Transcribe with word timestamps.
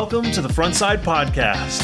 welcome 0.00 0.32
to 0.32 0.40
the 0.40 0.48
Frontside 0.48 1.02
Podcast, 1.02 1.78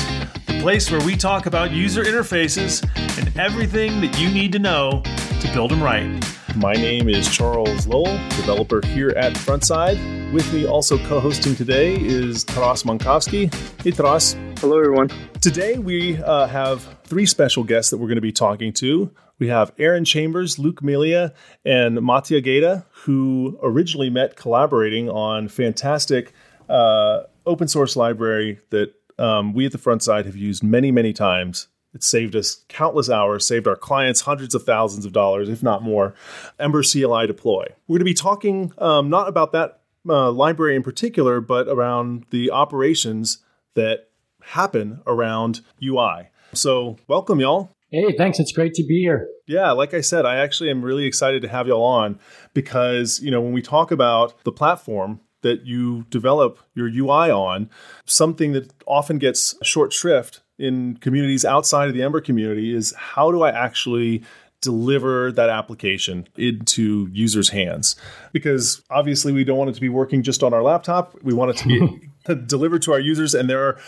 the 0.47 0.59
place 0.63 0.91
where 0.91 1.05
we 1.05 1.15
talk 1.15 1.45
about 1.45 1.71
user 1.71 2.03
interfaces 2.03 2.83
and 3.19 3.37
everything 3.39 4.01
that 4.01 4.19
you 4.19 4.31
need 4.31 4.53
to 4.53 4.59
know 4.59 5.03
to 5.43 5.51
build 5.53 5.71
them 5.71 5.83
right. 5.83 6.25
My 6.57 6.73
name 6.73 7.11
is 7.11 7.29
Charles 7.29 7.87
Lowell, 7.87 8.17
developer 8.31 8.81
here 8.87 9.11
at 9.11 9.35
Frontside. 9.35 10.33
With 10.33 10.51
me 10.51 10.67
also 10.67 10.97
co 11.07 11.21
hosting 11.21 11.55
today 11.55 11.95
is 11.95 12.43
Taras 12.43 12.85
Mankovski. 12.85 13.53
Hey, 13.83 13.91
Taras. 13.91 14.35
Hello, 14.61 14.79
everyone. 14.79 15.11
Today 15.43 15.77
we 15.77 16.17
uh, 16.23 16.47
have 16.47 16.97
three 17.05 17.27
special 17.27 17.65
guests 17.65 17.91
that 17.91 17.99
we're 17.99 18.09
going 18.09 18.15
to 18.17 18.23
be 18.23 18.33
talking 18.33 18.73
to. 18.75 19.13
We 19.39 19.49
have 19.49 19.73
Aaron 19.79 20.07
Chambers, 20.07 20.59
Luke 20.59 20.83
Melia, 20.83 21.35
and 21.67 22.01
Mattia 22.01 22.41
Gheda, 22.41 22.87
who 22.93 23.59
originally 23.63 24.09
met 24.09 24.37
collaborating 24.37 25.11
on 25.11 25.49
fantastic 25.49 26.33
uh, 26.71 27.25
open 27.47 27.69
source 27.69 27.97
library 27.97 28.61
that 28.71 28.95
um, 29.19 29.55
we 29.55 29.67
at 29.67 29.73
the 29.73 29.79
front 29.79 30.03
side 30.03 30.27
have 30.27 30.37
used 30.37 30.63
many, 30.63 30.91
many 30.91 31.13
times. 31.13 31.69
It 31.95 32.03
saved 32.03 32.37
us 32.37 32.65
countless 32.69 33.09
hours, 33.09 33.47
saved 33.47 33.67
our 33.67 33.77
clients 33.77 34.23
hundreds 34.23 34.55
of 34.55 34.65
thousands 34.65 35.07
of 35.07 35.13
dollars, 35.13 35.49
if 35.49 35.63
not 35.63 35.83
more. 35.83 36.15
Ember 36.59 36.83
CLI 36.83 37.27
deploy. 37.27 37.67
We're 37.89 37.95
going 37.95 38.01
to 38.01 38.05
be 38.05 38.15
talking 38.15 38.73
um, 38.79 39.09
not 39.09 39.29
about 39.29 39.53
that 39.53 39.81
uh, 40.07 40.31
library 40.31 40.77
in 40.77 40.83
particular, 40.83 41.41
but 41.41 41.69
around 41.69 42.27
the 42.31 42.51
operations 42.51 43.39
that 43.75 44.09
happen 44.43 45.01
around 45.07 45.63
UI. 45.83 46.29
So, 46.53 46.99
welcome, 47.09 47.41
y'all. 47.41 47.71
Hey, 47.91 48.15
thanks. 48.17 48.39
It's 48.41 48.53
great 48.53 48.75
to 48.75 48.85
be 48.85 49.01
here. 49.01 49.29
Yeah, 49.47 49.71
like 49.71 49.95
I 49.95 50.01
said, 50.01 50.27
I 50.27 50.37
actually 50.37 50.71
am 50.71 50.85
really 50.85 51.07
excited 51.07 51.41
to 51.43 51.49
have 51.49 51.67
y'all 51.69 51.85
on 51.85 52.19
because, 52.53 53.21
you 53.21 53.31
know, 53.31 53.41
when 53.41 53.53
we 53.53 53.63
talk 53.63 53.91
about 53.91 54.43
the 54.45 54.53
platform, 54.53 55.21
that 55.43 55.67
you 55.67 56.05
develop 56.11 56.59
your 56.75 56.89
UI 56.89 57.31
on, 57.31 57.71
something 58.05 58.53
that 58.53 58.73
often 58.87 59.19
gets 59.19 59.55
short 59.63 59.93
shrift 59.93 60.41
in 60.59 60.97
communities 60.97 61.45
outside 61.45 61.89
of 61.89 61.95
the 61.95 62.03
Ember 62.03 62.21
community 62.21 62.75
is 62.75 62.95
how 62.97 63.31
do 63.31 63.43
I 63.43 63.51
actually 63.51 64.23
deliver 64.63 65.31
that 65.33 65.51
application 65.51 66.27
into 66.37 67.09
users' 67.13 67.51
hands? 67.51 67.97
Because 68.33 68.83
obviously 68.91 69.33
we 69.33 69.45
don't 69.45 69.59
want 69.59 69.71
it 69.71 69.75
to 69.75 69.81
be 69.81 69.89
working 69.89 70.23
just 70.23 70.43
on 70.43 70.55
our 70.55 70.63
laptop. 70.63 71.15
We 71.23 71.35
want 71.35 71.51
it 71.51 71.57
to 71.59 71.69
be 71.69 72.11
delivered 72.47 72.83
to 72.83 72.93
our 72.93 73.01
users, 73.01 73.35
and 73.35 73.49
there 73.49 73.63
are 73.63 73.79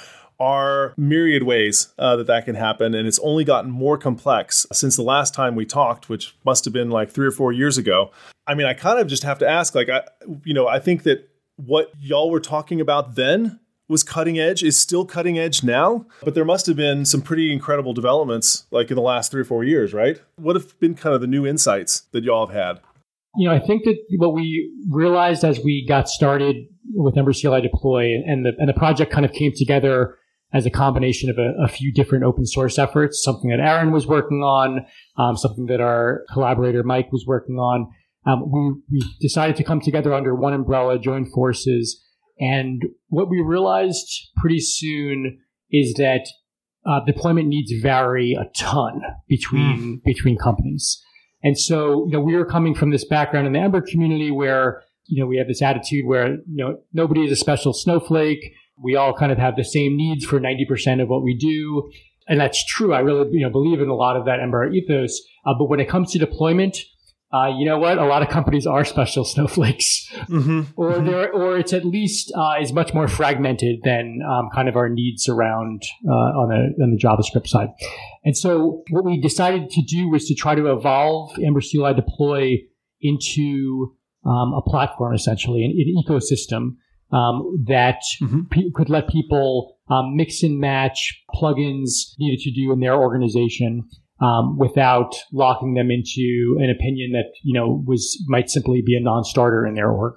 are 0.41 0.95
myriad 0.97 1.43
ways 1.43 1.93
uh, 1.99 2.15
that 2.15 2.29
that 2.29 2.45
can 2.45 2.55
happen, 2.55 2.95
and 2.95 3.09
it's 3.09 3.19
only 3.21 3.43
gotten 3.43 3.71
more 3.71 3.99
complex 3.99 4.67
since 4.73 4.95
the 4.95 5.03
last 5.03 5.35
time 5.35 5.57
we 5.57 5.67
talked, 5.67 6.09
which 6.09 6.37
must 6.45 6.65
have 6.65 6.73
been 6.73 6.91
like 6.91 7.11
three 7.11 7.27
or 7.27 7.33
four 7.33 7.53
years 7.53 7.77
ago. 7.77 8.13
I 8.47 8.55
mean, 8.55 8.67
I 8.67 8.73
kind 8.73 9.01
of 9.01 9.09
just 9.09 9.25
have 9.25 9.41
to 9.41 9.49
ask, 9.49 9.75
like, 9.75 9.89
I, 9.89 10.03
you 10.45 10.55
know, 10.55 10.69
I 10.69 10.79
think 10.79 11.03
that 11.03 11.29
what 11.59 11.93
y'all 12.01 12.31
were 12.31 12.41
talking 12.41 12.81
about 12.81 13.15
then 13.15 13.61
was 13.89 14.03
cutting 14.03 14.39
edge 14.39 14.63
is 14.63 14.79
still 14.79 15.05
cutting 15.05 15.39
edge 15.39 15.63
now. 15.63 16.07
But 16.23 16.35
there 16.35 16.45
must 16.45 16.67
have 16.67 16.77
been 16.77 17.05
some 17.05 17.23
pretty 17.23 17.53
incredible 17.53 17.95
developments 17.95 18.65
like 18.71 18.91
in 18.91 18.97
the 18.97 19.03
last 19.03 19.31
three 19.31 19.41
or 19.41 19.45
four 19.45 19.65
years 19.65 19.93
right? 19.93 20.21
What 20.37 20.57
have 20.57 20.79
been 20.81 20.95
kind 20.95 21.15
of 21.15 21.21
the 21.21 21.27
new 21.27 21.47
insights 21.47 22.01
that 22.13 22.25
y'all 22.25 22.47
have 22.47 22.55
had? 22.55 22.81
You 23.37 23.49
know 23.49 23.55
i 23.55 23.61
think 23.61 23.85
that 23.85 23.97
what 24.17 24.35
we 24.35 24.73
realized 24.91 25.45
as 25.45 25.61
we 25.61 25.85
got 25.87 26.09
started 26.09 26.57
with 26.95 27.17
ember 27.17 27.33
cli 27.33 27.61
deploy 27.61 28.15
and 28.27 28.45
the, 28.45 28.53
and 28.59 28.69
the 28.69 28.75
project 28.75 29.13
kind 29.13 29.25
of 29.25 29.33
came 29.33 29.53
together 29.55 30.17
as 30.53 30.65
a 30.65 30.71
combination 30.71 31.29
of 31.29 31.37
a, 31.39 31.53
a 31.63 31.69
few 31.69 31.93
different 31.93 32.25
open 32.25 32.47
source 32.47 32.79
efforts 32.79 33.23
something 33.23 33.51
that 33.51 33.61
aaron 33.61 33.93
was 33.93 34.07
working 34.07 34.39
on 34.39 34.87
um, 35.19 35.37
something 35.37 35.67
that 35.67 35.81
our 35.81 36.25
collaborator 36.33 36.83
mike 36.83 37.13
was 37.13 37.27
working 37.27 37.57
on 37.57 37.89
um, 38.27 38.51
we, 38.51 39.01
we 39.01 39.15
decided 39.21 39.57
to 39.57 39.65
come 39.65 39.81
together 39.81 40.13
under 40.13 40.35
one 40.35 40.53
umbrella, 40.53 40.99
join 40.99 41.25
forces. 41.27 42.03
And 42.39 42.83
what 43.09 43.31
we 43.31 43.41
realized 43.41 44.31
pretty 44.37 44.61
soon 44.61 45.39
is 45.71 45.95
that 45.95 46.27
uh, 46.87 47.01
deployment 47.05 47.49
needs 47.49 47.73
vary 47.83 48.33
a 48.33 48.47
ton 48.57 49.03
between 49.29 50.01
mm. 50.01 50.05
between 50.05 50.39
companies. 50.39 51.03
And 51.43 51.59
so, 51.59 52.07
you 52.07 52.13
know, 52.13 52.21
we 52.21 52.35
were 52.35 52.45
coming 52.45 52.75
from 52.75 52.91
this 52.91 53.05
background 53.05 53.47
in 53.47 53.53
the 53.53 53.61
Ember 53.61 53.81
community 53.81 54.31
where, 54.31 54.83
you 55.07 55.21
know, 55.21 55.27
we 55.27 55.37
have 55.37 55.47
this 55.47 55.63
attitude 55.63 56.07
where, 56.07 56.35
you 56.35 56.43
know, 56.47 56.79
nobody 56.93 57.25
is 57.25 57.33
a 57.33 57.37
special 57.37 57.73
snowflake. 57.73 58.53
We 58.83 58.97
all 58.97 59.13
kind 59.13 59.31
of 59.31 59.39
have 59.39 59.57
the 59.57 59.65
same 59.65 59.97
needs 59.97 60.25
for 60.25 60.41
90% 60.41 61.03
of 61.03 61.09
what 61.09 61.23
we 61.23 61.37
do. 61.37 61.91
And 62.29 62.41
that's 62.41 62.65
true. 62.67 62.93
I 62.93 63.01
really, 63.01 63.29
you 63.33 63.41
know, 63.41 63.51
believe 63.51 63.81
in 63.81 63.89
a 63.89 63.95
lot 63.95 64.17
of 64.17 64.25
that 64.27 64.41
Ember 64.41 64.71
ethos. 64.71 65.21
Uh, 65.47 65.55
but 65.59 65.69
when 65.69 65.81
it 65.81 65.89
comes 65.89 66.13
to 66.13 66.19
deployment, 66.19 66.79
uh, 67.33 67.49
you 67.49 67.67
know 67.67 67.79
what? 67.79 67.99
A 67.99 68.07
lot 68.07 68.23
of 68.23 68.29
companies 68.29 68.67
are 68.67 68.85
special 68.87 69.25
snowflakes, 69.25 70.09
mm-hmm. 70.29 70.63
or 70.77 70.93
mm-hmm. 70.93 71.37
or 71.37 71.59
it's 71.59 71.75
at 71.75 71.85
least 71.85 72.33
uh, 72.35 72.55
is 72.61 72.73
much 72.73 72.95
more 72.95 73.07
fragmented 73.07 73.81
than 73.85 74.21
um, 74.29 74.49
kind 74.55 74.69
of 74.69 74.77
our 74.77 74.89
needs 74.89 75.29
around 75.29 75.83
uh, 76.07 76.11
on 76.11 76.49
the 76.49 76.83
on 76.83 76.91
the 76.91 76.99
JavaScript 76.99 77.47
side. 77.47 77.69
And 78.25 78.37
so, 78.37 78.83
what 78.91 79.05
we 79.05 79.21
decided 79.21 79.69
to 79.71 79.83
do 79.83 80.09
was 80.09 80.27
to 80.29 80.35
try 80.35 80.55
to 80.55 80.73
evolve 80.73 81.39
Ember 81.45 81.61
CLI 81.61 81.93
deploy 81.93 82.59
into 83.03 83.95
um, 84.25 84.55
a 84.55 84.63
platform, 84.63 85.15
essentially 85.15 85.65
an, 85.65 85.73
an 85.73 86.03
ecosystem 86.03 86.77
um, 87.15 87.65
that 87.67 88.01
mm-hmm. 88.23 88.43
pe- 88.51 88.71
could 88.75 88.89
let 88.89 89.09
people 89.09 89.77
um, 89.91 90.17
mix 90.17 90.43
and 90.43 90.59
match 90.59 91.23
plugins 91.35 92.15
needed 92.19 92.41
to 92.41 92.51
do 92.51 92.73
in 92.73 92.81
their 92.81 92.95
organization 92.95 93.87
um, 94.21 94.59
without 94.59 95.15
locking 95.33 95.75
them 95.75 95.91
into 95.91 96.57
an 96.61 96.71
opinion 96.71 97.13
that 97.13 97.33
you 97.43 97.55
know 97.55 97.83
was 97.87 98.23
might 98.29 98.51
simply 98.51 98.83
be 98.85 98.97
a 98.97 99.01
non-starter 99.01 99.67
in 99.67 99.75
their 99.75 99.91
org. 99.91 100.15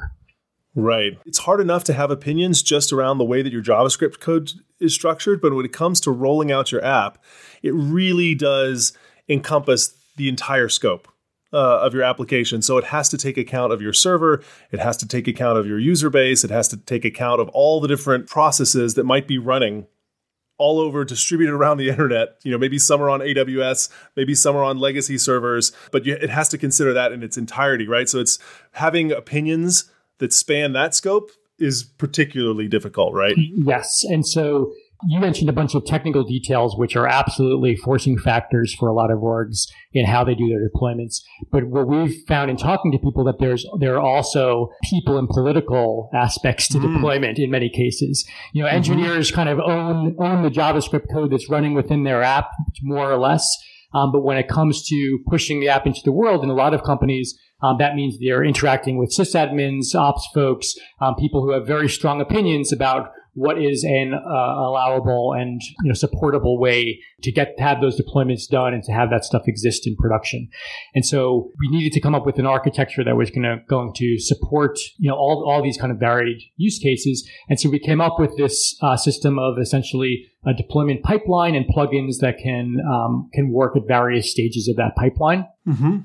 Right. 0.74 1.20
It's 1.26 1.40
hard 1.40 1.60
enough 1.60 1.84
to 1.86 1.94
have 1.94 2.12
opinions 2.12 2.64
just 2.64 2.94
around 2.94 3.18
the 3.18 3.26
way 3.26 3.42
that 3.42 3.52
your 3.52 3.62
JavaScript 3.62 4.22
code 4.22 4.52
is 4.80 4.94
structured, 4.94 5.42
but 5.42 5.54
when 5.54 5.66
it 5.66 5.74
comes 5.74 6.00
to 6.02 6.12
rolling 6.12 6.50
out 6.50 6.72
your 6.72 6.84
app, 6.84 7.18
it 7.62 7.74
really 7.74 8.36
does 8.36 8.94
encompass 9.28 9.94
the 10.16 10.30
entire 10.30 10.70
scope. 10.70 11.08
Uh, 11.54 11.82
of 11.82 11.94
your 11.94 12.02
application. 12.04 12.62
So 12.62 12.78
it 12.78 12.86
has 12.86 13.10
to 13.10 13.18
take 13.18 13.38
account 13.38 13.74
of 13.74 13.82
your 13.82 13.92
server, 13.92 14.42
it 14.72 14.80
has 14.80 14.96
to 14.96 15.06
take 15.06 15.28
account 15.28 15.58
of 15.58 15.68
your 15.68 15.80
user 15.80 16.10
base, 16.10 16.46
it 16.46 16.50
has 16.50 16.70
to 16.70 16.78
take 16.78 17.04
account 17.04 17.42
of 17.42 17.50
all 17.50 17.82
the 17.82 17.90
different 17.90 18.28
processes 18.28 18.94
that 18.94 19.04
might 19.04 19.28
be 19.28 19.38
running 19.38 19.86
all 20.62 20.80
over 20.80 21.04
distributed 21.04 21.54
around 21.54 21.78
the 21.78 21.90
internet. 21.90 22.38
You 22.44 22.52
know, 22.52 22.60
maybe 22.60 22.78
some 22.78 23.02
are 23.02 23.10
on 23.10 23.20
AWS, 23.20 23.90
maybe 24.16 24.36
some 24.36 24.56
are 24.56 24.64
on 24.64 24.78
legacy 24.78 25.18
servers, 25.18 25.72
but 25.92 26.06
it 26.06 26.30
has 26.30 26.48
to 26.50 26.58
consider 26.60 26.94
that 26.94 27.12
in 27.12 27.24
its 27.24 27.36
entirety, 27.36 27.88
right? 27.88 28.08
So 28.08 28.20
it's 28.20 28.38
having 28.74 29.12
opinions 29.12 29.92
that 30.20 30.32
span 30.32 30.74
that 30.74 30.94
scope 30.94 31.32
is 31.58 31.84
particularly 31.84 32.68
difficult, 32.68 33.16
right? 33.16 33.36
Yes. 33.38 34.04
And 34.04 34.26
so 34.26 34.72
you 35.08 35.20
mentioned 35.20 35.50
a 35.50 35.54
bunch 35.54 35.76
of 35.76 35.86
technical 35.86 36.24
details, 36.24 36.76
which 36.78 36.96
are 36.96 37.08
absolutely 37.08 37.76
forcing 37.76 38.18
factors 38.18 38.74
for 38.74 38.88
a 38.88 38.94
lot 38.94 39.12
of 39.12 39.20
orgs 39.20 39.68
in 39.94 40.06
how 40.06 40.24
they 40.24 40.36
do 40.36 40.48
their 40.48 40.68
deployments. 40.70 41.22
But 41.52 41.66
what 41.66 41.88
we've 41.88 42.24
found 42.28 42.50
in 42.50 42.58
talking 42.58 42.92
to 42.92 42.98
people 42.98 43.24
that 43.26 43.40
there's 43.40 43.66
there 43.80 43.96
are 43.96 44.02
also 44.02 44.70
people 44.84 45.18
and 45.18 45.28
political 45.28 46.10
aspects 46.14 46.68
to 46.70 46.78
mm. 46.78 46.94
deployment 46.94 47.40
in 47.40 47.50
many 47.52 47.70
cases. 47.70 48.26
You 48.54 48.64
know, 48.64 48.68
mm-hmm. 48.68 48.78
engineers 48.78 49.32
kind 49.32 49.50
of 49.50 49.60
own 49.60 50.16
own 50.20 50.44
the 50.44 50.50
JavaScript 50.50 51.12
code 51.12 51.32
that's 51.32 51.50
running 51.50 51.74
within 51.74 52.04
their 52.04 52.24
app 52.24 52.50
more 52.82 53.12
or 53.12 53.18
less. 53.18 53.48
Um, 53.94 54.12
but 54.12 54.22
when 54.22 54.38
it 54.38 54.48
comes 54.48 54.88
to 54.88 55.20
pushing 55.28 55.60
the 55.60 55.70
app 55.70 55.86
into 55.86 56.02
the 56.06 56.14
world, 56.14 56.44
in 56.44 56.50
a 56.50 56.54
lot 56.54 56.74
of 56.74 56.84
companies, 56.84 57.38
um, 57.62 57.78
that 57.78 57.96
means 57.96 58.18
they're 58.20 58.44
interacting 58.44 58.98
with 58.98 59.14
sysadmins, 59.16 59.94
ops 59.94 60.28
folks, 60.34 60.74
um, 61.02 61.16
people 61.16 61.44
who 61.44 61.52
have 61.52 61.68
very 61.68 61.90
strong 61.90 62.22
opinions 62.22 62.72
about 62.72 63.12
what 63.34 63.62
is 63.62 63.84
an 63.84 64.14
uh, 64.14 64.20
allowable 64.20 65.34
and 65.34 65.62
you 65.84 65.90
know 65.90 65.94
supportable 65.94 66.60
way 66.60 67.00
to 67.22 67.32
get 67.32 67.56
to 67.58 67.64
have 67.64 67.80
those 67.82 68.00
deployments 68.00 68.48
done 68.50 68.74
and 68.74 68.84
to 68.84 68.92
have 68.92 69.10
that 69.10 69.24
stuff 69.24 69.44
exist 69.48 69.88
in 69.88 69.96
production. 69.96 70.50
And 70.94 71.06
so 71.06 71.52
we 71.60 71.70
needed 71.70 71.94
to 71.94 72.02
come 72.02 72.14
up 72.14 72.26
with 72.26 72.40
an 72.40 72.46
architecture 72.46 73.04
that 73.04 73.16
was 73.16 73.30
going 73.30 73.44
to 73.44 73.58
going 73.70 73.94
to 73.96 74.20
support 74.20 74.78
you 74.98 75.10
know 75.10 75.16
all 75.16 75.46
all 75.48 75.64
these 75.64 75.78
kind 75.78 75.92
of 75.92 76.00
varied 76.00 76.42
use 76.58 76.78
cases. 76.80 77.28
And 77.50 77.60
so 77.60 77.70
we 77.70 77.80
came 77.80 78.02
up 78.02 78.20
with 78.20 78.36
this 78.38 78.76
uh, 78.82 78.98
system 78.98 79.40
of 79.40 79.58
essentially 79.60 80.26
a 80.46 80.54
deployment 80.54 81.04
pipeline 81.04 81.56
and 81.56 81.66
plugins 81.66 82.18
that 82.20 82.38
can 82.38 82.78
um, 82.92 83.30
can 83.34 83.52
work 83.52 83.76
at 83.78 83.84
various 83.88 84.30
stages 84.30 84.68
of 84.68 84.76
that 84.76 84.96
pipeline. 84.96 85.48
Mm-hmm. 85.68 85.98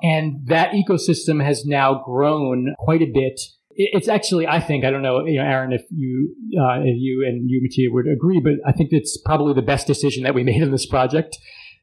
And 0.00 0.46
that 0.46 0.72
ecosystem 0.72 1.44
has 1.44 1.66
now 1.66 2.02
grown 2.04 2.74
quite 2.78 3.02
a 3.02 3.10
bit 3.12 3.40
it's 3.78 4.08
actually, 4.08 4.46
I 4.46 4.60
think, 4.60 4.84
I 4.84 4.90
don't 4.90 5.02
know, 5.02 5.24
you 5.24 5.38
know, 5.38 5.46
Aaron, 5.46 5.72
if 5.72 5.84
you, 5.90 6.34
uh, 6.60 6.80
if 6.80 6.96
you 6.98 7.24
and 7.26 7.48
you, 7.48 7.60
Mattia, 7.62 7.88
would 7.92 8.06
agree, 8.08 8.40
but 8.40 8.54
I 8.66 8.72
think 8.72 8.88
it's 8.92 9.16
probably 9.24 9.54
the 9.54 9.62
best 9.62 9.86
decision 9.86 10.24
that 10.24 10.34
we 10.34 10.42
made 10.50 10.60
in 10.60 10.72
this 10.72 10.86
project 10.86 11.38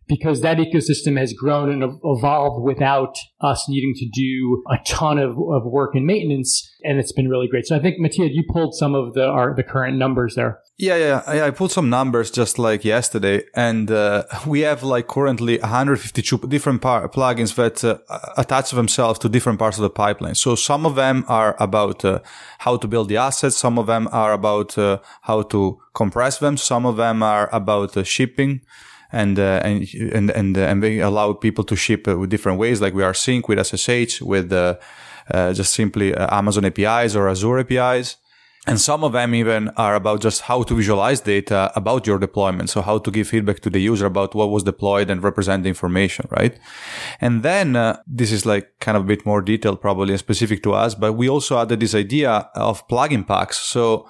because 0.07 0.42
that 0.42 0.57
ecosystem 0.57 1.18
has 1.18 1.33
grown 1.33 1.71
and 1.71 1.83
evolved 2.03 2.63
without 2.63 3.15
us 3.42 3.65
needing 3.68 3.94
to 3.95 4.07
do 4.13 4.63
a 4.69 4.77
ton 4.86 5.18
of, 5.18 5.31
of 5.31 5.63
work 5.65 5.95
and 5.95 6.06
maintenance. 6.06 6.69
And 6.83 7.00
it's 7.00 7.13
been 7.13 7.30
really 7.30 7.47
great. 7.47 7.65
So 7.65 7.75
I 7.75 7.80
think, 7.80 7.95
Mattia, 7.98 8.27
you 8.30 8.44
pulled 8.48 8.75
some 8.75 8.94
of 8.94 9.13
the, 9.13 9.25
our, 9.25 9.56
the 9.56 9.63
current 9.63 9.98
numbers 9.98 10.36
there. 10.36 10.59
Yeah, 10.77 10.98
yeah. 10.98 11.45
I, 11.45 11.51
pulled 11.51 11.72
some 11.72 11.89
numbers 11.89 12.30
just 12.30 12.60
like 12.60 12.83
yesterday, 12.83 13.44
and 13.54 13.89
uh, 13.89 14.24
we 14.45 14.60
have 14.62 14.83
like 14.83 15.07
currently 15.07 15.57
152 15.60 16.38
different 16.50 16.81
par- 16.81 17.07
plugins 17.07 17.56
that 17.56 17.81
uh, 17.86 17.98
attach 18.38 18.72
themselves 18.72 19.18
to 19.19 19.30
different 19.30 19.57
parts 19.57 19.77
of 19.77 19.83
the 19.83 19.89
pipeline. 19.89 20.36
So 20.36 20.56
some 20.56 20.86
of 20.86 20.95
them 20.95 21.24
are 21.30 21.56
about 21.60 22.04
uh, 22.04 22.19
how 22.60 22.75
to 22.75 22.88
build 22.89 23.07
the 23.07 23.16
assets. 23.16 23.56
Some 23.56 23.80
of 23.80 23.88
them 23.88 24.10
are 24.12 24.33
about 24.33 24.77
uh, 24.77 25.00
how 25.22 25.44
to 25.44 25.80
compress 25.94 26.39
them. 26.39 26.57
Some 26.57 26.86
of 26.86 26.98
them 26.98 27.24
are 27.24 27.50
about 27.54 27.95
uh, 27.95 28.04
shipping 28.04 28.60
and 29.13 29.39
uh, 29.39 29.62
and 29.63 29.88
and 30.13 30.30
and, 30.31 30.57
uh, 30.57 30.62
and 30.62 30.83
they 30.83 31.00
allow 31.00 31.31
people 31.31 31.63
to 31.63 31.77
ship 31.77 32.06
with 32.06 32.30
different 32.30 32.60
ways, 32.60 32.81
like 32.81 32.94
we 32.94 33.01
rsync 33.01 33.48
with 33.48 33.66
SSH, 33.66 34.22
with 34.22 34.50
just 35.56 35.74
simply 35.74 36.13
Amazon 36.13 36.66
APIs 36.66 37.16
or 37.16 37.30
Azure 37.30 37.60
APIs. 37.60 38.18
And 38.67 38.81
some 38.81 39.03
of 39.03 39.12
them 39.12 39.35
even 39.35 39.69
are 39.77 39.94
about 39.94 40.21
just 40.21 40.41
how 40.41 40.63
to 40.63 40.75
visualize 40.75 41.21
data 41.21 41.71
about 41.75 42.07
your 42.07 42.17
deployment. 42.17 42.69
So 42.71 42.81
how 42.81 42.97
to 42.97 43.12
give 43.12 43.27
feedback 43.27 43.59
to 43.59 43.69
the 43.69 43.79
user 43.79 44.07
about 44.07 44.33
what 44.33 44.50
was 44.50 44.63
deployed 44.63 45.09
and 45.12 45.21
represent 45.21 45.63
the 45.63 45.69
information, 45.69 46.27
right? 46.31 46.57
And 47.21 47.44
then 47.44 47.75
uh, 47.75 48.00
this 48.07 48.31
is 48.31 48.45
like 48.45 48.71
kind 48.79 48.97
of 48.97 49.03
a 49.03 49.07
bit 49.07 49.25
more 49.25 49.41
detailed, 49.41 49.81
probably 49.81 50.13
and 50.13 50.19
specific 50.19 50.63
to 50.63 50.73
us, 50.73 50.95
but 50.95 51.13
we 51.13 51.29
also 51.29 51.59
added 51.59 51.79
this 51.79 51.94
idea 51.94 52.50
of 52.56 52.88
plugin 52.88 53.27
packs. 53.27 53.57
So 53.57 54.07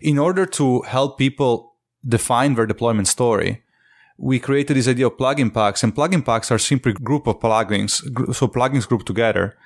in 0.00 0.18
order 0.18 0.46
to 0.46 0.80
help 0.82 1.18
people 1.18 1.74
define 2.06 2.54
their 2.54 2.66
deployment 2.66 3.08
story, 3.08 3.62
we 4.16 4.38
created 4.40 4.76
this 4.76 4.88
idea 4.88 5.08
of 5.08 5.18
plugin 5.18 5.52
packs 5.52 5.84
and 5.84 5.94
plugin 5.94 6.24
packs 6.24 6.50
are 6.50 6.58
simply 6.58 6.94
group 6.94 7.26
of 7.26 7.40
plugins. 7.40 8.02
So 8.34 8.48
plugins 8.48 8.88
group 8.88 9.04
together. 9.04 9.56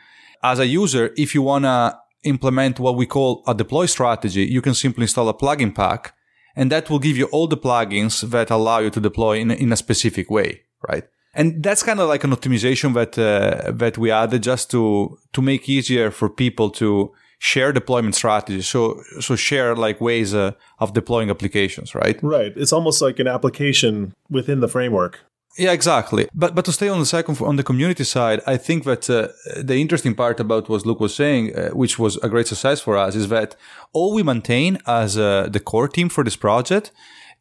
As 0.42 0.58
a 0.58 0.66
user, 0.66 1.12
if 1.16 1.34
you 1.34 1.42
want 1.42 1.64
to 1.64 1.96
implement 2.24 2.78
what 2.78 2.96
we 2.96 3.06
call 3.06 3.42
a 3.46 3.54
deploy 3.54 3.86
strategy, 3.86 4.44
you 4.44 4.62
can 4.62 4.74
simply 4.74 5.02
install 5.02 5.28
a 5.28 5.34
plugin 5.34 5.74
pack 5.74 6.14
and 6.54 6.70
that 6.70 6.90
will 6.90 6.98
give 6.98 7.16
you 7.16 7.26
all 7.26 7.46
the 7.46 7.56
plugins 7.56 8.28
that 8.30 8.50
allow 8.50 8.78
you 8.78 8.90
to 8.90 9.00
deploy 9.00 9.38
in, 9.38 9.50
in 9.50 9.72
a 9.72 9.76
specific 9.76 10.30
way, 10.30 10.62
right? 10.88 11.04
And 11.34 11.62
that's 11.62 11.82
kind 11.82 11.98
of 11.98 12.08
like 12.08 12.24
an 12.24 12.30
optimization 12.30 12.92
that, 12.94 13.18
uh, 13.18 13.72
that 13.72 13.96
we 13.96 14.10
added 14.10 14.42
just 14.42 14.70
to, 14.72 15.18
to 15.32 15.42
make 15.42 15.68
easier 15.68 16.10
for 16.10 16.28
people 16.28 16.68
to 16.70 17.10
share 17.38 17.72
deployment 17.72 18.14
strategies. 18.14 18.68
So, 18.68 19.02
so 19.20 19.34
share 19.34 19.74
like 19.74 20.00
ways 20.00 20.34
uh, 20.34 20.52
of 20.78 20.92
deploying 20.92 21.30
applications, 21.30 21.94
right? 21.94 22.22
Right. 22.22 22.52
It's 22.54 22.72
almost 22.72 23.00
like 23.00 23.18
an 23.18 23.26
application 23.26 24.14
within 24.30 24.60
the 24.60 24.68
framework. 24.68 25.20
Yeah, 25.58 25.72
exactly. 25.72 26.28
But 26.32 26.54
but 26.54 26.64
to 26.64 26.72
stay 26.72 26.88
on 26.88 26.98
the 26.98 27.06
second 27.06 27.40
on 27.40 27.56
the 27.56 27.62
community 27.62 28.04
side, 28.04 28.40
I 28.46 28.56
think 28.56 28.84
that 28.84 29.10
uh, 29.10 29.28
the 29.62 29.76
interesting 29.76 30.14
part 30.14 30.40
about 30.40 30.68
what 30.68 30.86
Luke 30.86 31.00
was 31.00 31.14
saying, 31.14 31.54
uh, 31.54 31.70
which 31.70 31.98
was 31.98 32.16
a 32.22 32.28
great 32.28 32.46
success 32.46 32.80
for 32.80 32.96
us, 32.96 33.14
is 33.14 33.28
that 33.28 33.56
all 33.92 34.14
we 34.14 34.22
maintain 34.22 34.78
as 34.86 35.18
uh, 35.18 35.48
the 35.50 35.60
core 35.60 35.88
team 35.88 36.08
for 36.08 36.24
this 36.24 36.36
project 36.36 36.90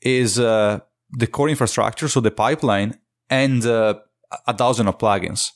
is 0.01 0.39
uh, 0.39 0.79
the 1.11 1.27
core 1.27 1.49
infrastructure, 1.49 2.09
so 2.09 2.19
the 2.19 2.31
pipeline, 2.31 2.97
and 3.29 3.65
uh, 3.65 3.95
a 4.45 4.53
thousand 4.53 4.87
of 4.87 4.97
plugins. 4.97 5.51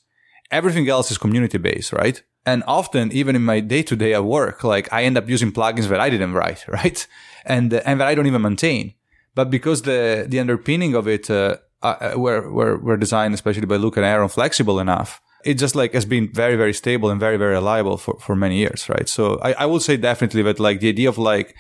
Everything 0.50 0.88
else 0.88 1.12
is 1.12 1.18
community 1.18 1.58
based, 1.58 1.92
right? 1.92 2.24
And 2.46 2.64
often, 2.68 3.12
even 3.12 3.36
in 3.36 3.44
my 3.44 3.60
day 3.60 3.84
to 3.84 3.96
day 3.96 4.14
at 4.14 4.24
work, 4.24 4.64
like 4.64 4.92
I 4.94 5.04
end 5.04 5.18
up 5.18 5.28
using 5.28 5.52
plugins 5.52 5.88
that 5.88 6.00
I 6.00 6.10
didn't 6.10 6.34
write, 6.34 6.66
right? 6.80 7.06
And, 7.46 7.74
uh, 7.74 7.82
and 7.86 8.00
that 8.00 8.08
I 8.08 8.16
don't 8.16 8.28
even 8.28 8.44
maintain. 8.44 8.94
But 9.34 9.50
because 9.50 9.82
the, 9.82 10.26
the 10.30 10.40
underpinning 10.40 10.96
of 10.96 11.08
it, 11.08 11.30
uh, 11.84 11.96
uh, 12.14 12.20
were, 12.20 12.52
were, 12.52 12.78
were 12.78 12.98
designed, 12.98 13.34
especially 13.34 13.66
by 13.66 13.76
Luke 13.78 13.98
and 13.98 14.06
Aaron, 14.06 14.30
flexible 14.30 14.80
enough, 14.80 15.22
it 15.44 15.56
just 15.56 15.76
like 15.76 15.94
has 15.94 16.06
been 16.06 16.32
very, 16.34 16.56
very 16.56 16.74
stable 16.74 17.10
and 17.10 17.20
very, 17.20 17.38
very 17.38 17.54
reliable 17.54 17.98
for, 17.98 18.18
for 18.20 18.36
many 18.36 18.58
years, 18.58 18.90
right? 18.90 19.08
So 19.08 19.40
I, 19.42 19.54
I 19.54 19.66
would 19.66 19.82
say 19.82 19.98
definitely 19.98 20.42
that 20.44 20.60
like 20.60 20.80
the 20.80 20.90
idea 20.90 21.10
of 21.10 21.18
like, 21.18 21.56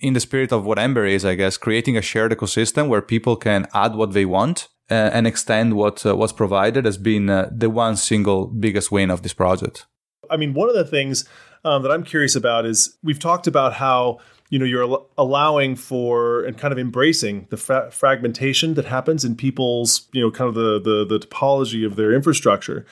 in 0.00 0.14
the 0.14 0.20
spirit 0.20 0.52
of 0.52 0.64
what 0.64 0.78
Ember 0.78 1.04
is, 1.04 1.24
I 1.24 1.34
guess, 1.34 1.56
creating 1.56 1.96
a 1.96 2.02
shared 2.02 2.32
ecosystem 2.32 2.88
where 2.88 3.02
people 3.02 3.36
can 3.36 3.66
add 3.74 3.94
what 3.94 4.12
they 4.12 4.24
want 4.24 4.68
uh, 4.90 4.94
and 4.94 5.26
extend 5.26 5.74
what 5.74 6.06
uh, 6.06 6.16
what's 6.16 6.32
provided 6.32 6.84
has 6.84 6.96
been 6.96 7.28
uh, 7.28 7.50
the 7.52 7.68
one 7.68 7.96
single 7.96 8.46
biggest 8.46 8.90
win 8.92 9.10
of 9.10 9.22
this 9.22 9.34
project. 9.34 9.86
I 10.30 10.36
mean, 10.36 10.54
one 10.54 10.68
of 10.68 10.74
the 10.74 10.84
things 10.84 11.24
um, 11.64 11.82
that 11.82 11.90
I'm 11.90 12.04
curious 12.04 12.36
about 12.36 12.64
is 12.64 12.96
we've 13.02 13.18
talked 13.18 13.46
about 13.46 13.74
how 13.74 14.18
you 14.50 14.58
know 14.58 14.64
you're 14.64 14.84
al- 14.84 15.08
allowing 15.16 15.76
for 15.76 16.44
and 16.44 16.56
kind 16.56 16.72
of 16.72 16.78
embracing 16.78 17.46
the 17.50 17.56
fra- 17.56 17.90
fragmentation 17.90 18.74
that 18.74 18.84
happens 18.84 19.24
in 19.24 19.36
people's 19.36 20.08
you 20.12 20.22
know 20.22 20.30
kind 20.30 20.48
of 20.48 20.54
the, 20.54 20.80
the 20.80 21.04
the 21.04 21.26
topology 21.26 21.86
of 21.86 21.96
their 21.96 22.12
infrastructure. 22.12 22.84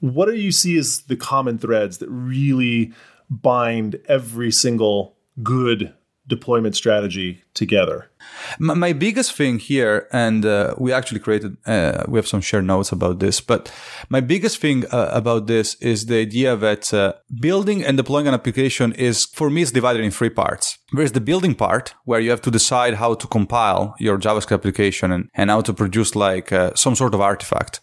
What 0.00 0.26
do 0.26 0.34
you 0.34 0.52
see 0.52 0.76
as 0.76 1.00
the 1.02 1.16
common 1.16 1.58
threads 1.58 1.98
that 1.98 2.10
really 2.10 2.92
bind 3.30 3.98
every 4.06 4.52
single 4.52 5.16
good 5.42 5.94
deployment 6.26 6.74
strategy 6.74 7.42
together? 7.54 8.10
My, 8.58 8.74
my 8.74 8.92
biggest 8.92 9.32
thing 9.32 9.58
here, 9.58 10.08
and 10.12 10.44
uh, 10.44 10.74
we 10.78 10.92
actually 10.92 11.20
created, 11.20 11.56
uh, 11.66 12.04
we 12.08 12.18
have 12.18 12.26
some 12.26 12.40
shared 12.40 12.64
notes 12.64 12.92
about 12.92 13.18
this, 13.18 13.40
but 13.40 13.72
my 14.08 14.20
biggest 14.20 14.58
thing 14.58 14.84
uh, 14.86 15.10
about 15.12 15.46
this 15.46 15.74
is 15.76 16.06
the 16.06 16.16
idea 16.16 16.56
that 16.56 16.92
uh, 16.92 17.14
building 17.40 17.84
and 17.84 17.96
deploying 17.96 18.26
an 18.26 18.34
application 18.34 18.92
is, 18.92 19.26
for 19.26 19.50
me, 19.50 19.62
is 19.62 19.72
divided 19.72 20.04
in 20.04 20.10
three 20.10 20.30
parts. 20.30 20.78
There's 20.92 21.12
the 21.12 21.20
building 21.20 21.54
part 21.54 21.94
where 22.04 22.20
you 22.20 22.30
have 22.30 22.42
to 22.42 22.50
decide 22.50 22.94
how 22.94 23.14
to 23.14 23.26
compile 23.26 23.94
your 23.98 24.18
JavaScript 24.18 24.54
application 24.54 25.12
and, 25.12 25.30
and 25.34 25.50
how 25.50 25.60
to 25.62 25.72
produce 25.72 26.14
like 26.16 26.52
uh, 26.52 26.72
some 26.74 26.94
sort 26.94 27.14
of 27.14 27.20
artifact. 27.20 27.80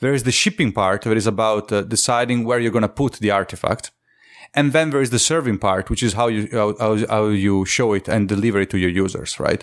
There 0.00 0.12
is 0.12 0.24
the 0.24 0.32
shipping 0.32 0.72
part 0.72 1.02
that 1.02 1.16
is 1.16 1.26
about 1.26 1.72
uh, 1.72 1.82
deciding 1.82 2.44
where 2.44 2.58
you're 2.58 2.70
going 2.70 2.82
to 2.82 2.88
put 2.88 3.14
the 3.14 3.30
artifact. 3.30 3.90
And 4.56 4.72
then 4.72 4.90
there 4.90 5.02
is 5.02 5.10
the 5.10 5.18
serving 5.18 5.58
part, 5.58 5.90
which 5.90 6.02
is 6.02 6.14
how 6.14 6.28
you, 6.28 6.48
how, 6.52 6.96
how 7.06 7.26
you 7.28 7.66
show 7.66 7.92
it 7.92 8.08
and 8.08 8.26
deliver 8.26 8.60
it 8.60 8.70
to 8.70 8.78
your 8.78 8.90
users, 8.90 9.38
right? 9.38 9.62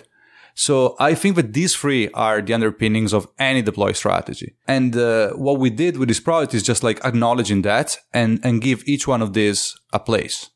So 0.54 0.94
I 1.00 1.14
think 1.14 1.34
that 1.34 1.52
these 1.52 1.74
three 1.74 2.08
are 2.10 2.40
the 2.40 2.54
underpinnings 2.54 3.12
of 3.12 3.26
any 3.38 3.60
deploy 3.60 3.90
strategy. 3.92 4.54
And 4.68 4.96
uh, 4.96 5.30
what 5.32 5.58
we 5.58 5.68
did 5.68 5.96
with 5.96 6.08
this 6.08 6.20
project 6.20 6.54
is 6.54 6.62
just 6.62 6.84
like 6.84 7.04
acknowledging 7.04 7.62
that 7.62 7.98
and, 8.12 8.38
and 8.44 8.62
give 8.62 8.86
each 8.86 9.08
one 9.08 9.20
of 9.20 9.32
these 9.32 9.74
a 9.92 9.98
place. 9.98 10.50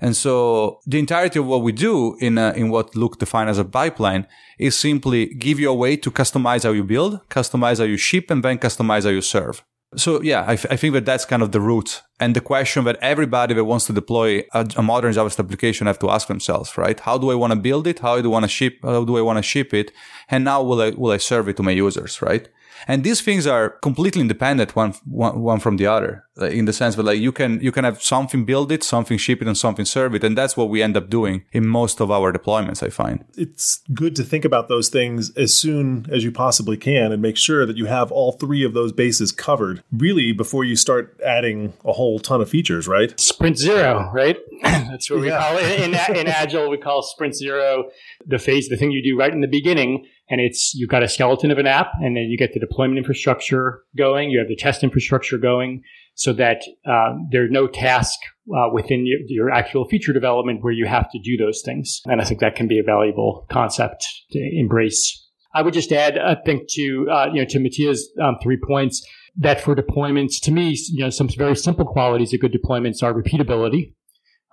And 0.00 0.16
so 0.16 0.80
the 0.86 1.00
entirety 1.00 1.40
of 1.40 1.46
what 1.46 1.62
we 1.62 1.72
do 1.72 2.16
in, 2.20 2.38
uh, 2.38 2.52
in 2.54 2.68
what 2.68 2.94
Luke 2.94 3.18
defined 3.18 3.50
as 3.50 3.58
a 3.58 3.64
pipeline 3.64 4.26
is 4.58 4.78
simply 4.78 5.26
give 5.34 5.58
you 5.58 5.70
a 5.70 5.74
way 5.74 5.96
to 5.96 6.10
customize 6.12 6.62
how 6.62 6.70
you 6.70 6.84
build, 6.84 7.20
customize 7.28 7.78
how 7.78 7.84
you 7.84 7.96
ship, 7.96 8.30
and 8.30 8.44
then 8.44 8.58
customize 8.58 9.02
how 9.02 9.10
you 9.10 9.22
serve. 9.22 9.64
So 9.96 10.20
yeah, 10.22 10.44
I, 10.46 10.56
think 10.56 10.94
that 10.94 11.04
that's 11.04 11.24
kind 11.24 11.42
of 11.42 11.52
the 11.52 11.60
root 11.60 12.02
and 12.18 12.34
the 12.34 12.40
question 12.40 12.84
that 12.84 12.96
everybody 13.00 13.54
that 13.54 13.64
wants 13.64 13.86
to 13.86 13.92
deploy 13.92 14.44
a, 14.52 14.66
a, 14.76 14.82
modern 14.82 15.12
JavaScript 15.12 15.44
application 15.44 15.86
have 15.86 15.98
to 16.00 16.10
ask 16.10 16.28
themselves, 16.28 16.76
right? 16.76 16.98
How 16.98 17.18
do 17.18 17.30
I 17.30 17.34
want 17.34 17.52
to 17.52 17.58
build 17.58 17.86
it? 17.86 18.00
How 18.00 18.20
do 18.20 18.28
I 18.30 18.32
want 18.32 18.44
to 18.44 18.48
ship? 18.48 18.78
How 18.82 19.04
do 19.04 19.16
I 19.16 19.20
want 19.20 19.38
to 19.38 19.42
ship 19.42 19.72
it? 19.72 19.92
And 20.28 20.44
now 20.44 20.62
will 20.62 20.80
I 20.80 20.90
will 20.90 21.12
I 21.12 21.18
serve 21.18 21.48
it 21.48 21.56
to 21.58 21.62
my 21.62 21.72
users, 21.72 22.20
right? 22.22 22.48
And 22.86 23.04
these 23.04 23.20
things 23.20 23.46
are 23.46 23.70
completely 23.70 24.20
independent 24.20 24.76
one, 24.76 24.94
one, 25.04 25.40
one 25.40 25.60
from 25.60 25.76
the 25.76 25.86
other 25.86 26.24
in 26.40 26.64
the 26.64 26.72
sense 26.72 26.96
that 26.96 27.04
like 27.04 27.20
you 27.20 27.30
can, 27.30 27.60
you 27.60 27.70
can 27.70 27.84
have 27.84 28.02
something 28.02 28.44
build 28.44 28.72
it, 28.72 28.82
something 28.82 29.16
ship 29.18 29.40
it 29.40 29.46
and 29.46 29.56
something 29.56 29.84
serve 29.84 30.14
it. 30.14 30.24
And 30.24 30.36
that's 30.36 30.56
what 30.56 30.68
we 30.68 30.82
end 30.82 30.96
up 30.96 31.08
doing 31.08 31.44
in 31.52 31.66
most 31.66 32.00
of 32.00 32.10
our 32.10 32.32
deployments, 32.32 32.82
I 32.82 32.88
find. 32.88 33.24
It's 33.36 33.82
good 33.94 34.16
to 34.16 34.24
think 34.24 34.44
about 34.44 34.68
those 34.68 34.88
things 34.88 35.30
as 35.36 35.54
soon 35.54 36.06
as 36.10 36.24
you 36.24 36.32
possibly 36.32 36.76
can 36.76 37.12
and 37.12 37.22
make 37.22 37.36
sure 37.36 37.64
that 37.66 37.76
you 37.76 37.86
have 37.86 38.10
all 38.10 38.32
three 38.32 38.64
of 38.64 38.74
those 38.74 38.92
bases 38.92 39.30
covered 39.30 39.82
really 39.92 40.32
before 40.32 40.64
you 40.64 40.74
start 40.76 41.18
adding 41.24 41.74
a 41.84 41.92
whole 41.92 42.18
ton 42.18 42.40
of 42.40 42.48
features, 42.48 42.88
right? 42.88 43.18
Sprint 43.20 43.58
zero, 43.58 44.10
right? 44.12 44.36
that's 44.62 45.10
what 45.10 45.20
we 45.20 45.28
yeah. 45.28 45.38
call 45.38 45.58
it. 45.58 45.80
In, 45.80 45.94
in 46.16 46.26
Agile, 46.26 46.68
we 46.68 46.78
call 46.78 47.02
sprint 47.02 47.36
zero 47.36 47.90
the 48.26 48.38
phase, 48.38 48.68
the 48.68 48.76
thing 48.76 48.90
you 48.90 49.02
do 49.02 49.18
right 49.18 49.32
in 49.32 49.40
the 49.40 49.48
beginning 49.48 50.06
and 50.28 50.40
it's 50.40 50.74
you've 50.74 50.90
got 50.90 51.02
a 51.02 51.08
skeleton 51.08 51.50
of 51.50 51.58
an 51.58 51.66
app 51.66 51.88
and 52.00 52.16
then 52.16 52.24
you 52.24 52.38
get 52.38 52.52
the 52.52 52.60
deployment 52.60 52.98
infrastructure 52.98 53.82
going 53.96 54.30
you 54.30 54.38
have 54.38 54.48
the 54.48 54.56
test 54.56 54.82
infrastructure 54.82 55.38
going 55.38 55.82
so 56.14 56.32
that 56.32 56.62
uh, 56.86 57.14
there's 57.30 57.50
no 57.50 57.66
task 57.66 58.18
uh, 58.56 58.68
within 58.72 59.06
your, 59.06 59.18
your, 59.26 59.50
actual 59.50 59.84
feature 59.84 60.12
development 60.12 60.62
where 60.62 60.72
you 60.72 60.86
have 60.86 61.10
to 61.10 61.18
do 61.18 61.36
those 61.36 61.62
things. 61.64 62.00
And 62.06 62.20
i 62.20 62.24
think 62.24 62.40
that 62.40 62.54
can 62.56 62.68
be 62.68 62.78
a 62.78 62.82
valuable 62.82 63.46
concept 63.50 64.06
to 64.30 64.38
embrace. 64.38 65.20
I 65.54 65.62
would 65.62 65.74
just 65.74 65.92
add 65.92 66.18
i 66.18 66.34
think 66.34 66.68
to 66.70 67.08
uh, 67.10 67.26
you 67.32 67.40
know 67.40 67.46
to 67.46 67.58
mattia's 67.58 68.10
um, 68.20 68.36
three 68.42 68.58
points 68.62 69.06
that 69.36 69.60
for 69.60 69.74
deployments 69.74 70.40
to 70.42 70.50
me 70.50 70.76
you 70.90 71.04
know 71.04 71.10
some 71.10 71.28
very 71.28 71.56
simple 71.56 71.84
qualities 71.84 72.34
of 72.34 72.40
good 72.40 72.52
deployments 72.52 73.02
are 73.02 73.14
repeatability 73.14 73.92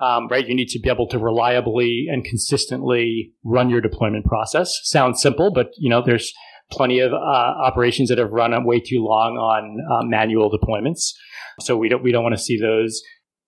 um, 0.01 0.27
right? 0.27 0.47
You 0.47 0.55
need 0.55 0.69
to 0.69 0.79
be 0.79 0.89
able 0.89 1.07
to 1.09 1.19
reliably 1.19 2.07
and 2.09 2.25
consistently 2.25 3.33
run 3.43 3.69
your 3.69 3.81
deployment 3.81 4.25
process. 4.25 4.79
Sounds 4.83 5.21
simple, 5.21 5.51
but 5.53 5.67
you 5.77 5.89
know, 5.89 6.01
there's 6.03 6.33
plenty 6.71 6.99
of 6.99 7.13
uh, 7.13 7.15
operations 7.15 8.09
that 8.09 8.17
have 8.17 8.31
run 8.31 8.51
way 8.65 8.79
too 8.79 9.03
long 9.03 9.37
on 9.37 9.77
uh, 9.91 10.05
manual 10.05 10.49
deployments. 10.49 11.11
So 11.59 11.77
we 11.77 11.89
don't 11.89 12.03
we 12.03 12.11
don't 12.11 12.23
want 12.23 12.35
to 12.35 12.41
see 12.41 12.59
those. 12.59 13.01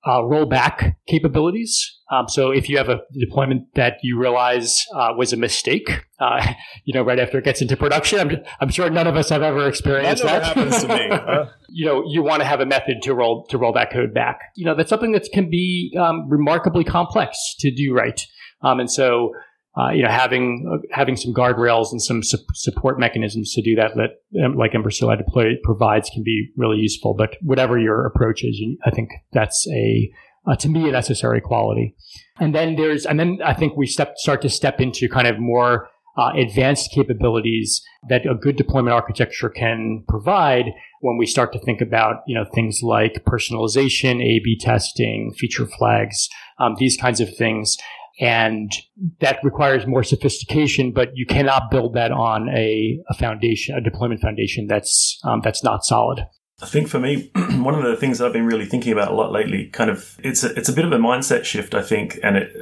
Uh, 0.05 0.22
rollback 0.22 0.95
capabilities. 1.07 2.00
Um, 2.12 2.27
so 2.27 2.51
if 2.51 2.69
you 2.69 2.77
have 2.77 2.89
a 2.89 3.00
deployment 3.17 3.74
that 3.75 3.98
you 4.03 4.19
realize 4.19 4.86
uh, 4.93 5.13
was 5.17 5.33
a 5.33 5.38
mistake, 5.38 6.05
uh, 6.19 6.45
you 6.86 6.93
know, 6.93 7.03
right 7.03 7.19
after 7.19 7.38
it 7.38 7.45
gets 7.45 7.62
into 7.62 7.77
production, 7.77 8.19
I'm, 8.19 8.38
I'm 8.60 8.69
sure 8.69 8.89
none 8.89 9.07
of 9.07 9.15
us 9.15 9.29
have 9.29 9.41
ever 9.41 9.67
experienced 9.67 10.24
that. 10.24 10.43
that. 10.43 10.57
happens 10.57 10.81
to 10.81 10.88
me. 10.88 11.10
Huh? 11.24 11.45
you 11.69 11.86
know, 11.86 12.03
you 12.05 12.22
want 12.22 12.41
to 12.41 12.45
have 12.45 12.60
a 12.60 12.65
method 12.65 13.01
to 13.03 13.13
roll 13.13 13.45
to 13.45 13.57
roll 13.57 13.72
that 13.74 13.91
code 13.91 14.13
back. 14.13 14.39
You 14.55 14.65
know, 14.65 14.75
that's 14.75 14.89
something 14.89 15.13
that 15.13 15.27
can 15.33 15.50
be 15.50 15.95
um, 16.00 16.29
remarkably 16.29 16.83
complex 16.83 17.55
to 17.60 17.74
do 17.74 17.93
right. 17.93 18.25
Um, 18.62 18.79
and 18.79 18.91
so 18.91 19.31
uh, 19.75 19.89
you 19.89 20.03
know, 20.03 20.09
having 20.09 20.69
uh, 20.71 20.77
having 20.91 21.15
some 21.15 21.33
guardrails 21.33 21.91
and 21.91 22.01
some 22.01 22.21
su- 22.21 22.37
support 22.53 22.99
mechanisms 22.99 23.53
to 23.53 23.61
do 23.61 23.75
that, 23.75 23.91
that 23.95 24.43
um, 24.43 24.55
like 24.55 24.75
Ember 24.75 24.91
CLI 24.91 25.17
Deploy 25.17 25.55
provides, 25.63 26.09
can 26.11 26.23
be 26.23 26.51
really 26.55 26.77
useful. 26.77 27.15
But 27.15 27.37
whatever 27.41 27.79
your 27.79 28.05
approach 28.05 28.43
is, 28.43 28.59
you, 28.59 28.77
I 28.85 28.91
think 28.91 29.09
that's 29.31 29.67
a 29.71 30.11
uh, 30.45 30.55
to 30.57 30.69
me 30.69 30.87
a 30.87 30.91
necessary 30.91 31.41
quality. 31.41 31.95
And 32.39 32.53
then 32.53 32.75
there's, 32.75 33.05
and 33.05 33.19
then 33.19 33.39
I 33.43 33.53
think 33.53 33.75
we 33.75 33.87
step 33.87 34.13
start 34.17 34.41
to 34.43 34.49
step 34.49 34.79
into 34.79 35.09
kind 35.09 35.27
of 35.27 35.39
more 35.39 35.89
uh, 36.17 36.31
advanced 36.35 36.91
capabilities 36.91 37.81
that 38.09 38.25
a 38.27 38.35
good 38.35 38.55
deployment 38.55 38.93
architecture 38.93 39.49
can 39.49 40.03
provide 40.07 40.65
when 41.01 41.17
we 41.17 41.25
start 41.25 41.51
to 41.53 41.59
think 41.59 41.81
about 41.81 42.17
you 42.27 42.35
know 42.35 42.45
things 42.53 42.81
like 42.83 43.23
personalization, 43.25 44.21
A/B 44.21 44.57
testing, 44.59 45.33
feature 45.35 45.65
flags, 45.65 46.29
um, 46.59 46.75
these 46.77 46.95
kinds 46.95 47.19
of 47.19 47.35
things 47.35 47.77
and 48.20 48.72
that 49.20 49.39
requires 49.43 49.88
more 49.88 50.03
sophistication. 50.03 50.91
But 50.91 51.10
you 51.15 51.25
cannot 51.25 51.72
build 51.72 51.93
that 51.96 52.12
on 52.12 52.50
a, 52.50 53.00
a 53.10 53.13
foundation, 53.13 53.75
a 53.75 53.82
deployment 53.82 54.22
foundation 54.22 54.67
that's 54.67 55.20
um, 55.24 55.41
that's 55.43 55.63
not 55.63 55.84
solid. 55.84 56.25
I 56.62 56.65
think 56.65 56.88
for 56.88 57.00
me, 57.00 57.32
one 57.36 57.75
of 57.75 57.84
the 57.84 57.98
things 57.98 58.22
I've 58.22 58.34
been 58.34 58.46
really 58.46 58.65
thinking 58.65 58.93
about 58.93 59.12
a 59.12 59.15
lot 59.15 59.32
lately, 59.32 59.67
kind 59.67 59.89
of, 59.89 60.17
it's 60.24 60.43
a, 60.43 60.58
it's 60.58 60.70
a 60.70 60.74
bit 60.74 60.86
of 60.86 60.91
a 60.91 60.98
mindset 60.98 61.43
shift, 61.43 61.74
I 61.74 61.82
think, 61.82 62.17
and 62.24 62.38
it, 62.38 62.55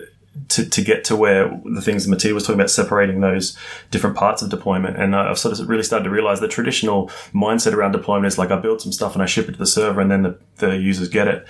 to, 0.48 0.67
to 0.70 0.81
get 0.81 1.03
to 1.05 1.15
where 1.15 1.62
the 1.65 1.81
things 1.81 2.08
Mattia 2.08 2.34
was 2.34 2.43
talking 2.43 2.60
about 2.60 2.70
separating 2.70 3.20
those 3.20 3.58
different 3.89 4.15
parts 4.15 4.41
of 4.41 4.50
deployment. 4.50 4.98
And 4.98 5.15
I've 5.15 5.38
sort 5.38 5.60
of 5.60 5.67
really 5.67 5.84
started 5.84 6.05
to 6.05 6.10
realize 6.10 6.39
the 6.39 6.48
traditional 6.48 7.08
mindset 7.34 7.74
around 7.74 7.91
deployment 7.91 8.27
is 8.27 8.38
like 8.38 8.50
I 8.50 8.58
build 8.58 8.81
some 8.81 8.93
stuff 8.93 9.13
and 9.13 9.22
I 9.22 9.25
ship 9.25 9.50
it 9.50 9.53
to 9.53 9.58
the 9.58 9.67
server 9.67 10.00
and 10.00 10.10
then 10.10 10.24
the, 10.24 10.39
the 10.58 10.77
users 10.77 11.10
get 11.10 11.27
it. 11.27 11.46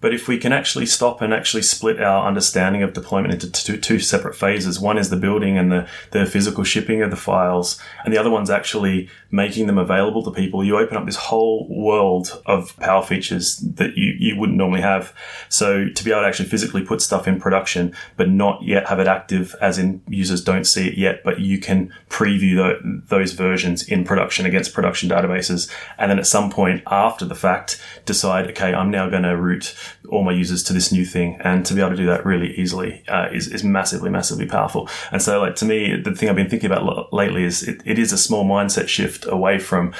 But 0.00 0.12
if 0.12 0.28
we 0.28 0.36
can 0.36 0.52
actually 0.52 0.84
stop 0.84 1.22
and 1.22 1.32
actually 1.32 1.62
split 1.62 2.00
our 2.00 2.26
understanding 2.26 2.82
of 2.82 2.92
deployment 2.92 3.32
into 3.32 3.50
two, 3.50 3.78
two, 3.78 3.98
separate 3.98 4.36
phases, 4.36 4.78
one 4.78 4.98
is 4.98 5.08
the 5.08 5.16
building 5.16 5.56
and 5.56 5.72
the, 5.72 5.88
the 6.10 6.26
physical 6.26 6.62
shipping 6.62 7.00
of 7.00 7.10
the 7.10 7.16
files, 7.16 7.80
and 8.04 8.12
the 8.12 8.18
other 8.18 8.30
one's 8.30 8.50
actually 8.50 9.08
making 9.34 9.66
them 9.66 9.78
available 9.78 10.22
to 10.22 10.30
people, 10.30 10.62
you 10.62 10.78
open 10.78 10.96
up 10.96 11.06
this 11.06 11.16
whole 11.16 11.66
world 11.68 12.40
of 12.46 12.76
power 12.76 13.02
features 13.02 13.56
that 13.58 13.96
you, 13.96 14.14
you 14.16 14.38
wouldn't 14.38 14.56
normally 14.56 14.80
have. 14.80 15.12
So 15.48 15.88
to 15.88 16.04
be 16.04 16.12
able 16.12 16.20
to 16.22 16.28
actually 16.28 16.48
physically 16.48 16.82
put 16.82 17.02
stuff 17.02 17.26
in 17.26 17.40
production, 17.40 17.96
but 18.16 18.30
not 18.30 18.62
yet 18.62 18.86
have 18.86 19.00
it 19.00 19.08
active, 19.08 19.56
as 19.60 19.76
in 19.76 20.02
users 20.06 20.44
don't 20.44 20.64
see 20.64 20.86
it 20.86 20.96
yet, 20.96 21.24
but 21.24 21.40
you 21.40 21.58
can 21.58 21.92
preview 22.08 22.54
the, 22.54 23.02
those 23.08 23.32
versions 23.32 23.82
in 23.88 24.04
production 24.04 24.46
against 24.46 24.72
production 24.72 25.08
databases. 25.08 25.68
And 25.98 26.12
then 26.12 26.20
at 26.20 26.28
some 26.28 26.48
point 26.48 26.84
after 26.86 27.24
the 27.24 27.34
fact, 27.34 27.82
decide, 28.04 28.48
okay, 28.50 28.72
I'm 28.72 28.90
now 28.90 29.10
going 29.10 29.24
to 29.24 29.36
route 29.36 29.74
all 30.08 30.22
my 30.22 30.32
users 30.32 30.62
to 30.64 30.72
this 30.72 30.92
new 30.92 31.04
thing. 31.04 31.38
And 31.40 31.64
to 31.66 31.74
be 31.74 31.80
able 31.80 31.90
to 31.90 31.96
do 31.96 32.06
that 32.06 32.24
really 32.24 32.54
easily 32.54 33.02
uh, 33.08 33.28
is, 33.32 33.48
is 33.48 33.64
massively, 33.64 34.10
massively 34.10 34.46
powerful. 34.46 34.88
And 35.12 35.22
so, 35.22 35.40
like, 35.40 35.56
to 35.56 35.64
me, 35.64 35.96
the 35.96 36.14
thing 36.14 36.28
I've 36.28 36.36
been 36.36 36.50
thinking 36.50 36.70
about 36.70 37.12
lately 37.12 37.44
is 37.44 37.62
it, 37.62 37.82
it 37.84 37.98
is 37.98 38.12
a 38.12 38.18
small 38.18 38.44
mindset 38.44 38.88
shift 38.88 39.26
away 39.26 39.58
from, 39.58 39.94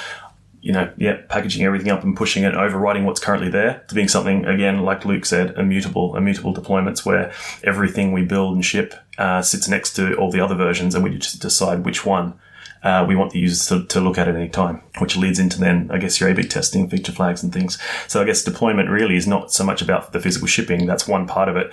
you 0.60 0.72
know, 0.72 0.92
yeah, 0.96 1.18
packaging 1.28 1.64
everything 1.64 1.90
up 1.90 2.02
and 2.02 2.16
pushing 2.16 2.44
it, 2.44 2.54
overriding 2.54 3.04
what's 3.04 3.20
currently 3.20 3.50
there 3.50 3.84
to 3.88 3.94
being 3.94 4.08
something, 4.08 4.46
again, 4.46 4.80
like 4.82 5.04
Luke 5.04 5.26
said, 5.26 5.56
immutable, 5.58 6.16
immutable 6.16 6.54
deployments 6.54 7.04
where 7.04 7.32
everything 7.62 8.12
we 8.12 8.24
build 8.24 8.54
and 8.54 8.64
ship 8.64 8.94
uh, 9.18 9.42
sits 9.42 9.68
next 9.68 9.94
to 9.94 10.14
all 10.16 10.30
the 10.30 10.40
other 10.40 10.54
versions 10.54 10.94
and 10.94 11.04
we 11.04 11.10
just 11.10 11.40
decide 11.40 11.84
which 11.84 12.06
one 12.06 12.38
uh, 12.84 13.04
we 13.06 13.16
want 13.16 13.32
the 13.32 13.40
users 13.40 13.66
to, 13.66 13.84
to 13.86 14.00
look 14.00 14.18
at 14.18 14.28
it 14.28 14.36
any 14.36 14.48
time, 14.48 14.82
which 14.98 15.16
leads 15.16 15.38
into 15.38 15.58
then, 15.58 15.90
I 15.90 15.98
guess, 15.98 16.20
your 16.20 16.28
A-B 16.28 16.44
testing, 16.44 16.88
feature 16.88 17.12
flags 17.12 17.42
and 17.42 17.52
things. 17.52 17.78
So 18.06 18.20
I 18.20 18.24
guess 18.24 18.44
deployment 18.44 18.90
really 18.90 19.16
is 19.16 19.26
not 19.26 19.52
so 19.52 19.64
much 19.64 19.82
about 19.82 20.12
the 20.12 20.20
physical 20.20 20.46
shipping. 20.46 20.86
That's 20.86 21.08
one 21.08 21.26
part 21.26 21.48
of 21.48 21.56
it. 21.56 21.72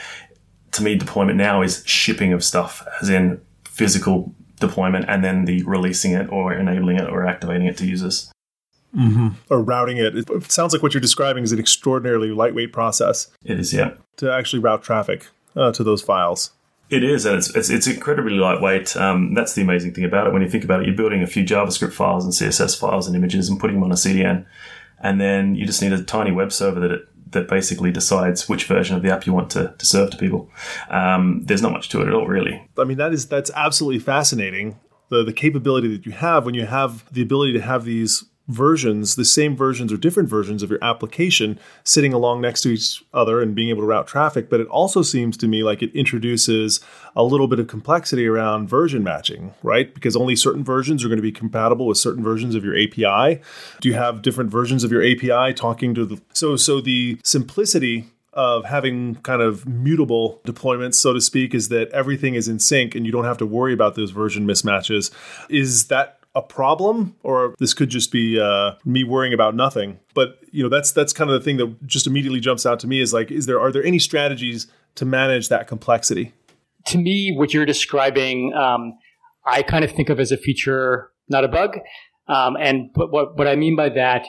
To 0.72 0.84
me, 0.84 0.96
deployment 0.96 1.38
now 1.38 1.62
is 1.62 1.84
shipping 1.86 2.32
of 2.32 2.44
stuff, 2.44 2.88
as 3.02 3.10
in 3.10 3.42
physical 3.66 4.34
deployment 4.62 5.10
and 5.10 5.24
then 5.24 5.46
the 5.46 5.64
releasing 5.64 6.14
it 6.14 6.30
or 6.30 6.54
enabling 6.54 6.98
it 6.98 7.10
or 7.10 7.28
activating 7.28 7.68
it 7.68 7.76
to 7.78 7.86
users. 7.86 8.32
Mm-hmm. 8.96 9.30
Or 9.50 9.62
routing 9.62 9.98
it. 9.98 10.16
It 10.16 10.52
sounds 10.52 10.72
like 10.74 10.84
what 10.84 10.94
you're 10.94 11.02
describing 11.02 11.44
is 11.44 11.52
an 11.52 11.60
extraordinarily 11.60 12.32
lightweight 12.32 12.72
process. 12.72 13.28
It 13.44 13.60
is, 13.60 13.74
yeah. 13.74 13.94
To 14.18 14.32
actually 14.32 14.60
route 14.60 14.84
traffic 14.84 15.28
uh, 15.56 15.72
to 15.74 15.84
those 15.84 16.02
files. 16.02 16.52
It 16.92 17.06
is, 17.06 17.26
and 17.26 17.38
it's, 17.38 17.56
it's, 17.56 17.70
it's 17.70 17.88
incredibly 17.88 18.34
lightweight. 18.34 18.98
Um, 18.98 19.34
that's 19.34 19.54
the 19.54 19.62
amazing 19.62 19.94
thing 19.94 20.04
about 20.04 20.28
it. 20.28 20.34
When 20.34 20.42
you 20.42 20.50
think 20.50 20.66
about 20.66 20.82
it, 20.82 20.88
you're 20.88 20.96
building 20.96 21.24
a 21.24 21.28
few 21.28 21.42
JavaScript 21.42 21.94
files 21.94 22.26
and 22.26 22.34
CSS 22.34 22.78
files 22.78 23.08
and 23.08 23.16
images 23.16 23.48
and 23.48 23.58
putting 23.58 23.78
them 23.78 23.86
on 23.86 23.94
a 23.94 23.96
CDN, 23.96 24.46
and 25.00 25.20
then 25.20 25.56
you 25.56 25.66
just 25.66 25.82
need 25.82 25.94
a 25.94 26.04
tiny 26.04 26.32
web 26.32 26.52
server 26.52 26.82
that 26.82 26.92
it, 26.92 27.32
that 27.32 27.48
basically 27.48 27.92
decides 27.92 28.50
which 28.50 28.66
version 28.66 28.98
of 28.98 29.04
the 29.04 29.10
app 29.10 29.26
you 29.26 29.32
want 29.32 29.50
to, 29.52 29.74
to 29.78 29.86
serve 29.86 30.10
to 30.12 30.18
people. 30.18 30.50
Um, 30.90 31.44
there's 31.46 31.62
not 31.62 31.72
much 31.72 31.88
to 31.90 32.02
it 32.02 32.10
at 32.10 32.14
all, 32.14 32.28
really. 32.28 32.68
I 32.78 32.84
mean, 32.84 32.98
that 32.98 33.14
is 33.14 33.26
that's 33.26 33.52
absolutely 33.56 34.00
fascinating. 34.00 34.78
The 35.08 35.24
the 35.24 35.32
capability 35.32 35.88
that 35.96 36.06
you 36.06 36.12
have 36.12 36.46
when 36.46 36.56
you 36.56 36.66
have 36.66 37.06
the 37.14 37.22
ability 37.22 37.54
to 37.54 37.62
have 37.62 37.86
these 37.86 38.26
versions, 38.48 39.16
the 39.16 39.26
same 39.26 39.56
versions 39.56 39.94
or 39.94 39.98
different 39.98 40.28
versions 40.28 40.64
of 40.64 40.70
your 40.70 40.84
application 40.84 41.60
sitting 41.84 42.14
along 42.14 42.42
next 42.42 42.62
to 42.62 42.70
each 42.70 43.04
other 43.14 43.42
and 43.42 43.56
being 43.56 43.70
able 43.70 43.82
to 43.82 43.88
route 43.88 44.08
traffic. 44.08 44.50
But 44.50 44.60
it 44.60 44.68
also 44.68 45.02
seems 45.02 45.38
to 45.38 45.48
me 45.48 45.64
like 45.64 45.82
it 45.82 45.94
introduces 45.96 46.80
a 47.16 47.24
little 47.24 47.48
bit 47.48 47.60
of 47.60 47.68
complexity 47.68 48.28
around 48.28 48.68
version 48.68 49.04
matching, 49.04 49.54
right? 49.64 49.94
Because 49.94 50.16
only 50.16 50.36
certain 50.36 50.64
versions 50.64 51.04
are 51.04 51.08
going 51.08 51.18
to 51.18 51.24
be 51.24 51.32
compatible 51.32 51.86
with 51.86 51.98
certain 51.98 52.24
versions 52.24 52.56
of 52.56 52.64
your 52.64 52.76
API. 52.76 53.42
Do 53.80 53.90
you 53.90 53.96
have 53.96 54.22
different 54.22 54.50
versions 54.50 54.84
of 54.84 54.92
your 54.92 55.04
API 55.04 55.54
talking 55.54 55.94
to 55.96 56.06
the 56.06 56.22
so 56.34 56.56
so 56.56 56.82
the 56.82 57.18
simplicity 57.24 58.08
of 58.34 58.66
having 58.66 59.16
kind 59.16 59.42
of 59.42 59.68
mutable 59.68 60.40
deployments, 60.46 60.96
so 60.96 61.14
to 61.14 61.20
speak, 61.20 61.54
is 61.54 61.70
that 61.70 61.90
everything 61.90 62.36
is 62.36 62.48
in 62.48 62.60
sync 62.60 62.96
and 62.96 63.06
you 63.06 63.12
don't 63.12 63.26
have 63.26 63.38
to 63.38 63.46
worry 63.46 63.74
about 63.74 63.96
those 63.96 64.12
version 64.12 64.48
mismatches. 64.48 65.12
Is 65.50 65.88
that 65.88 66.21
a 66.34 66.42
problem 66.42 67.16
or 67.24 67.56
this 67.60 67.74
could 67.74 67.90
just 67.90 68.12
be 68.12 68.40
uh, 68.40 68.74
me 68.86 69.04
worrying 69.04 69.34
about 69.34 69.56
nothing. 69.56 70.00
But 70.14 70.40
you 70.52 70.64
know 70.64 70.70
that's 70.70 70.92
that's 70.92 71.14
kind 71.14 71.30
of 71.30 71.40
the 71.40 71.44
thing 71.44 71.58
that 71.58 71.88
just 71.88 72.08
immediately 72.08 72.40
jumps 72.40 72.66
out 72.66 72.80
to 72.82 72.88
me 72.88 73.02
is 73.02 73.14
like 73.14 73.32
is 73.32 73.46
there 73.46 73.60
are 73.60 73.72
there 73.72 73.84
any 73.84 74.00
strategies 74.00 74.68
to 74.96 75.06
manage 75.06 75.50
that 75.50 75.68
complexity? 75.68 76.34
To 76.88 76.98
me 76.98 77.34
what 77.36 77.54
you're 77.54 77.66
describing 77.66 78.54
um, 78.54 78.94
i 79.46 79.62
kind 79.62 79.84
of 79.84 79.92
think 79.92 80.10
of 80.10 80.20
as 80.20 80.32
a 80.32 80.38
feature 80.38 81.12
not 81.30 81.44
a 81.44 81.48
bug. 81.48 81.80
Um, 82.28 82.56
and 82.60 82.90
but 82.94 83.12
what, 83.12 83.38
what 83.38 83.48
i 83.48 83.56
mean 83.56 83.76
by 83.76 83.90
that 83.90 84.26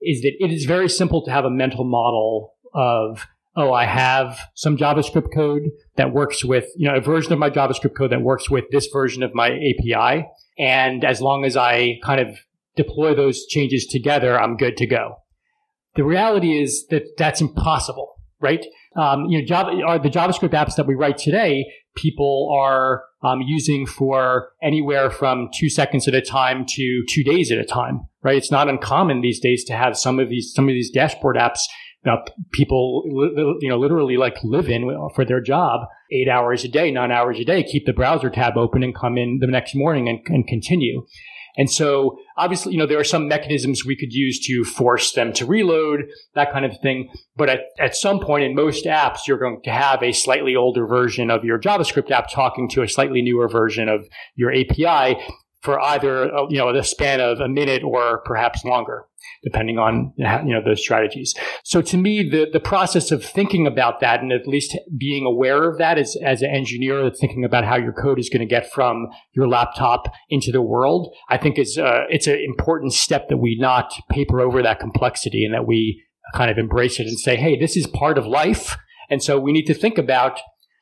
is 0.00 0.22
that 0.22 0.32
it 0.38 0.52
is 0.52 0.64
very 0.64 0.88
simple 0.88 1.24
to 1.24 1.30
have 1.30 1.44
a 1.44 1.50
mental 1.50 1.84
model 1.84 2.54
of 2.74 3.26
oh 3.56 3.72
i 3.72 3.84
have 3.84 4.38
some 4.54 4.76
javascript 4.76 5.34
code 5.34 5.62
that 5.96 6.12
works 6.12 6.44
with 6.44 6.66
you 6.76 6.88
know 6.88 6.96
a 6.96 7.00
version 7.00 7.32
of 7.32 7.38
my 7.38 7.50
javascript 7.50 7.96
code 7.96 8.12
that 8.12 8.22
works 8.22 8.48
with 8.48 8.64
this 8.70 8.86
version 8.92 9.22
of 9.22 9.34
my 9.34 9.48
api 9.50 10.24
and 10.60 11.04
as 11.04 11.22
long 11.22 11.44
as 11.44 11.56
I 11.56 11.98
kind 12.04 12.20
of 12.20 12.38
deploy 12.76 13.14
those 13.14 13.46
changes 13.46 13.86
together, 13.86 14.40
I'm 14.40 14.56
good 14.56 14.76
to 14.76 14.86
go. 14.86 15.16
The 15.96 16.04
reality 16.04 16.62
is 16.62 16.86
that 16.90 17.16
that's 17.16 17.40
impossible, 17.40 18.14
right? 18.40 18.64
Um, 18.94 19.26
you 19.26 19.38
know, 19.38 19.44
Java, 19.44 19.70
the 20.02 20.10
JavaScript 20.10 20.50
apps 20.50 20.76
that 20.76 20.86
we 20.86 20.94
write 20.94 21.18
today, 21.18 21.66
people 21.96 22.54
are 22.56 23.04
um, 23.22 23.40
using 23.40 23.86
for 23.86 24.50
anywhere 24.62 25.10
from 25.10 25.48
two 25.54 25.68
seconds 25.68 26.06
at 26.06 26.14
a 26.14 26.20
time 26.20 26.64
to 26.68 27.04
two 27.08 27.24
days 27.24 27.50
at 27.50 27.58
a 27.58 27.64
time, 27.64 28.06
right? 28.22 28.36
It's 28.36 28.50
not 28.50 28.68
uncommon 28.68 29.20
these 29.20 29.40
days 29.40 29.64
to 29.64 29.72
have 29.74 29.96
some 29.96 30.20
of 30.20 30.28
these 30.28 30.52
some 30.54 30.68
of 30.68 30.74
these 30.74 30.90
dashboard 30.90 31.36
apps 31.36 31.60
now, 32.04 32.22
people, 32.52 33.02
you 33.60 33.68
know, 33.68 33.78
literally 33.78 34.16
like 34.16 34.36
live 34.42 34.68
in 34.68 34.88
uh, 34.88 35.08
for 35.14 35.24
their 35.24 35.40
job 35.40 35.82
eight 36.12 36.28
hours 36.28 36.64
a 36.64 36.68
day, 36.68 36.90
nine 36.90 37.12
hours 37.12 37.38
a 37.38 37.44
day, 37.44 37.62
keep 37.62 37.84
the 37.84 37.92
browser 37.92 38.30
tab 38.30 38.56
open 38.56 38.82
and 38.82 38.94
come 38.94 39.18
in 39.18 39.38
the 39.40 39.46
next 39.46 39.74
morning 39.74 40.08
and, 40.08 40.20
and 40.26 40.46
continue. 40.46 41.06
And 41.56 41.70
so 41.70 42.18
obviously, 42.38 42.72
you 42.72 42.78
know, 42.78 42.86
there 42.86 42.98
are 42.98 43.04
some 43.04 43.28
mechanisms 43.28 43.84
we 43.84 43.96
could 43.96 44.12
use 44.12 44.40
to 44.46 44.64
force 44.64 45.12
them 45.12 45.32
to 45.34 45.44
reload, 45.44 46.04
that 46.34 46.52
kind 46.52 46.64
of 46.64 46.78
thing. 46.80 47.10
But 47.36 47.50
at, 47.50 47.60
at 47.78 47.96
some 47.96 48.20
point 48.20 48.44
in 48.44 48.54
most 48.54 48.86
apps, 48.86 49.26
you're 49.26 49.38
going 49.38 49.60
to 49.64 49.70
have 49.70 50.02
a 50.02 50.12
slightly 50.12 50.56
older 50.56 50.86
version 50.86 51.30
of 51.30 51.44
your 51.44 51.58
JavaScript 51.58 52.10
app 52.10 52.30
talking 52.32 52.68
to 52.70 52.82
a 52.82 52.88
slightly 52.88 53.20
newer 53.20 53.48
version 53.48 53.88
of 53.88 54.06
your 54.36 54.52
API 54.52 55.20
for 55.62 55.80
either, 55.80 56.34
uh, 56.34 56.46
you 56.48 56.58
know, 56.58 56.72
the 56.72 56.82
span 56.82 57.20
of 57.20 57.40
a 57.40 57.48
minute 57.48 57.82
or 57.82 58.22
perhaps 58.24 58.64
longer 58.64 59.06
depending 59.42 59.78
on 59.78 60.12
you 60.16 60.24
know 60.24 60.62
those 60.64 60.80
strategies. 60.80 61.34
So 61.64 61.80
to 61.82 61.96
me, 61.96 62.28
the 62.28 62.48
the 62.52 62.60
process 62.60 63.10
of 63.10 63.24
thinking 63.24 63.66
about 63.66 64.00
that 64.00 64.20
and 64.20 64.32
at 64.32 64.46
least 64.46 64.76
being 64.98 65.24
aware 65.24 65.68
of 65.68 65.78
that 65.78 65.98
as 65.98 66.16
as 66.22 66.42
an 66.42 66.50
engineer, 66.50 67.10
thinking 67.10 67.44
about 67.44 67.64
how 67.64 67.76
your 67.76 67.92
code 67.92 68.18
is 68.18 68.28
going 68.28 68.40
to 68.40 68.46
get 68.46 68.70
from 68.70 69.08
your 69.32 69.48
laptop 69.48 70.12
into 70.28 70.52
the 70.52 70.62
world, 70.62 71.14
I 71.28 71.38
think 71.38 71.58
is 71.58 71.78
uh, 71.78 72.04
it's 72.10 72.26
an 72.26 72.40
important 72.44 72.92
step 72.92 73.28
that 73.28 73.38
we 73.38 73.56
not 73.58 73.92
paper 74.10 74.40
over 74.40 74.62
that 74.62 74.80
complexity 74.80 75.44
and 75.44 75.54
that 75.54 75.66
we 75.66 76.02
kind 76.34 76.50
of 76.50 76.58
embrace 76.58 77.00
it 77.00 77.06
and 77.06 77.18
say, 77.18 77.36
hey, 77.36 77.58
this 77.58 77.76
is 77.76 77.86
part 77.86 78.18
of 78.18 78.26
life. 78.26 78.76
And 79.08 79.22
so 79.22 79.40
we 79.40 79.52
need 79.52 79.66
to 79.66 79.74
think 79.74 79.98
about 79.98 80.38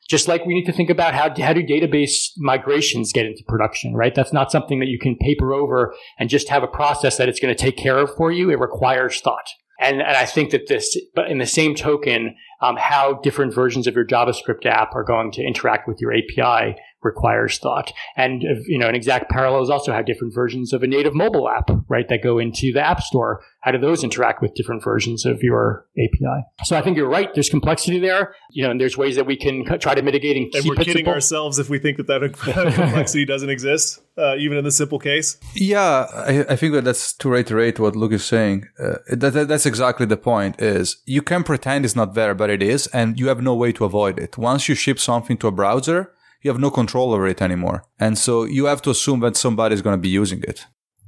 just 0.09 0.27
like 0.27 0.45
we 0.45 0.55
need 0.55 0.65
to 0.65 0.73
think 0.73 0.89
about 0.89 1.13
how, 1.13 1.29
how 1.41 1.53
do 1.53 1.63
database 1.63 2.31
migrations 2.35 3.13
get 3.13 3.27
into 3.27 3.43
production, 3.47 3.93
right? 3.93 4.15
That's 4.15 4.33
not 4.33 4.51
something 4.51 4.79
that 4.79 4.87
you 4.87 4.97
can 4.97 5.15
paper 5.15 5.53
over 5.53 5.93
and 6.17 6.29
just 6.29 6.49
have 6.49 6.63
a 6.63 6.67
process 6.67 7.17
that 7.17 7.29
it's 7.29 7.39
going 7.39 7.55
to 7.55 7.63
take 7.63 7.77
care 7.77 7.99
of 7.99 8.13
for 8.15 8.31
you. 8.31 8.49
It 8.49 8.59
requires 8.59 9.21
thought. 9.21 9.47
And, 9.79 10.01
and 10.01 10.17
I 10.17 10.25
think 10.25 10.49
that 10.49 10.67
this, 10.67 10.97
but 11.15 11.29
in 11.29 11.37
the 11.37 11.45
same 11.45 11.75
token, 11.75 12.35
um, 12.61 12.75
how 12.77 13.19
different 13.21 13.53
versions 13.53 13.87
of 13.87 13.95
your 13.95 14.05
JavaScript 14.05 14.65
app 14.65 14.93
are 14.93 15.03
going 15.03 15.31
to 15.33 15.43
interact 15.43 15.87
with 15.87 16.01
your 16.01 16.11
API 16.11 16.75
requires 17.01 17.57
thought. 17.59 17.91
And, 18.17 18.43
you 18.65 18.77
know, 18.77 18.87
an 18.87 18.95
exact 18.95 19.29
parallel 19.29 19.61
is 19.61 19.69
also 19.69 19.91
how 19.93 20.01
different 20.01 20.33
versions 20.33 20.73
of 20.73 20.83
a 20.83 20.87
native 20.87 21.15
mobile 21.15 21.49
app, 21.49 21.69
right, 21.87 22.07
that 22.09 22.21
go 22.21 22.39
into 22.39 22.73
the 22.73 22.85
app 22.85 23.01
store, 23.01 23.41
how 23.61 23.71
do 23.71 23.77
those 23.77 24.03
interact 24.03 24.41
with 24.41 24.53
different 24.53 24.83
versions 24.83 25.25
of 25.25 25.43
your 25.43 25.85
API? 25.97 26.45
So 26.63 26.77
I 26.77 26.81
think 26.81 26.97
you're 26.97 27.09
right. 27.09 27.33
There's 27.33 27.49
complexity 27.49 27.99
there, 27.99 28.35
you 28.51 28.63
know, 28.63 28.71
and 28.71 28.79
there's 28.79 28.97
ways 28.97 29.15
that 29.15 29.25
we 29.25 29.35
can 29.35 29.65
try 29.79 29.95
to 29.95 30.01
mitigate 30.01 30.37
and, 30.37 30.53
and 30.53 30.65
we're 30.65 30.75
kidding 30.75 30.93
principle. 30.93 31.13
ourselves 31.13 31.59
if 31.59 31.69
we 31.69 31.79
think 31.79 31.97
that 31.97 32.07
that 32.07 32.21
complexity 32.73 33.25
doesn't 33.25 33.49
exist, 33.49 34.01
uh, 34.17 34.35
even 34.37 34.57
in 34.57 34.63
the 34.63 34.71
simple 34.71 34.99
case. 34.99 35.37
Yeah, 35.55 36.07
I, 36.13 36.45
I, 36.49 36.55
think 36.55 36.73
that 36.73 36.85
that's 36.85 37.13
to 37.13 37.29
reiterate 37.29 37.79
what 37.79 37.95
Luke 37.95 38.13
is 38.13 38.23
saying. 38.23 38.67
Uh, 38.79 38.95
that, 39.09 39.33
that, 39.33 39.47
that's 39.49 39.65
exactly 39.65 40.05
the 40.05 40.17
point 40.17 40.61
is 40.61 40.97
you 41.05 41.21
can 41.21 41.43
pretend 41.43 41.83
it's 41.83 41.95
not 41.95 42.13
there, 42.13 42.33
but 42.33 42.49
it 42.49 42.63
is, 42.63 42.87
and 42.87 43.19
you 43.19 43.27
have 43.27 43.41
no 43.41 43.55
way 43.55 43.73
to 43.73 43.85
avoid 43.85 44.19
it. 44.19 44.37
Once 44.37 44.69
you 44.69 44.75
ship 44.75 44.99
something 44.99 45.37
to 45.37 45.47
a 45.47 45.51
browser, 45.51 46.13
you 46.41 46.51
have 46.51 46.59
no 46.59 46.71
control 46.71 47.13
over 47.13 47.27
it 47.27 47.41
anymore. 47.41 47.83
And 47.99 48.17
so 48.17 48.43
you 48.43 48.65
have 48.65 48.81
to 48.83 48.89
assume 48.89 49.19
that 49.21 49.35
somebody 49.35 49.75
is 49.75 49.81
going 49.81 49.95
to 49.95 50.01
be 50.01 50.09
using 50.09 50.41
it. 50.43 50.65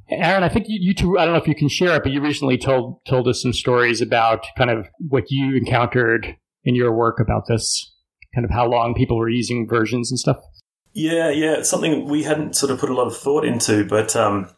Aaron, 0.10 0.44
I 0.44 0.50
think 0.50 0.66
you, 0.68 0.78
you, 0.82 0.94
two, 0.94 1.18
I 1.18 1.24
don't 1.24 1.34
know 1.34 1.40
if 1.40 1.48
you 1.48 1.56
can 1.56 1.70
share 1.70 1.96
it, 1.96 2.04
but 2.04 2.12
you 2.12 2.20
recently 2.20 2.58
told, 2.58 3.00
told 3.08 3.28
us 3.30 3.42
some 3.42 3.54
stories 3.54 4.02
about 4.02 4.46
kind 4.58 4.70
of 4.70 4.88
what 5.08 5.32
you 5.32 5.56
encountered 5.56 6.36
in 6.66 6.76
your 6.76 6.92
work 6.92 7.20
about 7.22 7.48
this, 7.48 7.94
kind 8.36 8.44
of 8.44 8.52
how 8.52 8.68
long 8.68 8.94
people 8.94 9.18
were 9.18 9.30
using 9.30 9.68
versions 9.70 10.12
and 10.12 10.20
stuff. 10.20 10.38
Yeah, 10.94 11.30
yeah. 11.30 11.54
It's 11.54 11.70
something 11.70 12.10
we 12.10 12.24
hadn't 12.24 12.58
sort 12.58 12.72
of 12.72 12.80
put 12.80 12.90
a 12.90 12.94
lot 12.94 13.08
of 13.08 13.16
thought 13.16 13.46
into, 13.46 13.86
but 13.86 14.14
um, 14.18 14.50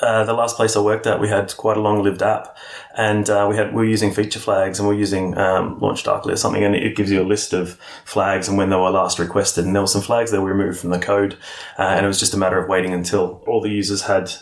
uh, 0.00 0.24
the 0.24 0.32
last 0.32 0.56
place 0.56 0.76
I 0.76 0.80
worked 0.80 1.06
at, 1.06 1.20
we 1.20 1.28
had 1.28 1.56
quite 1.56 1.76
a 1.76 1.80
long-lived 1.80 2.22
app, 2.22 2.56
and 2.96 3.28
uh, 3.28 3.46
we 3.48 3.56
had 3.56 3.72
we 3.72 3.76
were 3.76 3.84
using 3.84 4.12
feature 4.12 4.40
flags, 4.40 4.78
and 4.78 4.88
we 4.88 4.94
are 4.94 4.98
using 4.98 5.36
um, 5.36 5.78
LaunchDarkly 5.80 6.32
or 6.32 6.36
something, 6.36 6.64
and 6.64 6.74
it 6.74 6.96
gives 6.96 7.10
you 7.10 7.22
a 7.22 7.24
list 7.24 7.52
of 7.52 7.78
flags 8.04 8.48
and 8.48 8.56
when 8.56 8.70
they 8.70 8.76
were 8.76 8.90
last 8.90 9.18
requested. 9.18 9.64
And 9.64 9.74
there 9.74 9.82
were 9.82 9.88
some 9.88 10.02
flags 10.02 10.30
that 10.30 10.40
were 10.40 10.52
removed 10.52 10.80
from 10.80 10.90
the 10.90 10.98
code, 10.98 11.36
uh, 11.78 11.82
and 11.82 12.04
it 12.04 12.08
was 12.08 12.18
just 12.18 12.34
a 12.34 12.38
matter 12.38 12.58
of 12.58 12.68
waiting 12.68 12.92
until 12.92 13.42
all 13.46 13.60
the 13.60 13.70
users 13.70 14.02
had 14.02 14.32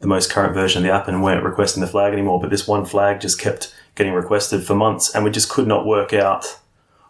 the 0.00 0.06
most 0.06 0.30
current 0.30 0.54
version 0.54 0.78
of 0.78 0.84
the 0.84 0.94
app 0.94 1.08
and 1.08 1.22
weren't 1.22 1.44
requesting 1.44 1.80
the 1.80 1.86
flag 1.86 2.12
anymore. 2.12 2.40
But 2.40 2.50
this 2.50 2.66
one 2.66 2.84
flag 2.84 3.20
just 3.20 3.38
kept 3.38 3.74
getting 3.94 4.12
requested 4.12 4.64
for 4.64 4.74
months, 4.74 5.14
and 5.14 5.24
we 5.24 5.30
just 5.30 5.48
could 5.48 5.66
not 5.66 5.86
work 5.86 6.12
out 6.12 6.60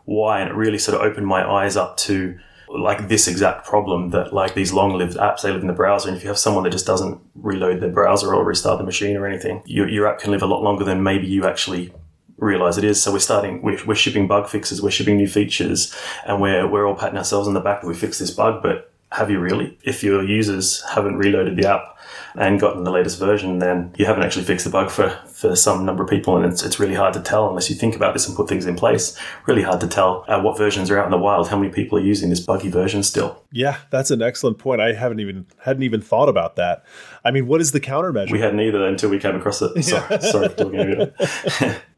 why. 0.04 0.40
And 0.40 0.50
it 0.50 0.54
really 0.54 0.78
sort 0.78 1.00
of 1.00 1.06
opened 1.06 1.26
my 1.26 1.48
eyes 1.48 1.76
up 1.76 1.96
to 1.98 2.38
like 2.74 3.08
this 3.08 3.28
exact 3.28 3.64
problem 3.64 4.10
that 4.10 4.32
like 4.32 4.54
these 4.54 4.72
long-lived 4.72 5.16
apps 5.16 5.42
they 5.42 5.52
live 5.52 5.60
in 5.60 5.68
the 5.68 5.72
browser 5.72 6.08
and 6.08 6.16
if 6.16 6.22
you 6.22 6.28
have 6.28 6.38
someone 6.38 6.64
that 6.64 6.70
just 6.70 6.86
doesn't 6.86 7.20
reload 7.34 7.80
their 7.80 7.90
browser 7.90 8.34
or 8.34 8.44
restart 8.44 8.78
the 8.78 8.84
machine 8.84 9.16
or 9.16 9.26
anything 9.26 9.62
your, 9.64 9.88
your 9.88 10.06
app 10.06 10.18
can 10.18 10.30
live 10.30 10.42
a 10.42 10.46
lot 10.46 10.62
longer 10.62 10.84
than 10.84 11.02
maybe 11.02 11.26
you 11.26 11.46
actually 11.46 11.92
realize 12.36 12.76
it 12.76 12.84
is. 12.84 13.02
So 13.02 13.12
we're 13.12 13.20
starting 13.20 13.62
we're, 13.62 13.78
we're 13.86 13.94
shipping 13.94 14.26
bug 14.26 14.48
fixes 14.48 14.82
we're 14.82 14.90
shipping 14.90 15.16
new 15.16 15.28
features 15.28 15.94
and 16.26 16.40
we're, 16.40 16.66
we're 16.66 16.86
all 16.86 16.96
patting 16.96 17.18
ourselves 17.18 17.48
on 17.48 17.54
the 17.54 17.60
back 17.60 17.80
that 17.80 17.86
we 17.86 17.94
fixed 17.94 18.20
this 18.20 18.30
bug 18.30 18.62
but 18.62 18.92
have 19.12 19.30
you 19.30 19.38
really? 19.38 19.78
If 19.84 20.02
your 20.02 20.24
users 20.24 20.82
haven't 20.90 21.16
reloaded 21.16 21.56
the 21.56 21.68
app 21.68 21.93
and 22.36 22.60
gotten 22.60 22.84
the 22.84 22.90
latest 22.90 23.18
version, 23.18 23.58
then 23.58 23.94
you 23.96 24.06
haven't 24.06 24.24
actually 24.24 24.44
fixed 24.44 24.64
the 24.64 24.70
bug 24.70 24.90
for, 24.90 25.10
for 25.26 25.54
some 25.54 25.84
number 25.84 26.02
of 26.02 26.10
people. 26.10 26.36
And 26.36 26.44
it's, 26.44 26.64
it's 26.64 26.80
really 26.80 26.94
hard 26.94 27.14
to 27.14 27.20
tell 27.20 27.48
unless 27.48 27.70
you 27.70 27.76
think 27.76 27.94
about 27.94 28.12
this 28.12 28.26
and 28.26 28.36
put 28.36 28.48
things 28.48 28.66
in 28.66 28.74
place. 28.74 29.16
Really 29.46 29.62
hard 29.62 29.80
to 29.80 29.86
tell 29.86 30.24
uh, 30.26 30.40
what 30.40 30.58
versions 30.58 30.90
are 30.90 30.98
out 30.98 31.04
in 31.04 31.12
the 31.12 31.18
wild, 31.18 31.48
how 31.48 31.58
many 31.58 31.72
people 31.72 31.98
are 31.98 32.02
using 32.02 32.30
this 32.30 32.40
buggy 32.40 32.68
version 32.68 33.02
still. 33.02 33.42
Yeah, 33.52 33.78
that's 33.90 34.10
an 34.10 34.20
excellent 34.20 34.58
point. 34.58 34.80
I 34.80 34.94
haven't 34.94 35.20
even 35.20 35.46
hadn't 35.58 35.84
even 35.84 36.00
thought 36.00 36.28
about 36.28 36.56
that. 36.56 36.84
I 37.24 37.30
mean, 37.30 37.46
what 37.46 37.60
is 37.60 37.72
the 37.72 37.80
countermeasure? 37.80 38.32
We 38.32 38.40
hadn't 38.40 38.60
either 38.60 38.84
until 38.84 39.10
we 39.10 39.18
came 39.18 39.36
across 39.36 39.62
it. 39.62 39.70
Sorry, 39.84 40.20
sorry 40.20 40.48
for 40.48 40.56
talking 40.56 40.80
about 40.80 41.12
it. 41.20 41.82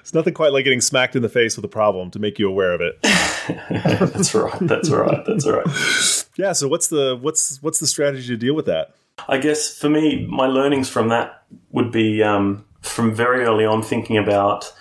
it's 0.00 0.14
nothing 0.14 0.34
quite 0.34 0.52
like 0.52 0.64
getting 0.64 0.80
smacked 0.80 1.16
in 1.16 1.22
the 1.22 1.28
face 1.28 1.56
with 1.56 1.64
a 1.64 1.68
problem 1.68 2.10
to 2.10 2.18
make 2.18 2.38
you 2.38 2.48
aware 2.48 2.72
of 2.72 2.80
it. 2.80 2.98
that's 4.12 4.34
right. 4.34 4.58
That's 4.60 4.90
right. 4.90 5.24
That's 5.26 5.46
right. 5.46 6.26
Yeah. 6.36 6.52
So 6.52 6.68
what's 6.68 6.88
the 6.88 7.18
what's 7.20 7.62
what's 7.62 7.80
the 7.80 7.86
strategy 7.86 8.28
to 8.28 8.36
deal 8.36 8.54
with 8.54 8.66
that? 8.66 8.94
I 9.28 9.38
guess 9.38 9.76
for 9.76 9.88
me, 9.88 10.26
my 10.26 10.46
learnings 10.46 10.88
from 10.88 11.08
that 11.08 11.44
would 11.70 11.90
be 11.90 12.22
um, 12.22 12.64
from 12.80 13.14
very 13.14 13.44
early 13.44 13.64
on 13.64 13.82
thinking 13.82 14.16
about 14.16 14.72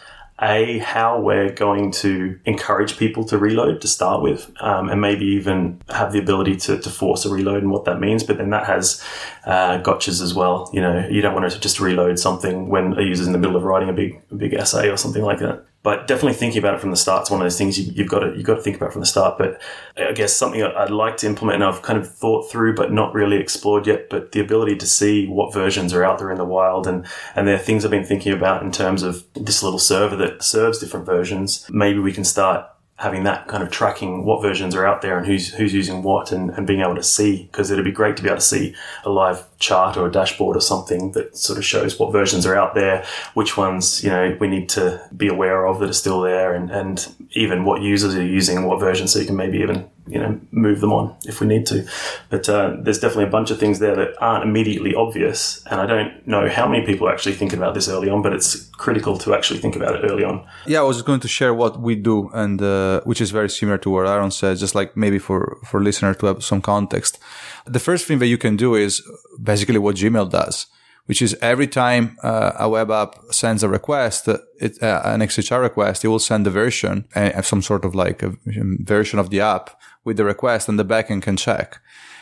a 0.41 0.77
how 0.77 1.19
we're 1.19 1.51
going 1.51 1.91
to 1.91 2.39
encourage 2.45 2.97
people 2.97 3.25
to 3.25 3.37
reload 3.37 3.81
to 3.81 3.87
start 3.87 4.21
with, 4.21 4.49
um, 4.61 4.89
and 4.89 5.01
maybe 5.01 5.25
even 5.25 5.81
have 5.89 6.13
the 6.13 6.19
ability 6.19 6.55
to, 6.55 6.79
to 6.79 6.89
force 6.89 7.25
a 7.25 7.29
reload 7.29 7.61
and 7.61 7.71
what 7.71 7.85
that 7.85 7.99
means. 7.99 8.23
But 8.23 8.37
then 8.37 8.49
that 8.51 8.65
has 8.65 9.03
uh, 9.45 9.81
gotchas 9.81 10.21
as 10.21 10.33
well. 10.33 10.69
You 10.71 10.81
know, 10.81 11.07
you 11.09 11.21
don't 11.21 11.33
want 11.33 11.51
to 11.51 11.59
just 11.59 11.79
reload 11.79 12.19
something 12.19 12.69
when 12.69 12.97
a 12.97 13.01
user's 13.01 13.27
in 13.27 13.33
the 13.33 13.39
middle 13.39 13.57
of 13.57 13.63
writing 13.63 13.89
a 13.89 13.93
big 13.93 14.21
big 14.35 14.53
essay 14.53 14.89
or 14.89 14.97
something 14.97 15.23
like 15.23 15.39
that 15.39 15.65
but 15.81 16.07
definitely 16.07 16.33
thinking 16.33 16.59
about 16.59 16.73
it 16.73 16.81
from 16.81 16.91
the 16.91 16.97
start 16.97 17.23
is 17.23 17.31
one 17.31 17.39
of 17.39 17.45
those 17.45 17.57
things 17.57 17.79
you, 17.79 18.03
have 18.03 18.11
got 18.11 18.19
to 18.19 18.33
you've 18.35 18.45
got 18.45 18.55
to 18.55 18.61
think 18.61 18.75
about 18.75 18.91
from 18.91 18.99
the 18.99 19.05
start. 19.05 19.37
But 19.37 19.61
I 19.97 20.11
guess 20.11 20.35
something 20.35 20.61
I'd 20.61 20.89
like 20.89 21.17
to 21.17 21.27
implement 21.27 21.55
and 21.55 21.63
I've 21.63 21.81
kind 21.81 21.97
of 21.97 22.13
thought 22.13 22.51
through, 22.51 22.75
but 22.75 22.91
not 22.91 23.13
really 23.13 23.37
explored 23.37 23.87
yet. 23.87 24.09
But 24.09 24.33
the 24.33 24.41
ability 24.41 24.75
to 24.77 24.85
see 24.85 25.27
what 25.27 25.53
versions 25.53 25.93
are 25.93 26.03
out 26.03 26.19
there 26.19 26.31
in 26.31 26.37
the 26.37 26.45
wild, 26.45 26.85
and 26.85 27.05
and 27.35 27.47
there 27.47 27.55
are 27.55 27.59
things 27.59 27.85
I've 27.85 27.91
been 27.91 28.03
thinking 28.03 28.33
about 28.33 28.61
in 28.61 28.71
terms 28.71 29.03
of 29.03 29.23
this 29.33 29.63
little 29.63 29.79
server 29.79 30.17
that 30.17 30.43
serves 30.43 30.79
different 30.79 31.05
versions. 31.05 31.65
Maybe 31.69 31.99
we 31.99 32.13
can 32.13 32.25
start 32.25 32.67
having 32.99 33.23
that 33.23 33.47
kind 33.47 33.63
of 33.63 33.71
tracking 33.71 34.25
what 34.25 34.41
versions 34.41 34.75
are 34.75 34.85
out 34.85 35.01
there 35.01 35.17
and 35.17 35.25
who's 35.25 35.53
who's 35.53 35.73
using 35.73 36.03
what 36.03 36.33
and, 36.33 36.49
and 36.51 36.67
being 36.67 36.81
able 36.81 36.95
to 36.95 37.03
see 37.03 37.43
because 37.43 37.71
it'd 37.71 37.85
be 37.85 37.91
great 37.91 38.17
to 38.17 38.21
be 38.21 38.27
able 38.27 38.37
to 38.37 38.43
see 38.43 38.75
a 39.05 39.09
live 39.09 39.45
chart 39.57 39.95
or 39.95 40.05
a 40.05 40.11
dashboard 40.11 40.57
or 40.57 40.59
something 40.59 41.13
that 41.13 41.35
sort 41.35 41.57
of 41.57 41.63
shows 41.63 41.97
what 41.97 42.11
versions 42.11 42.45
are 42.45 42.55
out 42.55 42.75
there 42.75 43.05
which 43.35 43.55
ones 43.55 44.03
you 44.03 44.09
know 44.09 44.35
we 44.41 44.47
need 44.47 44.67
to 44.67 45.01
be 45.15 45.27
aware 45.27 45.65
of 45.65 45.79
that 45.79 45.89
are 45.89 45.93
still 45.93 46.19
there 46.19 46.53
and, 46.53 46.69
and 46.71 47.15
even 47.31 47.63
what 47.63 47.81
users 47.81 48.13
are 48.15 48.25
using 48.25 48.65
what 48.65 48.81
versions 48.81 49.13
so 49.13 49.19
you 49.19 49.25
can 49.25 49.35
maybe 49.35 49.59
even 49.59 49.89
you 50.09 50.19
know 50.19 50.39
move 50.51 50.81
them 50.81 50.91
on 50.91 51.15
if 51.25 51.39
we 51.39 51.47
need 51.47 51.65
to. 51.67 51.87
But 52.29 52.49
uh, 52.49 52.77
there's 52.81 52.99
definitely 52.99 53.25
a 53.25 53.35
bunch 53.37 53.51
of 53.51 53.59
things 53.59 53.79
there 53.79 53.95
that 53.95 54.09
aren't 54.19 54.43
immediately 54.43 54.93
obvious, 54.95 55.63
and 55.69 55.79
I 55.79 55.85
don't 55.85 56.27
know 56.27 56.49
how 56.49 56.67
many 56.67 56.85
people 56.85 57.07
are 57.07 57.13
actually 57.13 57.35
thinking 57.35 57.59
about 57.59 57.73
this 57.73 57.87
early 57.87 58.09
on, 58.09 58.21
but 58.21 58.33
it's 58.33 58.65
critical 58.71 59.17
to 59.19 59.33
actually 59.33 59.59
think 59.59 59.75
about 59.75 59.95
it 59.95 60.09
early 60.09 60.23
on. 60.23 60.45
Yeah, 60.65 60.79
I 60.79 60.83
was 60.83 60.97
just 60.97 61.05
going 61.05 61.21
to 61.21 61.27
share 61.27 61.53
what 61.53 61.79
we 61.79 61.95
do, 61.95 62.29
and 62.33 62.61
uh, 62.61 63.01
which 63.05 63.21
is 63.21 63.31
very 63.31 63.49
similar 63.49 63.77
to 63.79 63.89
what 63.89 64.07
Aaron 64.07 64.31
said, 64.31 64.57
just 64.57 64.75
like 64.75 64.97
maybe 64.97 65.19
for 65.19 65.57
for 65.65 65.81
listeners 65.81 66.17
to 66.17 66.25
have 66.27 66.43
some 66.43 66.61
context. 66.61 67.19
The 67.65 67.79
first 67.79 68.05
thing 68.07 68.19
that 68.19 68.27
you 68.27 68.37
can 68.37 68.55
do 68.55 68.75
is 68.75 69.01
basically 69.41 69.79
what 69.79 69.95
Gmail 69.95 70.29
does 70.29 70.67
which 71.09 71.23
is 71.23 71.35
every 71.41 71.65
time 71.65 72.15
uh, 72.21 72.51
a 72.59 72.69
web 72.69 72.91
app 72.91 73.15
sends 73.31 73.63
a 73.63 73.67
request, 73.67 74.27
it, 74.27 74.83
uh, 74.83 75.01
an 75.05 75.21
XHR 75.21 75.59
request, 75.59 76.05
it 76.05 76.07
will 76.07 76.19
send 76.19 76.45
a 76.45 76.51
version, 76.51 77.03
uh, 77.15 77.41
some 77.41 77.63
sort 77.63 77.83
of 77.83 77.95
like 77.95 78.21
a 78.21 78.37
version 78.45 79.17
of 79.17 79.31
the 79.31 79.41
app 79.41 79.71
with 80.09 80.17
the 80.17 80.29
request 80.33 80.67
and 80.69 80.77
the 80.79 80.91
backend 80.93 81.21
can 81.27 81.37
check. 81.37 81.69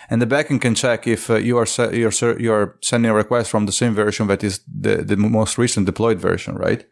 And 0.09 0.21
the 0.21 0.31
backend 0.35 0.61
can 0.65 0.75
check 0.83 1.07
if 1.07 1.29
uh, 1.29 1.35
you 1.47 1.57
are 1.61 1.67
you're, 2.01 2.39
you're 2.45 2.67
sending 2.81 3.11
a 3.11 3.19
request 3.23 3.49
from 3.49 3.65
the 3.65 3.77
same 3.81 3.93
version 4.03 4.27
that 4.27 4.43
is 4.43 4.55
the, 4.85 4.95
the 5.11 5.17
most 5.17 5.57
recent 5.57 5.85
deployed 5.85 6.19
version, 6.29 6.55
right? 6.67 6.83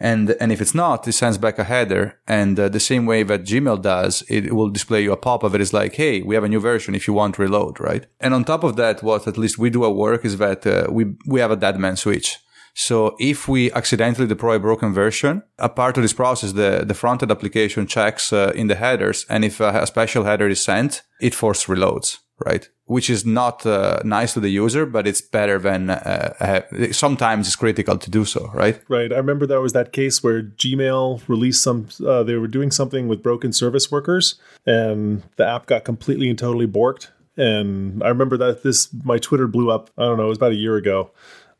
And 0.00 0.30
and 0.40 0.50
if 0.52 0.60
it's 0.60 0.74
not, 0.74 1.06
it 1.08 1.12
sends 1.12 1.38
back 1.38 1.58
a 1.58 1.64
header. 1.64 2.04
And 2.26 2.58
uh, 2.58 2.68
the 2.68 2.80
same 2.90 3.04
way 3.06 3.22
that 3.30 3.44
Gmail 3.50 3.80
does, 3.80 4.24
it 4.28 4.52
will 4.56 4.70
display 4.78 5.00
you 5.04 5.12
a 5.12 5.16
pop-up 5.16 5.52
that 5.52 5.60
is 5.60 5.72
like, 5.72 5.94
"Hey, 6.02 6.14
we 6.28 6.34
have 6.34 6.46
a 6.46 6.48
new 6.48 6.60
version. 6.60 6.94
If 6.94 7.06
you 7.06 7.14
want, 7.14 7.38
reload." 7.38 7.74
Right? 7.88 8.04
And 8.20 8.34
on 8.34 8.44
top 8.44 8.64
of 8.64 8.74
that, 8.76 9.02
what 9.02 9.28
at 9.30 9.38
least 9.38 9.58
we 9.58 9.70
do 9.70 9.84
at 9.84 9.94
work 10.06 10.24
is 10.24 10.34
that 10.38 10.66
uh, 10.66 10.86
we 10.96 11.02
we 11.32 11.40
have 11.40 11.52
a 11.52 11.60
dead 11.64 11.78
man 11.78 11.96
switch. 11.96 12.28
So 12.74 13.16
if 13.20 13.46
we 13.46 13.70
accidentally 13.72 14.26
deploy 14.26 14.56
a 14.56 14.60
broken 14.60 14.92
version, 14.92 15.44
a 15.58 15.68
part 15.68 15.96
of 15.96 16.02
this 16.02 16.12
process, 16.12 16.52
the, 16.52 16.84
the 16.84 16.94
front-end 16.94 17.30
application 17.30 17.86
checks 17.86 18.32
uh, 18.32 18.52
in 18.54 18.66
the 18.66 18.74
headers. 18.74 19.24
And 19.28 19.44
if 19.44 19.60
a, 19.60 19.82
a, 19.82 19.86
special 19.86 20.24
header 20.24 20.48
is 20.48 20.62
sent, 20.62 21.02
it 21.20 21.34
force 21.34 21.66
reloads, 21.66 22.18
right? 22.44 22.68
Which 22.86 23.08
is 23.08 23.24
not 23.24 23.64
uh, 23.64 24.00
nice 24.04 24.34
to 24.34 24.40
the 24.40 24.48
user, 24.48 24.86
but 24.86 25.06
it's 25.06 25.20
better 25.20 25.60
than 25.60 25.90
uh, 25.90 26.62
sometimes 26.90 27.46
it's 27.46 27.54
critical 27.54 27.96
to 27.96 28.10
do 28.10 28.24
so, 28.24 28.50
right? 28.52 28.82
Right. 28.88 29.12
I 29.12 29.16
remember 29.16 29.46
there 29.46 29.60
was 29.60 29.72
that 29.74 29.92
case 29.92 30.24
where 30.24 30.42
Gmail 30.42 31.26
released 31.28 31.62
some, 31.62 31.86
uh, 32.04 32.24
they 32.24 32.34
were 32.34 32.48
doing 32.48 32.72
something 32.72 33.06
with 33.06 33.22
broken 33.22 33.52
service 33.52 33.92
workers 33.92 34.34
and 34.66 35.22
the 35.36 35.46
app 35.46 35.66
got 35.66 35.84
completely 35.84 36.28
and 36.28 36.38
totally 36.38 36.66
borked. 36.66 37.08
And 37.36 38.02
I 38.02 38.08
remember 38.08 38.36
that 38.36 38.64
this, 38.64 38.88
my 39.04 39.18
Twitter 39.18 39.46
blew 39.46 39.70
up, 39.70 39.90
I 39.96 40.02
don't 40.02 40.18
know, 40.18 40.26
it 40.26 40.28
was 40.28 40.38
about 40.38 40.52
a 40.52 40.56
year 40.56 40.76
ago 40.76 41.12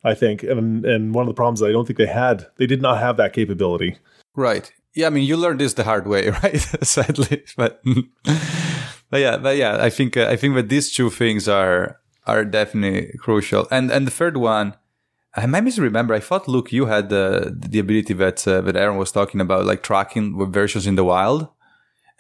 I 0.04 0.14
think. 0.14 0.42
And 0.42 0.84
and 0.84 1.14
one 1.14 1.22
of 1.22 1.28
the 1.28 1.34
problems 1.34 1.62
I 1.62 1.72
don't 1.72 1.86
think 1.86 1.98
they 1.98 2.06
had, 2.06 2.46
they 2.56 2.66
did 2.66 2.82
not 2.82 2.98
have 2.98 3.16
that 3.16 3.32
capability. 3.32 3.98
Right. 4.36 4.70
Yeah, 4.94 5.08
I 5.08 5.10
mean, 5.10 5.24
you 5.24 5.36
learned 5.36 5.60
this 5.60 5.74
the 5.74 5.84
hard 5.84 6.06
way, 6.06 6.30
right? 6.42 6.60
Sadly, 6.82 7.44
but 7.56 7.82
but 9.10 9.20
yeah, 9.20 9.36
but 9.38 9.56
yeah, 9.56 9.78
I 9.80 9.90
think 9.90 10.16
uh, 10.16 10.26
I 10.28 10.36
think 10.36 10.54
that 10.54 10.68
these 10.68 10.92
two 10.92 11.10
things 11.10 11.48
are 11.48 12.00
are 12.26 12.44
definitely 12.44 13.16
crucial. 13.18 13.66
And 13.70 13.90
and 13.90 14.06
the 14.06 14.12
third 14.12 14.36
one, 14.36 14.74
I 15.34 15.46
might 15.46 15.64
misremember. 15.64 16.14
I 16.14 16.20
thought, 16.20 16.46
Luke, 16.46 16.72
you 16.72 16.86
had 16.86 17.08
the 17.08 17.54
the 17.54 17.78
ability 17.80 18.14
that 18.14 18.46
uh, 18.46 18.60
that 18.60 18.76
Aaron 18.76 18.98
was 18.98 19.10
talking 19.10 19.40
about, 19.40 19.66
like 19.66 19.82
tracking 19.82 20.52
versions 20.52 20.86
in 20.86 20.94
the 20.94 21.04
wild 21.04 21.48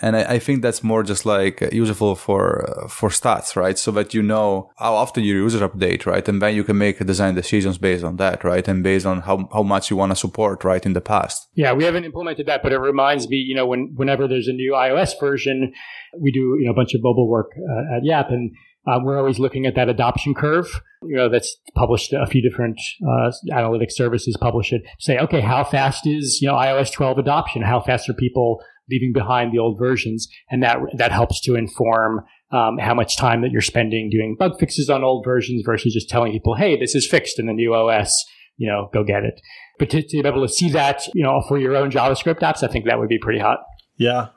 and 0.00 0.16
I, 0.16 0.34
I, 0.34 0.38
think 0.38 0.62
that's 0.62 0.82
more 0.82 1.02
just 1.02 1.24
like 1.24 1.60
useful 1.72 2.16
for 2.16 2.68
uh, 2.68 2.88
for 2.88 3.10
stats, 3.10 3.54
right? 3.54 3.78
So 3.78 3.92
that 3.92 4.12
you 4.12 4.22
know 4.22 4.70
how 4.76 4.94
often 4.94 5.22
your 5.22 5.36
users 5.36 5.60
update, 5.60 6.04
right? 6.04 6.26
And 6.28 6.42
then 6.42 6.54
you 6.54 6.64
can 6.64 6.78
make 6.78 6.98
design 6.98 7.34
decisions 7.34 7.78
based 7.78 8.02
on 8.02 8.16
that, 8.16 8.42
right? 8.42 8.66
And 8.66 8.82
based 8.82 9.06
on 9.06 9.20
how, 9.20 9.48
how 9.52 9.62
much 9.62 9.90
you 9.90 9.96
want 9.96 10.10
to 10.10 10.16
support, 10.16 10.64
right? 10.64 10.84
In 10.84 10.94
the 10.94 11.00
past. 11.00 11.48
Yeah, 11.54 11.72
we 11.72 11.84
haven't 11.84 12.04
implemented 12.04 12.46
that, 12.46 12.62
but 12.62 12.72
it 12.72 12.78
reminds 12.78 13.28
me, 13.28 13.36
you 13.36 13.54
know, 13.54 13.66
when 13.66 13.92
whenever 13.94 14.26
there's 14.26 14.48
a 14.48 14.52
new 14.52 14.72
iOS 14.72 15.12
version, 15.20 15.72
we 16.18 16.32
do 16.32 16.56
you 16.58 16.66
know 16.66 16.72
a 16.72 16.74
bunch 16.74 16.94
of 16.94 17.02
mobile 17.02 17.28
work 17.28 17.52
uh, 17.56 17.96
at 17.96 18.04
Yapp, 18.04 18.30
and 18.30 18.50
um, 18.86 19.04
we're 19.04 19.18
always 19.18 19.38
looking 19.38 19.64
at 19.64 19.74
that 19.76 19.88
adoption 19.88 20.34
curve. 20.34 20.82
You 21.02 21.16
know, 21.16 21.28
that's 21.28 21.56
published. 21.74 22.12
A 22.12 22.26
few 22.26 22.42
different 22.42 22.80
uh, 23.02 23.30
analytics 23.52 23.92
services 23.92 24.36
publish 24.40 24.72
it. 24.72 24.82
Say, 24.98 25.18
okay, 25.18 25.40
how 25.40 25.64
fast 25.64 26.06
is 26.06 26.40
you 26.42 26.48
know 26.48 26.54
iOS 26.54 26.92
12 26.92 27.18
adoption? 27.18 27.62
How 27.62 27.80
fast 27.80 28.08
are 28.08 28.14
people 28.14 28.60
leaving 28.90 29.12
behind 29.12 29.52
the 29.52 29.58
old 29.58 29.78
versions, 29.78 30.28
and 30.50 30.62
that 30.62 30.78
that 30.96 31.12
helps 31.12 31.40
to 31.42 31.54
inform 31.54 32.20
um, 32.50 32.78
how 32.78 32.94
much 32.94 33.16
time 33.16 33.42
that 33.42 33.50
you're 33.50 33.60
spending 33.60 34.10
doing 34.10 34.36
bug 34.38 34.58
fixes 34.58 34.90
on 34.90 35.02
old 35.02 35.24
versions 35.24 35.62
versus 35.64 35.94
just 35.94 36.08
telling 36.08 36.32
people, 36.32 36.54
"Hey, 36.54 36.78
this 36.78 36.94
is 36.94 37.06
fixed 37.06 37.38
in 37.38 37.46
the 37.46 37.52
new 37.52 37.74
OS." 37.74 38.12
You 38.56 38.68
know, 38.68 38.88
go 38.92 39.02
get 39.02 39.24
it. 39.24 39.40
But 39.78 39.90
to, 39.90 40.02
to 40.02 40.22
be 40.22 40.28
able 40.28 40.46
to 40.46 40.52
see 40.52 40.70
that, 40.70 41.08
you 41.12 41.24
know, 41.24 41.42
for 41.48 41.58
your 41.58 41.76
own 41.76 41.90
JavaScript 41.90 42.38
apps, 42.38 42.62
I 42.62 42.68
think 42.68 42.84
that 42.84 43.00
would 43.00 43.08
be 43.08 43.18
pretty 43.18 43.40
hot. 43.40 43.58
Yeah, 43.96 44.28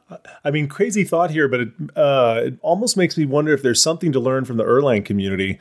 I 0.43 0.51
mean, 0.51 0.67
crazy 0.67 1.03
thought 1.03 1.31
here, 1.31 1.47
but 1.47 1.61
it, 1.61 1.69
uh, 1.95 2.41
it 2.45 2.59
almost 2.61 2.95
makes 2.95 3.17
me 3.17 3.25
wonder 3.25 3.53
if 3.53 3.63
there's 3.63 3.81
something 3.81 4.11
to 4.11 4.19
learn 4.19 4.45
from 4.45 4.57
the 4.57 4.63
Erlang 4.63 5.03
community, 5.03 5.59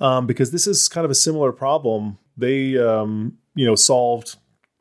um, 0.00 0.26
because 0.26 0.50
this 0.50 0.66
is 0.66 0.88
kind 0.88 1.04
of 1.04 1.10
a 1.10 1.14
similar 1.14 1.52
problem 1.52 2.18
they, 2.38 2.78
um, 2.78 3.36
you 3.54 3.66
know, 3.66 3.74
solved 3.74 4.36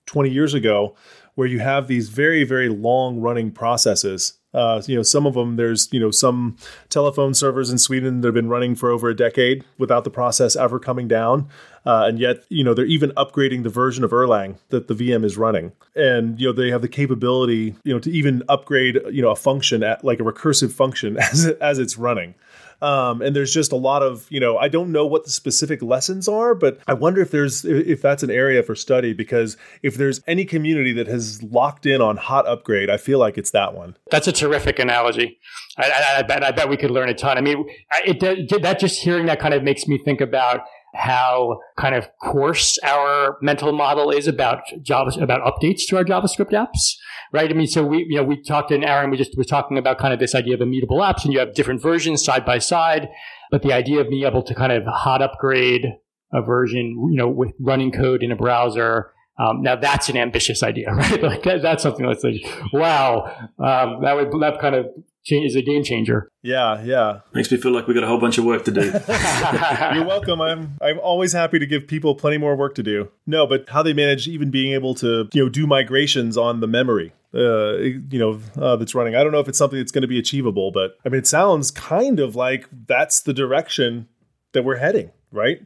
20 0.07 0.29
years 0.29 0.53
ago 0.53 0.95
where 1.35 1.47
you 1.47 1.59
have 1.59 1.87
these 1.87 2.09
very 2.09 2.43
very 2.43 2.69
long 2.69 3.19
running 3.19 3.51
processes 3.51 4.39
uh, 4.53 4.81
you 4.85 4.95
know, 4.95 5.01
some 5.01 5.25
of 5.25 5.33
them, 5.33 5.55
there's, 5.55 5.89
you 5.91 5.99
know, 5.99 6.11
some 6.11 6.55
telephone 6.89 7.33
servers 7.33 7.71
in 7.71 7.77
Sweden 7.77 8.21
that 8.21 8.27
have 8.27 8.35
been 8.35 8.49
running 8.49 8.75
for 8.75 8.91
over 8.91 9.09
a 9.09 9.15
decade 9.15 9.63
without 9.79 10.03
the 10.03 10.11
process 10.11 10.55
ever 10.55 10.79
coming 10.79 11.07
down. 11.07 11.47
Uh, 11.85 12.05
and 12.07 12.19
yet, 12.19 12.43
you 12.49 12.63
know, 12.63 12.73
they're 12.73 12.85
even 12.85 13.11
upgrading 13.11 13.63
the 13.63 13.69
version 13.69 14.03
of 14.03 14.11
Erlang 14.11 14.57
that 14.69 14.87
the 14.87 14.93
VM 14.93 15.25
is 15.25 15.37
running. 15.37 15.71
And, 15.95 16.39
you 16.39 16.47
know, 16.47 16.53
they 16.53 16.69
have 16.69 16.81
the 16.81 16.87
capability, 16.87 17.75
you 17.83 17.93
know, 17.93 17.99
to 17.99 18.11
even 18.11 18.43
upgrade, 18.47 18.99
you 19.11 19.21
know, 19.21 19.31
a 19.31 19.35
function 19.35 19.83
at 19.83 20.03
like 20.03 20.19
a 20.19 20.23
recursive 20.23 20.71
function 20.71 21.17
as, 21.31 21.45
as 21.45 21.79
it's 21.79 21.97
running. 21.97 22.35
Um, 22.83 23.21
and 23.21 23.33
there's 23.33 23.53
just 23.53 23.71
a 23.71 23.77
lot 23.77 24.03
of, 24.03 24.27
you 24.29 24.41
know, 24.41 24.57
I 24.57 24.67
don't 24.67 24.91
know 24.91 25.05
what 25.05 25.23
the 25.23 25.29
specific 25.29 25.81
lessons 25.81 26.27
are, 26.27 26.53
but 26.53 26.79
I 26.85 26.93
wonder 26.93 27.21
if 27.21 27.31
there's 27.31 27.63
if 27.63 28.01
that's 28.01 28.23
an 28.23 28.29
area 28.29 28.61
for 28.61 28.75
study 28.75 29.13
because 29.13 29.55
if 29.81 29.95
there's 29.95 30.19
any 30.27 30.43
community 30.43 30.91
that 30.91 31.07
has 31.07 31.41
locked 31.41 31.85
in 31.85 32.01
on 32.01 32.17
hot 32.17 32.45
upgrade, 32.45 32.89
I 32.89 32.97
feel 32.97 33.19
like 33.19 33.37
it's 33.37 33.51
that 33.51 33.73
one. 33.73 33.95
That's 34.11 34.27
a 34.27 34.33
terrific 34.33 34.79
analogy. 34.79 35.39
I, 35.77 35.83
I, 35.85 36.19
I 36.19 36.21
bet 36.23 36.43
I 36.43 36.51
bet 36.51 36.67
we 36.67 36.75
could 36.75 36.91
learn 36.91 37.07
a 37.07 37.13
ton. 37.13 37.37
I 37.37 37.41
mean, 37.41 37.65
it, 38.05 38.21
it, 38.21 38.61
that 38.61 38.79
just 38.79 39.01
hearing 39.01 39.27
that 39.27 39.39
kind 39.39 39.53
of 39.53 39.63
makes 39.63 39.87
me 39.87 39.97
think 39.97 40.19
about 40.19 40.65
how 40.93 41.60
kind 41.77 41.95
of 41.95 42.08
coarse 42.21 42.77
our 42.84 43.38
mental 43.41 43.71
model 43.71 44.12
is 44.12 44.27
about 44.27 44.63
Java 44.82 45.12
about 45.21 45.41
updates 45.41 45.82
to 45.88 45.97
our 45.97 46.03
JavaScript 46.03 46.51
apps 46.51 46.95
right? 47.34 47.49
I 47.49 47.53
mean, 47.53 47.67
so 47.67 47.84
we, 47.84 48.06
you 48.08 48.15
know, 48.15 48.23
we 48.23 48.41
talked 48.41 48.71
in 48.71 48.84
Aaron, 48.84 49.10
we 49.10 49.17
just 49.17 49.36
were 49.36 49.43
talking 49.43 49.77
about 49.77 49.97
kind 49.97 50.13
of 50.13 50.19
this 50.19 50.36
idea 50.36 50.53
of 50.53 50.62
immutable 50.62 50.99
apps 50.99 51.25
and 51.25 51.34
you 51.34 51.39
have 51.39 51.53
different 51.56 51.82
versions 51.82 52.23
side 52.23 52.45
by 52.45 52.60
side. 52.60 53.10
But 53.51 53.63
the 53.63 53.73
idea 53.73 53.99
of 53.99 54.10
being 54.10 54.25
able 54.25 54.43
to 54.43 54.56
kind 54.56 54.71
of 54.71 54.86
hot 54.86 55.21
upgrade 55.21 55.88
a 56.32 56.41
version, 56.41 56.95
you 57.12 57.17
know, 57.17 57.27
with 57.27 57.53
running 57.60 57.91
code 57.91 58.23
in 58.23 58.32
a 58.32 58.36
browser. 58.36 59.12
Um, 59.38 59.62
now 59.62 59.75
that's 59.75 60.10
an 60.10 60.17
ambitious 60.17 60.63
idea, 60.63 60.91
right? 60.93 61.21
like 61.21 61.43
that, 61.43 61.62
that's 61.62 61.84
something 61.84 62.06
that's 62.06 62.23
like, 62.23 62.43
wow, 62.71 63.25
um, 63.60 64.01
that 64.03 64.15
would, 64.15 64.32
that 64.41 64.60
kind 64.62 64.75
of 64.75 64.88
is 65.31 65.55
a 65.55 65.62
game 65.62 65.83
changer. 65.83 66.29
Yeah, 66.41 66.83
yeah. 66.83 67.19
Makes 67.33 67.51
me 67.51 67.57
feel 67.57 67.71
like 67.71 67.88
we 67.88 67.93
got 67.93 68.03
a 68.03 68.07
whole 68.07 68.19
bunch 68.19 68.38
of 68.38 68.45
work 68.45 68.65
to 68.65 68.71
do. 68.71 68.81
You're 69.95 70.05
welcome. 70.05 70.41
I'm 70.41 70.77
I'm 70.81 70.99
always 70.99 71.33
happy 71.33 71.59
to 71.59 71.65
give 71.65 71.88
people 71.88 72.15
plenty 72.15 72.38
more 72.38 72.55
work 72.55 72.75
to 72.75 72.83
do. 72.83 73.09
No, 73.25 73.47
but 73.47 73.69
how 73.69 73.83
they 73.83 73.93
manage 73.93 74.27
even 74.27 74.51
being 74.51 74.73
able 74.73 74.93
to 74.95 75.29
you 75.33 75.43
know 75.43 75.49
do 75.49 75.65
migrations 75.65 76.38
on 76.38 76.59
the 76.59 76.67
memory. 76.67 77.13
Uh, 77.33 77.77
you 77.77 78.19
know 78.19 78.39
uh, 78.62 78.75
that's 78.75 78.93
running. 78.93 79.15
I 79.15 79.23
don't 79.23 79.31
know 79.31 79.39
if 79.39 79.47
it's 79.47 79.57
something 79.57 79.79
that's 79.79 79.91
going 79.91 80.03
to 80.03 80.07
be 80.07 80.19
achievable, 80.19 80.71
but 80.71 80.97
I 81.05 81.09
mean, 81.09 81.19
it 81.19 81.27
sounds 81.27 81.71
kind 81.71 82.19
of 82.19 82.36
like 82.36 82.67
that's 82.88 83.21
the 83.21 83.33
direction 83.33 84.07
that 84.51 84.63
we're 84.63 84.77
heading, 84.77 85.12
right? 85.31 85.62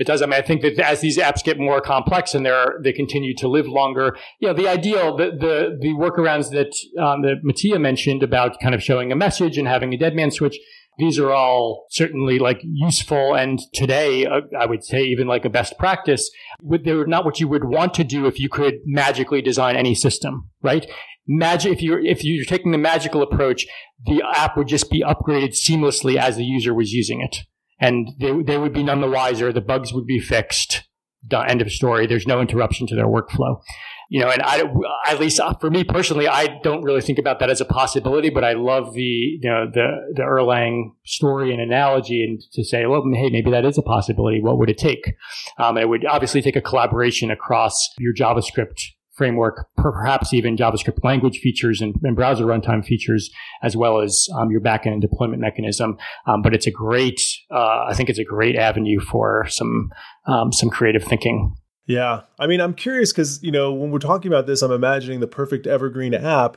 It 0.00 0.06
does. 0.06 0.22
I 0.22 0.26
mean, 0.26 0.32
I 0.32 0.40
think 0.40 0.62
that 0.62 0.78
as 0.78 1.02
these 1.02 1.18
apps 1.18 1.44
get 1.44 1.58
more 1.58 1.82
complex 1.82 2.34
and 2.34 2.44
they're 2.44 2.80
they 2.82 2.90
continue 2.90 3.34
to 3.36 3.46
live 3.46 3.68
longer, 3.68 4.16
you 4.38 4.48
know, 4.48 4.54
the 4.54 4.66
ideal, 4.66 5.14
the 5.14 5.26
the, 5.26 5.76
the 5.78 5.88
workarounds 5.88 6.50
that 6.52 6.72
um, 6.98 7.20
that 7.20 7.40
Mattia 7.42 7.78
mentioned 7.78 8.22
about 8.22 8.58
kind 8.62 8.74
of 8.74 8.82
showing 8.82 9.12
a 9.12 9.14
message 9.14 9.58
and 9.58 9.68
having 9.68 9.92
a 9.92 9.98
dead 9.98 10.14
man 10.14 10.30
switch, 10.30 10.58
these 10.96 11.18
are 11.18 11.30
all 11.30 11.84
certainly 11.90 12.38
like 12.38 12.62
useful 12.62 13.34
and 13.34 13.60
today 13.74 14.24
uh, 14.24 14.40
i 14.58 14.64
would 14.64 14.82
say 14.82 15.02
even 15.02 15.28
like 15.28 15.44
a 15.44 15.50
best 15.50 15.76
practice. 15.78 16.30
Would 16.62 16.84
they're 16.84 17.06
not 17.06 17.26
what 17.26 17.38
you 17.38 17.48
would 17.48 17.64
want 17.64 17.92
to 17.94 18.04
do 18.04 18.24
if 18.24 18.40
you 18.40 18.48
could 18.48 18.76
magically 18.86 19.42
design 19.42 19.76
any 19.76 19.94
system 19.94 20.48
right? 20.62 20.90
Magic 21.26 21.72
if 21.72 21.82
you're 21.82 22.00
if 22.00 22.24
you're 22.24 22.46
taking 22.46 22.72
the 22.72 22.78
magical 22.78 23.20
approach 23.20 23.66
the 24.06 24.22
app 24.34 24.56
would 24.56 24.66
just 24.66 24.90
be 24.90 25.02
upgraded 25.02 25.50
seamlessly 25.50 26.16
as 26.16 26.36
the 26.36 26.44
user 26.44 26.72
was 26.72 26.90
using 26.92 27.20
it 27.20 27.44
and 27.80 28.10
they, 28.18 28.42
they 28.42 28.58
would 28.58 28.72
be 28.72 28.82
none 28.82 29.00
the 29.00 29.08
wiser. 29.08 29.52
The 29.52 29.60
bugs 29.60 29.92
would 29.92 30.06
be 30.06 30.20
fixed. 30.20 30.84
End 31.32 31.60
of 31.60 31.70
story. 31.70 32.06
There's 32.06 32.26
no 32.26 32.40
interruption 32.40 32.86
to 32.86 32.94
their 32.94 33.06
workflow. 33.06 33.60
You 34.08 34.20
know, 34.20 34.30
and 34.30 34.42
I, 34.42 34.64
at 35.06 35.20
least 35.20 35.38
for 35.60 35.70
me 35.70 35.84
personally, 35.84 36.26
I 36.26 36.58
don't 36.62 36.82
really 36.82 37.00
think 37.00 37.18
about 37.18 37.38
that 37.38 37.50
as 37.50 37.60
a 37.60 37.64
possibility, 37.64 38.28
but 38.28 38.42
I 38.42 38.54
love 38.54 38.94
the, 38.94 39.02
you 39.02 39.48
know, 39.48 39.66
the, 39.72 40.12
the 40.14 40.22
Erlang 40.22 40.94
story 41.04 41.52
and 41.52 41.60
analogy 41.60 42.24
and 42.24 42.40
to 42.54 42.64
say, 42.64 42.86
well, 42.86 43.04
hey, 43.14 43.28
maybe 43.30 43.50
that 43.50 43.64
is 43.64 43.78
a 43.78 43.82
possibility. 43.82 44.40
What 44.42 44.58
would 44.58 44.70
it 44.70 44.78
take? 44.78 45.14
Um, 45.58 45.76
it 45.76 45.88
would 45.88 46.04
obviously 46.06 46.42
take 46.42 46.56
a 46.56 46.60
collaboration 46.60 47.30
across 47.30 47.76
your 47.98 48.12
JavaScript 48.12 48.82
framework, 49.20 49.66
perhaps 49.76 50.32
even 50.32 50.56
JavaScript 50.56 51.04
language 51.04 51.40
features 51.40 51.82
and, 51.82 51.94
and 52.02 52.16
browser 52.16 52.46
runtime 52.46 52.82
features, 52.82 53.28
as 53.62 53.76
well 53.76 54.00
as 54.00 54.26
um, 54.34 54.50
your 54.50 54.62
backend 54.62 55.02
deployment 55.02 55.42
mechanism. 55.42 55.98
Um, 56.26 56.40
but 56.40 56.54
it's 56.54 56.66
a 56.66 56.70
great, 56.70 57.20
uh, 57.50 57.84
I 57.86 57.92
think 57.92 58.08
it's 58.08 58.18
a 58.18 58.24
great 58.24 58.56
avenue 58.56 58.98
for 58.98 59.44
some 59.50 59.90
um, 60.26 60.54
some 60.54 60.70
creative 60.70 61.04
thinking. 61.04 61.54
Yeah, 61.86 62.22
I 62.38 62.46
mean, 62.46 62.62
I'm 62.62 62.72
curious 62.72 63.12
because 63.12 63.42
you 63.42 63.52
know 63.52 63.74
when 63.74 63.90
we're 63.90 63.98
talking 63.98 64.32
about 64.32 64.46
this, 64.46 64.62
I'm 64.62 64.72
imagining 64.72 65.20
the 65.20 65.26
perfect 65.26 65.66
evergreen 65.66 66.14
app, 66.14 66.56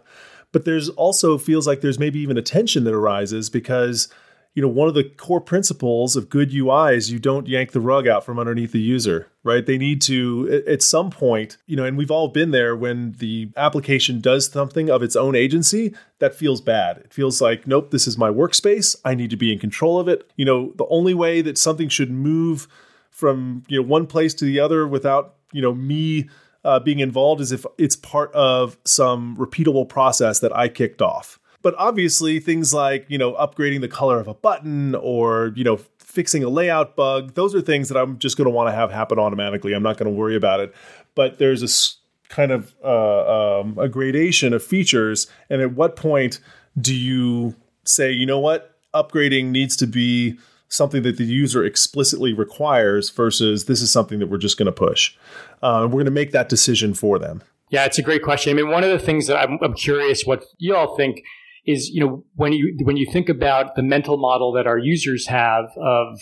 but 0.54 0.64
there's 0.64 0.88
also 0.88 1.38
feels 1.38 1.68
like 1.68 1.82
there's 1.82 2.00
maybe 2.00 2.20
even 2.20 2.38
a 2.38 2.42
tension 2.42 2.86
that 2.86 2.94
arises 2.94 3.50
because 3.50 4.08
you 4.54 4.62
know, 4.62 4.68
one 4.68 4.88
of 4.88 4.94
the 4.94 5.04
core 5.04 5.42
principles 5.42 6.16
of 6.16 6.30
good 6.30 6.54
UI 6.54 6.96
is 6.96 7.12
you 7.12 7.18
don't 7.18 7.48
yank 7.48 7.72
the 7.72 7.82
rug 7.82 8.08
out 8.08 8.24
from 8.24 8.38
underneath 8.38 8.72
the 8.72 8.80
user, 8.80 9.28
right? 9.44 9.66
They 9.66 9.80
need 9.80 10.00
to, 10.04 10.64
at 10.68 10.84
some 10.84 11.10
point, 11.10 11.58
you 11.66 11.76
know, 11.76 11.86
and 11.86 11.98
we've 11.98 12.12
all 12.12 12.28
been 12.28 12.52
there 12.52 12.76
when 12.76 13.14
the 13.14 13.50
application 13.58 14.22
does 14.22 14.48
something 14.48 14.92
of 14.92 15.02
its 15.02 15.16
own 15.16 15.36
agency 15.36 15.96
that 16.20 16.36
feels 16.36 16.62
bad. 16.62 16.98
It 16.98 17.14
feels 17.14 17.42
like, 17.42 17.66
nope, 17.66 17.90
this 17.90 18.06
is 18.06 18.16
my 18.16 18.30
workspace. 18.30 18.96
I 19.04 19.16
need 19.16 19.32
to 19.32 19.38
be 19.38 19.52
in 19.52 19.58
control 19.58 20.00
of 20.00 20.08
it. 20.08 20.30
You 20.36 20.46
know, 20.46 20.72
the 20.76 20.88
only 20.88 21.16
way 21.16 21.42
that 21.42 21.58
something 21.58 21.90
should 21.90 22.12
move 22.12 22.68
from, 23.10 23.64
you 23.68 23.82
know, 23.82 23.88
one 23.88 24.06
place 24.06 24.36
to 24.36 24.46
the 24.46 24.60
other 24.60 24.88
without, 24.88 25.36
you 25.52 25.64
know, 25.64 25.74
me 25.74 26.30
uh, 26.64 26.80
being 26.80 27.00
involved 27.00 27.42
is 27.42 27.52
if 27.52 27.66
it's 27.80 27.96
part 27.96 28.32
of 28.34 28.78
some 28.86 29.36
repeatable 29.36 29.90
process 29.90 30.40
that 30.40 30.56
I 30.56 30.68
kicked 30.68 31.02
off 31.02 31.40
but 31.64 31.74
obviously, 31.78 32.40
things 32.40 32.74
like, 32.74 33.06
you 33.08 33.18
know, 33.18 33.34
upgrading 33.34 33.82
the 33.82 33.88
color 33.88 34.20
of 34.20 34.28
a 34.28 34.34
button 34.34 34.94
or, 34.96 35.54
you 35.56 35.64
know, 35.64 35.80
fixing 35.98 36.44
a 36.44 36.50
layout 36.50 36.96
bug, 36.96 37.34
those 37.34 37.56
are 37.56 37.62
things 37.62 37.90
that 37.90 37.98
I'm 37.98 38.20
just 38.20 38.38
going 38.38 38.46
to 38.46 38.52
want 38.52 38.68
to 38.68 38.74
have 38.74 38.92
happen 38.92 39.18
automatically. 39.18 39.74
I'm 39.74 39.82
not 39.82 39.98
going 39.98 40.14
to 40.14 40.16
worry 40.16 40.36
about 40.36 40.60
it. 40.60 40.76
But 41.16 41.40
there's 41.40 41.64
a 41.64 42.30
kind 42.30 42.52
of 42.52 42.76
uh, 42.84 43.62
um, 43.62 43.78
a 43.80 43.88
gradation 43.88 44.54
of 44.54 44.62
features. 44.62 45.28
And 45.50 45.62
at 45.62 45.74
what 45.74 45.96
point 45.96 46.40
do 46.80 46.94
you 46.94 47.56
say, 47.86 48.12
you 48.12 48.26
know 48.26 48.40
what, 48.40 48.78
upgrading 48.94 49.46
needs 49.48 49.78
to 49.78 49.88
be 49.88 50.38
something 50.68 51.04
that 51.04 51.18
the 51.18 51.24
user 51.24 51.64
explicitly 51.64 52.34
requires 52.34 53.10
versus 53.10 53.66
this 53.66 53.82
is 53.82 53.92
something 53.92 54.20
that 54.20 54.28
we're 54.28 54.38
just 54.38 54.58
going 54.58 54.66
to 54.66 54.72
push? 54.72 55.16
Uh, 55.62 55.84
we're 55.86 55.94
going 55.94 56.06
to 56.06 56.12
make 56.12 56.32
that 56.32 56.50
decision 56.50 56.94
for 56.94 57.20
them. 57.20 57.42
Yeah, 57.70 57.86
it's 57.86 57.98
a 57.98 58.04
great 58.04 58.22
question. 58.22 58.52
I 58.52 58.62
mean, 58.62 58.70
one 58.70 58.84
of 58.84 58.92
the 58.92 59.00
things 59.00 59.28
that 59.28 59.38
I'm, 59.38 59.58
I'm 59.62 59.74
curious 59.74 60.26
what 60.26 60.44
you 60.58 60.76
all 60.76 60.98
think 60.98 61.24
is 61.66 61.90
you 61.90 62.04
know 62.04 62.24
when 62.36 62.54
you 62.54 62.76
when 62.84 62.98
you 62.98 63.06
think 63.12 63.30
about 63.30 63.76
the 63.76 63.84
mental 63.84 64.18
model 64.18 64.52
that 64.52 64.68
our 64.68 64.78
users 64.78 65.28
have 65.28 65.66
of 65.78 66.20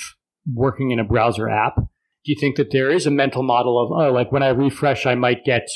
working 0.54 0.92
in 0.92 1.00
a 1.00 1.04
browser 1.04 1.50
app 1.50 1.76
do 1.76 2.32
you 2.32 2.36
think 2.40 2.56
that 2.56 2.72
there 2.72 2.90
is 2.90 3.06
a 3.06 3.12
mental 3.12 3.44
model 3.44 3.82
of 3.82 3.92
oh 3.92 4.14
like 4.14 4.32
when 4.32 4.44
i 4.44 4.50
refresh 4.50 5.06
i 5.06 5.16
might 5.16 5.44
get 5.44 5.68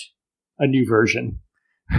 a 0.60 0.68
new 0.68 0.86
version? 0.88 1.40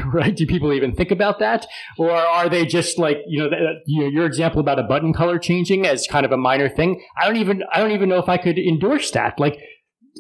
Right? 0.07 0.35
Do 0.35 0.49
people 0.49 0.73
even 0.73 0.97
think 0.97 1.13
about 1.13 1.39
that? 1.39 1.65
Or 1.97 2.11
are 2.11 2.49
they 2.49 2.67
just 2.67 2.99
like 2.99 3.19
you 3.29 3.39
know, 3.39 3.57
you 3.87 4.03
know 4.03 4.09
your 4.09 4.27
example 4.27 4.61
about 4.61 4.81
a 4.81 4.83
button 4.83 5.13
color 5.13 5.39
changing 5.39 5.87
as 5.87 6.09
kind 6.11 6.27
of 6.27 6.33
a 6.33 6.37
minor 6.37 6.69
thing. 6.69 7.01
I 7.17 7.25
don't 7.27 7.37
even 7.37 7.63
i 7.73 7.79
don't 7.79 7.93
even 7.93 8.09
know 8.09 8.19
if 8.19 8.29
i 8.29 8.37
could 8.37 8.59
endorse 8.59 9.13
that. 9.13 9.39
Like 9.39 9.61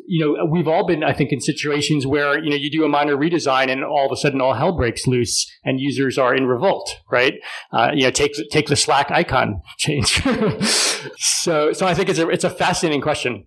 you 0.07 0.25
know, 0.25 0.45
we've 0.45 0.69
all 0.69 0.87
been, 0.87 1.03
I 1.03 1.13
think, 1.13 1.33
in 1.33 1.41
situations 1.41 2.07
where, 2.07 2.43
you 2.43 2.51
know, 2.51 2.57
you 2.57 2.71
do 2.71 2.85
a 2.85 2.89
minor 2.89 3.17
redesign 3.17 3.71
and 3.71 3.85
all 3.85 4.07
of 4.07 4.13
a 4.13 4.17
sudden 4.17 4.41
all 4.41 4.55
hell 4.55 4.73
breaks 4.73 5.07
loose 5.07 5.51
and 5.65 5.81
users 5.81 6.19
are 6.19 6.35
in 6.35 6.47
revolt, 6.47 7.01
right? 7.11 7.35
Uh, 7.73 7.91
you 7.95 8.03
know, 8.03 8.11
take, 8.11 8.33
take 8.51 8.69
the 8.69 8.77
Slack 8.77 9.11
icon 9.11 9.61
change. 9.79 10.23
so, 11.17 11.73
so 11.73 11.87
I 11.87 11.95
think 11.95 12.09
it's 12.09 12.19
a, 12.19 12.29
it's 12.29 12.45
a 12.45 12.51
fascinating 12.51 13.01
question. 13.01 13.47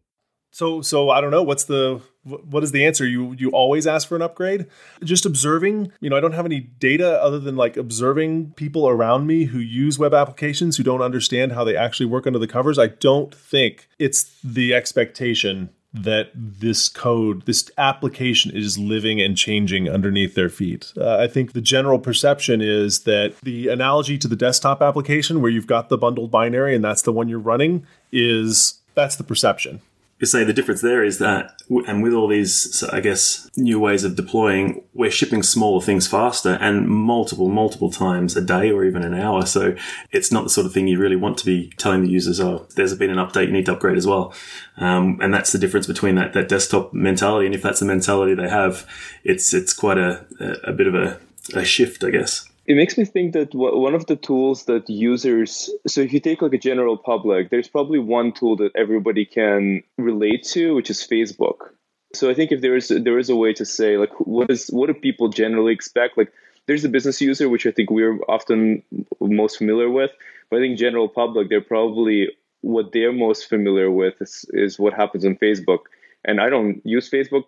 So, 0.52 0.82
so 0.82 1.10
I 1.10 1.22
don't 1.22 1.32
know. 1.32 1.44
What's 1.44 1.66
the 1.66 2.02
what 2.24 2.64
is 2.64 2.72
the 2.72 2.86
answer? 2.86 3.06
You 3.08 3.36
you 3.38 3.50
always 3.52 3.86
ask 3.86 4.08
for 4.08 4.16
an 4.16 4.22
upgrade? 4.22 4.66
Just 5.04 5.26
observing. 5.26 5.92
You 6.02 6.10
know, 6.10 6.18
I 6.18 6.20
don't 6.20 6.34
have 6.34 6.46
any 6.46 6.60
data 6.60 7.22
other 7.22 7.40
than 7.40 7.56
like 7.56 7.78
observing 7.78 8.54
people 8.56 8.90
around 8.90 9.28
me 9.28 9.46
who 9.46 9.60
use 9.60 10.00
web 10.00 10.14
applications 10.14 10.78
who 10.78 10.84
don't 10.84 11.02
understand 11.02 11.52
how 11.52 11.64
they 11.64 11.78
actually 11.78 12.08
work 12.08 12.26
under 12.26 12.40
the 12.40 12.48
covers. 12.48 12.80
I 12.80 12.88
don't 12.88 13.34
think 13.34 13.88
it's 14.00 14.36
the 14.44 14.74
expectation 14.74 15.70
that 15.94 16.30
this 16.36 16.88
code, 16.88 17.46
this 17.46 17.70
application 17.78 18.52
is 18.52 18.78
living 18.78 19.20
and 19.20 19.36
changing 19.36 19.90
underneath 19.90 20.36
their 20.36 20.50
feet. 20.50 20.94
Uh, 20.96 21.18
I 21.18 21.28
think 21.28 21.54
the 21.54 21.62
general 21.62 21.98
perception 21.98 22.62
is 22.62 23.02
that 23.02 23.34
the 23.42 23.70
analogy 23.70 24.18
to 24.20 24.28
the 24.28 24.36
desktop 24.36 24.82
application 24.82 25.42
where 25.42 25.52
you've 25.52 25.68
got 25.68 25.90
the 25.90 25.98
bundled 25.98 26.30
binary 26.30 26.76
and 26.76 26.84
that's 26.84 27.02
the 27.02 27.14
one 27.14 27.28
you're 27.28 27.40
running 27.40 27.88
is 28.12 28.76
that's 28.94 29.16
the 29.16 29.24
perception 29.24 29.82
you 30.20 30.28
say 30.28 30.44
the 30.44 30.54
difference 30.54 30.82
there 30.82 31.04
is 31.04 31.18
that, 31.20 31.62
and 31.88 32.04
with 32.04 32.14
all 32.14 32.28
these, 32.28 32.84
I 32.84 33.00
guess, 33.00 33.50
new 33.56 33.80
ways 33.80 34.04
of 34.04 34.18
deploying, 34.18 34.84
we're 34.94 35.12
shipping 35.12 35.44
smaller 35.44 35.82
things 35.82 36.08
faster 36.08 36.58
and 36.60 36.90
multiple, 36.90 37.48
multiple 37.48 37.90
times 37.90 38.36
a 38.36 38.42
day 38.42 38.70
or 38.70 38.84
even 38.84 39.04
an 39.04 39.14
hour. 39.14 39.46
So 39.46 39.76
it's 40.12 40.30
not 40.30 40.44
the 40.44 40.50
sort 40.50 40.68
of 40.68 40.74
thing 40.74 40.90
you 40.90 41.00
really 41.00 41.16
want 41.16 41.38
to 41.38 41.46
be 41.46 41.72
telling 41.78 42.04
the 42.04 42.10
users, 42.10 42.42
oh, 42.42 42.68
there's 42.76 42.94
been 42.96 43.10
an 43.10 43.18
update, 43.18 43.48
you 43.48 43.54
need 43.54 43.68
to 43.68 43.74
upgrade 43.74 43.98
as 43.98 44.06
well. 44.06 44.34
Um, 44.76 45.20
and 45.22 45.34
that's 45.34 45.54
the 45.54 45.60
difference 45.60 45.88
between 45.88 46.16
that, 46.16 46.34
that 46.34 46.50
desktop 46.50 46.94
mentality. 46.94 47.46
And 47.46 47.56
if 47.56 47.62
that's 47.62 47.80
the 47.80 47.86
mentality 47.86 48.34
they 48.34 48.50
have, 48.50 48.86
it's, 49.24 49.54
it's 49.54 49.72
quite 49.72 49.98
a, 49.98 50.26
a, 50.42 50.72
a 50.72 50.74
bit 50.74 50.88
of 50.88 50.96
a, 50.96 51.18
a 51.54 51.64
shift, 51.64 52.04
I 52.04 52.10
guess 52.10 52.49
it 52.70 52.76
makes 52.76 53.00
me 53.00 53.04
think 53.04 53.34
that 53.34 53.54
one 53.56 53.96
of 53.96 54.06
the 54.06 54.16
tools 54.16 54.66
that 54.66 54.88
users 54.88 55.72
so 55.88 56.02
if 56.02 56.14
you 56.14 56.20
take 56.20 56.42
like 56.42 56.54
a 56.54 56.58
general 56.58 56.96
public 56.96 57.50
there's 57.50 57.68
probably 57.68 57.98
one 57.98 58.32
tool 58.32 58.56
that 58.56 58.72
everybody 58.76 59.26
can 59.26 59.82
relate 59.98 60.44
to 60.44 60.76
which 60.76 60.90
is 60.90 61.06
facebook. 61.06 61.72
So 62.14 62.30
i 62.30 62.34
think 62.34 62.52
if 62.52 62.62
there 62.62 62.76
is 62.76 62.88
there 62.90 63.18
is 63.18 63.30
a 63.30 63.36
way 63.36 63.54
to 63.54 63.66
say 63.66 63.98
like 63.98 64.14
what 64.20 64.50
is 64.52 64.68
what 64.68 64.88
do 64.88 64.94
people 64.94 65.30
generally 65.30 65.74
expect? 65.74 66.18
Like 66.18 66.32
there's 66.68 66.84
the 66.84 66.90
business 66.90 67.20
user 67.20 67.50
which 67.50 67.66
i 67.66 67.72
think 67.72 67.90
we're 67.90 68.20
often 68.28 68.84
most 69.20 69.58
familiar 69.58 69.90
with 69.90 70.12
but 70.50 70.58
i 70.58 70.60
think 70.62 70.78
general 70.78 71.10
public 71.10 71.50
they're 71.50 71.70
probably 71.76 72.30
what 72.62 72.92
they're 72.92 73.14
most 73.14 73.48
familiar 73.48 73.90
with 73.90 74.22
is, 74.22 74.46
is 74.50 74.78
what 74.78 74.94
happens 74.94 75.26
on 75.26 75.36
facebook. 75.38 75.84
And 76.24 76.40
i 76.40 76.50
don't 76.50 76.82
use 76.86 77.10
facebook 77.10 77.46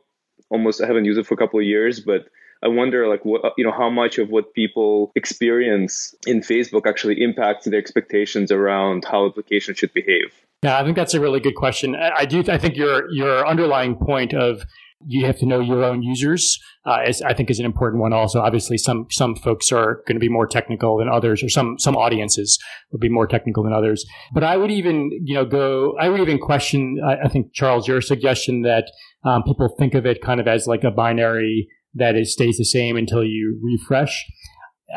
almost 0.50 0.82
i 0.82 0.88
haven't 0.88 1.06
used 1.06 1.20
it 1.20 1.28
for 1.28 1.36
a 1.36 1.38
couple 1.44 1.60
of 1.60 1.66
years 1.66 2.00
but 2.00 2.30
I 2.64 2.68
wonder 2.68 3.08
like 3.08 3.26
what 3.26 3.42
you 3.58 3.64
know 3.64 3.72
how 3.72 3.90
much 3.90 4.18
of 4.18 4.30
what 4.30 4.54
people 4.54 5.12
experience 5.16 6.14
in 6.28 6.42
Facebook 6.42 6.86
actually 6.86 7.22
impacts 7.22 7.66
their 7.66 7.80
expectations 7.80 8.52
around 8.52 9.06
how 9.06 9.28
applications 9.28 9.80
should 9.80 9.94
behave. 9.94 10.34
Yeah, 10.64 10.80
I 10.80 10.84
think 10.84 10.96
that's 10.96 11.16
a 11.16 11.20
really 11.20 11.40
good 11.40 11.56
question. 11.56 11.96
I 11.96 12.26
do. 12.26 12.44
I 12.48 12.58
think 12.58 12.76
your 12.76 13.12
your 13.12 13.48
underlying 13.48 13.96
point 13.96 14.34
of 14.34 14.64
you 15.08 15.26
have 15.26 15.38
to 15.40 15.46
know 15.46 15.60
your 15.60 15.84
own 15.84 16.04
users 16.04 16.60
uh, 16.86 17.00
is, 17.08 17.22
I 17.22 17.34
think 17.34 17.50
is 17.50 17.60
an 17.60 17.66
important 17.66 18.02
one. 18.02 18.14
Also, 18.14 18.40
obviously, 18.40 18.78
some 18.78 19.08
some 19.10 19.36
folks 19.36 19.72
are 19.72 20.04
going 20.08 20.16
to 20.16 20.20
be 20.20 20.30
more 20.30 20.48
technical 20.48 20.98
than 20.98 21.10
others, 21.10 21.44
or 21.44 21.50
some 21.50 21.80
some 21.80 21.96
audiences 21.96 22.60
will 22.92 23.00
be 23.00 23.10
more 23.10 23.28
technical 23.28 23.64
than 23.64 23.74
others. 23.74 24.06
But 24.34 24.44
I 24.44 24.58
would 24.58 24.72
even 24.72 25.10
you 25.24 25.36
know 25.36 25.46
go. 25.46 25.96
I 26.00 26.10
would 26.10 26.22
even 26.22 26.38
question. 26.38 27.00
I, 27.04 27.26
I 27.26 27.28
think 27.28 27.54
Charles, 27.54 27.88
your 27.88 28.02
suggestion 28.02 28.62
that 28.64 28.92
um, 29.24 29.44
people 29.44 29.74
think 29.80 29.94
of 29.94 30.06
it 30.06 30.22
kind 30.22 30.40
of 30.40 30.48
as 30.48 30.68
like 30.68 30.84
a 30.84 30.92
binary 30.92 31.68
that 31.94 32.16
it 32.16 32.28
stays 32.28 32.58
the 32.58 32.66
same 32.66 32.98
until 32.98 33.24
you 33.24 33.60
refresh. 33.64 34.26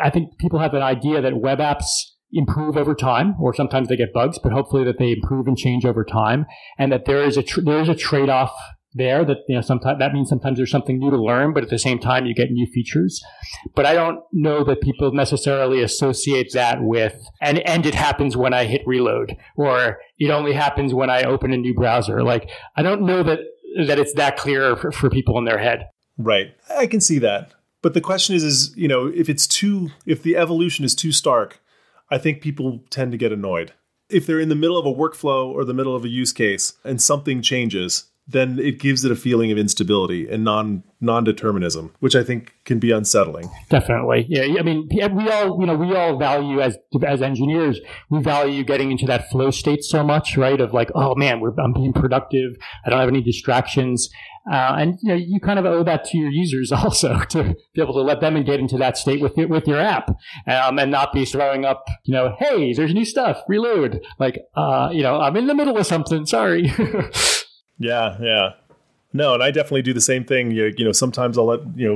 I 0.02 0.10
think 0.10 0.38
people 0.38 0.58
have 0.58 0.74
an 0.74 0.82
idea 0.82 1.20
that 1.20 1.40
web 1.40 1.58
apps 1.58 1.86
improve 2.32 2.76
over 2.76 2.94
time, 2.94 3.34
or 3.40 3.54
sometimes 3.54 3.88
they 3.88 3.96
get 3.96 4.12
bugs, 4.12 4.38
but 4.42 4.52
hopefully 4.52 4.84
that 4.84 4.98
they 4.98 5.12
improve 5.12 5.46
and 5.46 5.56
change 5.56 5.84
over 5.84 6.04
time, 6.04 6.46
and 6.78 6.90
that 6.90 7.04
there 7.06 7.22
is 7.22 7.36
a 7.36 7.42
tr- 7.42 7.60
there 7.62 7.80
is 7.80 7.88
a 7.88 7.94
trade 7.94 8.28
off 8.28 8.52
there 8.94 9.24
that 9.24 9.38
you 9.48 9.56
know 9.56 9.60
sometimes 9.60 9.98
that 9.98 10.12
means 10.12 10.28
sometimes 10.28 10.56
there's 10.56 10.70
something 10.70 10.98
new 10.98 11.10
to 11.10 11.20
learn 11.20 11.52
but 11.52 11.64
at 11.64 11.68
the 11.68 11.78
same 11.78 11.98
time 11.98 12.26
you 12.26 12.34
get 12.34 12.50
new 12.50 12.66
features. 12.72 13.20
But 13.74 13.86
i 13.86 13.92
don't 13.92 14.20
know 14.32 14.62
that 14.64 14.80
people 14.80 15.12
necessarily 15.12 15.82
associate 15.82 16.52
that 16.54 16.78
with 16.80 17.16
and 17.40 17.58
and 17.60 17.86
it 17.86 17.94
happens 17.94 18.36
when 18.36 18.54
i 18.54 18.64
hit 18.64 18.82
reload 18.86 19.36
or 19.56 19.98
it 20.18 20.30
only 20.30 20.52
happens 20.52 20.94
when 20.94 21.10
i 21.10 21.24
open 21.24 21.52
a 21.52 21.56
new 21.56 21.74
browser. 21.74 22.22
Like 22.22 22.50
i 22.76 22.82
don't 22.82 23.02
know 23.02 23.22
that 23.24 23.40
that 23.86 23.98
it's 23.98 24.14
that 24.14 24.36
clear 24.36 24.76
for, 24.76 24.92
for 24.92 25.10
people 25.10 25.36
in 25.38 25.44
their 25.44 25.58
head 25.58 25.86
Right. 26.16 26.54
I 26.70 26.86
can 26.86 27.00
see 27.00 27.18
that. 27.20 27.52
But 27.82 27.94
the 27.94 28.00
question 28.00 28.34
is 28.34 28.42
is, 28.42 28.74
you 28.76 28.88
know, 28.88 29.06
if 29.08 29.28
it's 29.28 29.46
too 29.46 29.90
if 30.06 30.22
the 30.22 30.36
evolution 30.36 30.84
is 30.84 30.94
too 30.94 31.12
stark, 31.12 31.60
I 32.10 32.18
think 32.18 32.40
people 32.40 32.82
tend 32.90 33.12
to 33.12 33.18
get 33.18 33.32
annoyed. 33.32 33.72
If 34.08 34.26
they're 34.26 34.40
in 34.40 34.48
the 34.48 34.54
middle 34.54 34.78
of 34.78 34.86
a 34.86 34.92
workflow 34.92 35.46
or 35.46 35.64
the 35.64 35.74
middle 35.74 35.96
of 35.96 36.04
a 36.04 36.08
use 36.08 36.32
case 36.32 36.74
and 36.84 37.00
something 37.00 37.42
changes, 37.42 38.04
then 38.26 38.58
it 38.58 38.78
gives 38.78 39.04
it 39.04 39.12
a 39.12 39.16
feeling 39.16 39.52
of 39.52 39.58
instability 39.58 40.28
and 40.28 40.44
non 40.44 40.82
non-determinism, 41.00 41.92
which 42.00 42.16
I 42.16 42.24
think 42.24 42.54
can 42.64 42.78
be 42.78 42.90
unsettling. 42.90 43.50
Definitely, 43.68 44.24
yeah. 44.28 44.58
I 44.58 44.62
mean, 44.62 44.88
we 44.90 45.28
all 45.28 45.60
you 45.60 45.66
know 45.66 45.76
we 45.76 45.94
all 45.94 46.18
value 46.18 46.60
as 46.60 46.78
as 47.06 47.20
engineers, 47.20 47.78
we 48.08 48.22
value 48.22 48.64
getting 48.64 48.90
into 48.90 49.06
that 49.06 49.28
flow 49.30 49.50
state 49.50 49.84
so 49.84 50.02
much, 50.02 50.38
right? 50.38 50.60
Of 50.60 50.72
like, 50.72 50.90
oh 50.94 51.14
man, 51.16 51.40
we're 51.40 51.52
I'm 51.58 51.74
being 51.74 51.92
productive. 51.92 52.56
I 52.86 52.90
don't 52.90 53.00
have 53.00 53.08
any 53.08 53.22
distractions. 53.22 54.08
Uh, 54.50 54.76
and 54.78 54.98
you 55.02 55.08
know, 55.08 55.14
you 55.14 55.40
kind 55.40 55.58
of 55.58 55.64
owe 55.64 55.82
that 55.82 56.04
to 56.04 56.18
your 56.18 56.30
users 56.30 56.70
also 56.72 57.20
to 57.30 57.54
be 57.74 57.80
able 57.82 57.94
to 57.94 58.02
let 58.02 58.20
them 58.20 58.42
get 58.44 58.60
into 58.60 58.76
that 58.76 58.96
state 58.96 59.20
with 59.20 59.36
your, 59.36 59.48
with 59.48 59.66
your 59.66 59.80
app, 59.80 60.10
um, 60.46 60.78
and 60.78 60.90
not 60.90 61.12
be 61.12 61.24
throwing 61.24 61.64
up, 61.64 61.86
you 62.04 62.12
know, 62.12 62.36
hey, 62.38 62.72
there's 62.72 62.92
new 62.92 63.04
stuff, 63.04 63.42
reload. 63.48 64.04
Like, 64.18 64.38
uh, 64.54 64.90
you 64.92 65.02
know, 65.02 65.20
I'm 65.20 65.36
in 65.36 65.46
the 65.46 65.54
middle 65.54 65.76
of 65.78 65.86
something. 65.86 66.26
Sorry. 66.26 66.72
Yeah, 67.78 68.16
yeah. 68.20 68.50
No, 69.12 69.34
and 69.34 69.42
I 69.42 69.50
definitely 69.50 69.82
do 69.82 69.92
the 69.92 70.00
same 70.00 70.24
thing. 70.24 70.50
You, 70.50 70.72
you 70.76 70.84
know, 70.84 70.92
sometimes 70.92 71.38
I'll 71.38 71.46
let 71.46 71.60
you 71.76 71.88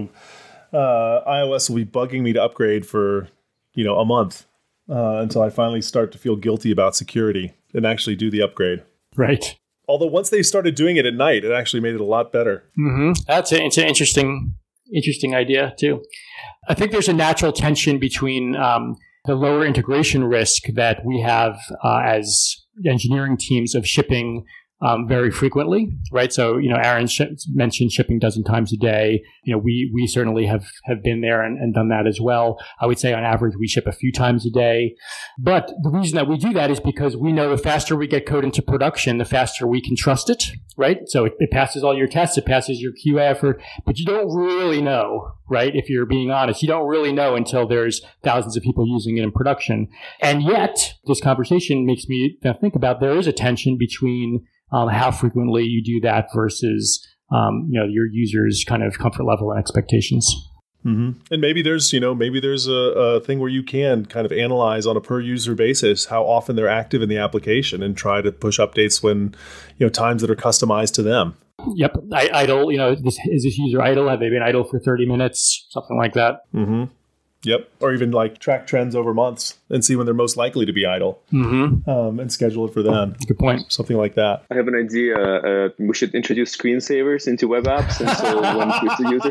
know 0.72 0.78
uh, 0.78 1.28
iOS 1.30 1.68
will 1.68 1.76
be 1.76 1.84
bugging 1.84 2.22
me 2.22 2.32
to 2.32 2.42
upgrade 2.42 2.86
for 2.86 3.28
you 3.74 3.84
know 3.84 3.98
a 3.98 4.04
month 4.04 4.46
uh, 4.88 5.16
until 5.16 5.42
I 5.42 5.50
finally 5.50 5.82
start 5.82 6.12
to 6.12 6.18
feel 6.18 6.36
guilty 6.36 6.70
about 6.70 6.94
security 6.94 7.54
and 7.74 7.86
actually 7.86 8.16
do 8.16 8.30
the 8.30 8.42
upgrade. 8.42 8.84
Right. 9.16 9.56
Although 9.88 10.06
once 10.06 10.30
they 10.30 10.42
started 10.42 10.74
doing 10.74 10.96
it 10.96 11.06
at 11.06 11.14
night, 11.14 11.44
it 11.44 11.52
actually 11.52 11.80
made 11.80 11.94
it 11.94 12.00
a 12.00 12.04
lot 12.04 12.30
better. 12.30 12.64
Mm-hmm. 12.78 13.12
That's 13.26 13.52
a, 13.52 13.64
it's 13.64 13.78
an 13.78 13.84
interesting 13.84 14.54
interesting 14.92 15.34
idea 15.34 15.74
too. 15.78 16.02
I 16.68 16.74
think 16.74 16.92
there's 16.92 17.08
a 17.08 17.14
natural 17.14 17.52
tension 17.52 17.98
between 17.98 18.56
um, 18.56 18.96
the 19.24 19.34
lower 19.34 19.64
integration 19.64 20.24
risk 20.24 20.64
that 20.74 21.04
we 21.04 21.20
have 21.20 21.58
uh, 21.82 22.00
as 22.04 22.56
engineering 22.86 23.36
teams 23.36 23.74
of 23.74 23.86
shipping 23.86 24.44
um, 24.80 25.08
very 25.08 25.30
frequently, 25.30 25.90
right? 26.12 26.32
So, 26.32 26.56
you 26.56 26.70
know, 26.70 26.76
Aaron 26.76 27.08
sh- 27.08 27.22
mentioned 27.52 27.90
shipping 27.90 28.20
dozen 28.20 28.44
times 28.44 28.72
a 28.72 28.76
day. 28.76 29.24
You 29.42 29.52
know, 29.52 29.58
we 29.58 29.90
we 29.92 30.06
certainly 30.06 30.46
have 30.46 30.66
have 30.84 31.02
been 31.02 31.20
there 31.20 31.42
and, 31.42 31.58
and, 31.58 31.74
done 31.74 31.88
that 31.88 32.06
as 32.06 32.20
well. 32.20 32.58
I 32.80 32.86
would 32.86 32.98
say 32.98 33.12
on 33.12 33.24
average 33.24 33.54
we 33.58 33.66
ship 33.66 33.86
a 33.86 33.92
few 33.92 34.12
times 34.12 34.46
a 34.46 34.50
day. 34.50 34.94
But 35.36 35.72
the 35.82 35.90
reason 35.90 36.14
that 36.14 36.28
we 36.28 36.38
do 36.38 36.52
that 36.52 36.70
is 36.70 36.78
because 36.78 37.16
we 37.16 37.32
know 37.32 37.50
the 37.50 37.60
faster 37.60 37.96
we 37.96 38.06
get 38.06 38.24
code 38.24 38.44
into 38.44 38.62
production, 38.62 39.18
the 39.18 39.24
faster 39.24 39.66
we 39.66 39.80
can 39.80 39.96
trust 39.96 40.30
it, 40.30 40.44
right? 40.76 41.00
So 41.06 41.24
it, 41.24 41.34
it 41.38 41.50
passes 41.50 41.82
all 41.82 41.96
your 41.96 42.06
tests, 42.06 42.38
it 42.38 42.46
passes 42.46 42.80
your 42.80 42.92
QA 42.92 43.30
effort, 43.30 43.60
but 43.84 43.98
you 43.98 44.06
don't 44.06 44.32
really 44.32 44.80
know, 44.80 45.32
right? 45.50 45.74
If 45.74 45.90
you're 45.90 46.06
being 46.06 46.30
honest, 46.30 46.62
you 46.62 46.68
don't 46.68 46.86
really 46.86 47.12
know 47.12 47.34
until 47.34 47.66
there's 47.66 48.00
thousands 48.22 48.56
of 48.56 48.62
people 48.62 48.86
using 48.86 49.16
it 49.16 49.24
in 49.24 49.32
production. 49.32 49.88
And 50.20 50.42
yet, 50.42 50.94
this 51.06 51.20
conversation 51.20 51.84
makes 51.84 52.06
me 52.08 52.38
think 52.60 52.76
about 52.76 53.00
there 53.00 53.16
is 53.16 53.26
a 53.26 53.32
tension 53.32 53.76
between 53.76 54.46
um, 54.72 54.88
how 54.88 55.10
frequently 55.10 55.64
you 55.64 55.82
do 55.82 56.00
that 56.06 56.28
versus 56.34 57.06
um, 57.30 57.68
you 57.70 57.78
know 57.78 57.86
your 57.86 58.06
users' 58.06 58.64
kind 58.66 58.82
of 58.82 58.98
comfort 58.98 59.24
level 59.24 59.50
and 59.50 59.58
expectations. 59.58 60.34
Mm-hmm. 60.84 61.20
And 61.32 61.40
maybe 61.40 61.60
there's 61.60 61.92
you 61.92 62.00
know 62.00 62.14
maybe 62.14 62.40
there's 62.40 62.68
a, 62.68 62.72
a, 62.72 63.20
thing 63.20 63.40
where 63.40 63.50
you 63.50 63.62
can 63.62 64.06
kind 64.06 64.24
of 64.24 64.32
analyze 64.32 64.86
on 64.86 64.96
a 64.96 65.00
per 65.00 65.20
user 65.20 65.54
basis 65.54 66.06
how 66.06 66.22
often 66.22 66.54
they're 66.54 66.68
active 66.68 67.02
in 67.02 67.08
the 67.08 67.18
application 67.18 67.82
and 67.82 67.96
try 67.96 68.22
to 68.22 68.30
push 68.30 68.60
updates 68.60 69.02
when 69.02 69.34
you 69.76 69.86
know 69.86 69.90
times 69.90 70.22
that 70.22 70.30
are 70.30 70.36
customized 70.36 70.94
to 70.94 71.02
them. 71.02 71.36
Yep, 71.74 71.96
I, 72.12 72.30
idle. 72.32 72.70
You 72.70 72.78
know, 72.78 72.94
this, 72.94 73.18
is 73.26 73.42
this 73.42 73.58
user 73.58 73.82
idle? 73.82 74.08
Have 74.08 74.20
they 74.20 74.30
been 74.30 74.42
idle 74.42 74.64
for 74.64 74.78
thirty 74.78 75.04
minutes? 75.04 75.66
Something 75.70 75.98
like 75.98 76.14
that. 76.14 76.42
Mm-hmm. 76.54 76.84
Yep. 77.44 77.70
Or 77.80 77.94
even 77.94 78.10
like 78.10 78.38
track 78.38 78.66
trends 78.66 78.96
over 78.96 79.14
months 79.14 79.58
and 79.70 79.84
see 79.84 79.94
when 79.94 80.06
they're 80.06 80.14
most 80.14 80.36
likely 80.36 80.66
to 80.66 80.72
be 80.72 80.84
idle 80.84 81.20
mm-hmm. 81.32 81.88
um, 81.88 82.18
and 82.18 82.32
schedule 82.32 82.66
it 82.66 82.74
for 82.74 82.82
them. 82.82 83.14
Good 83.26 83.38
point. 83.38 83.70
Something 83.72 83.96
like 83.96 84.16
that. 84.16 84.44
I 84.50 84.56
have 84.56 84.66
an 84.66 84.74
idea. 84.74 85.16
Uh, 85.16 85.68
we 85.78 85.94
should 85.94 86.14
introduce 86.14 86.56
screensavers 86.56 87.28
into 87.28 87.46
web 87.46 87.64
apps. 87.64 88.00
And 88.00 88.10
so 88.18 88.58
when 88.58 88.72
Twitter 88.80 89.30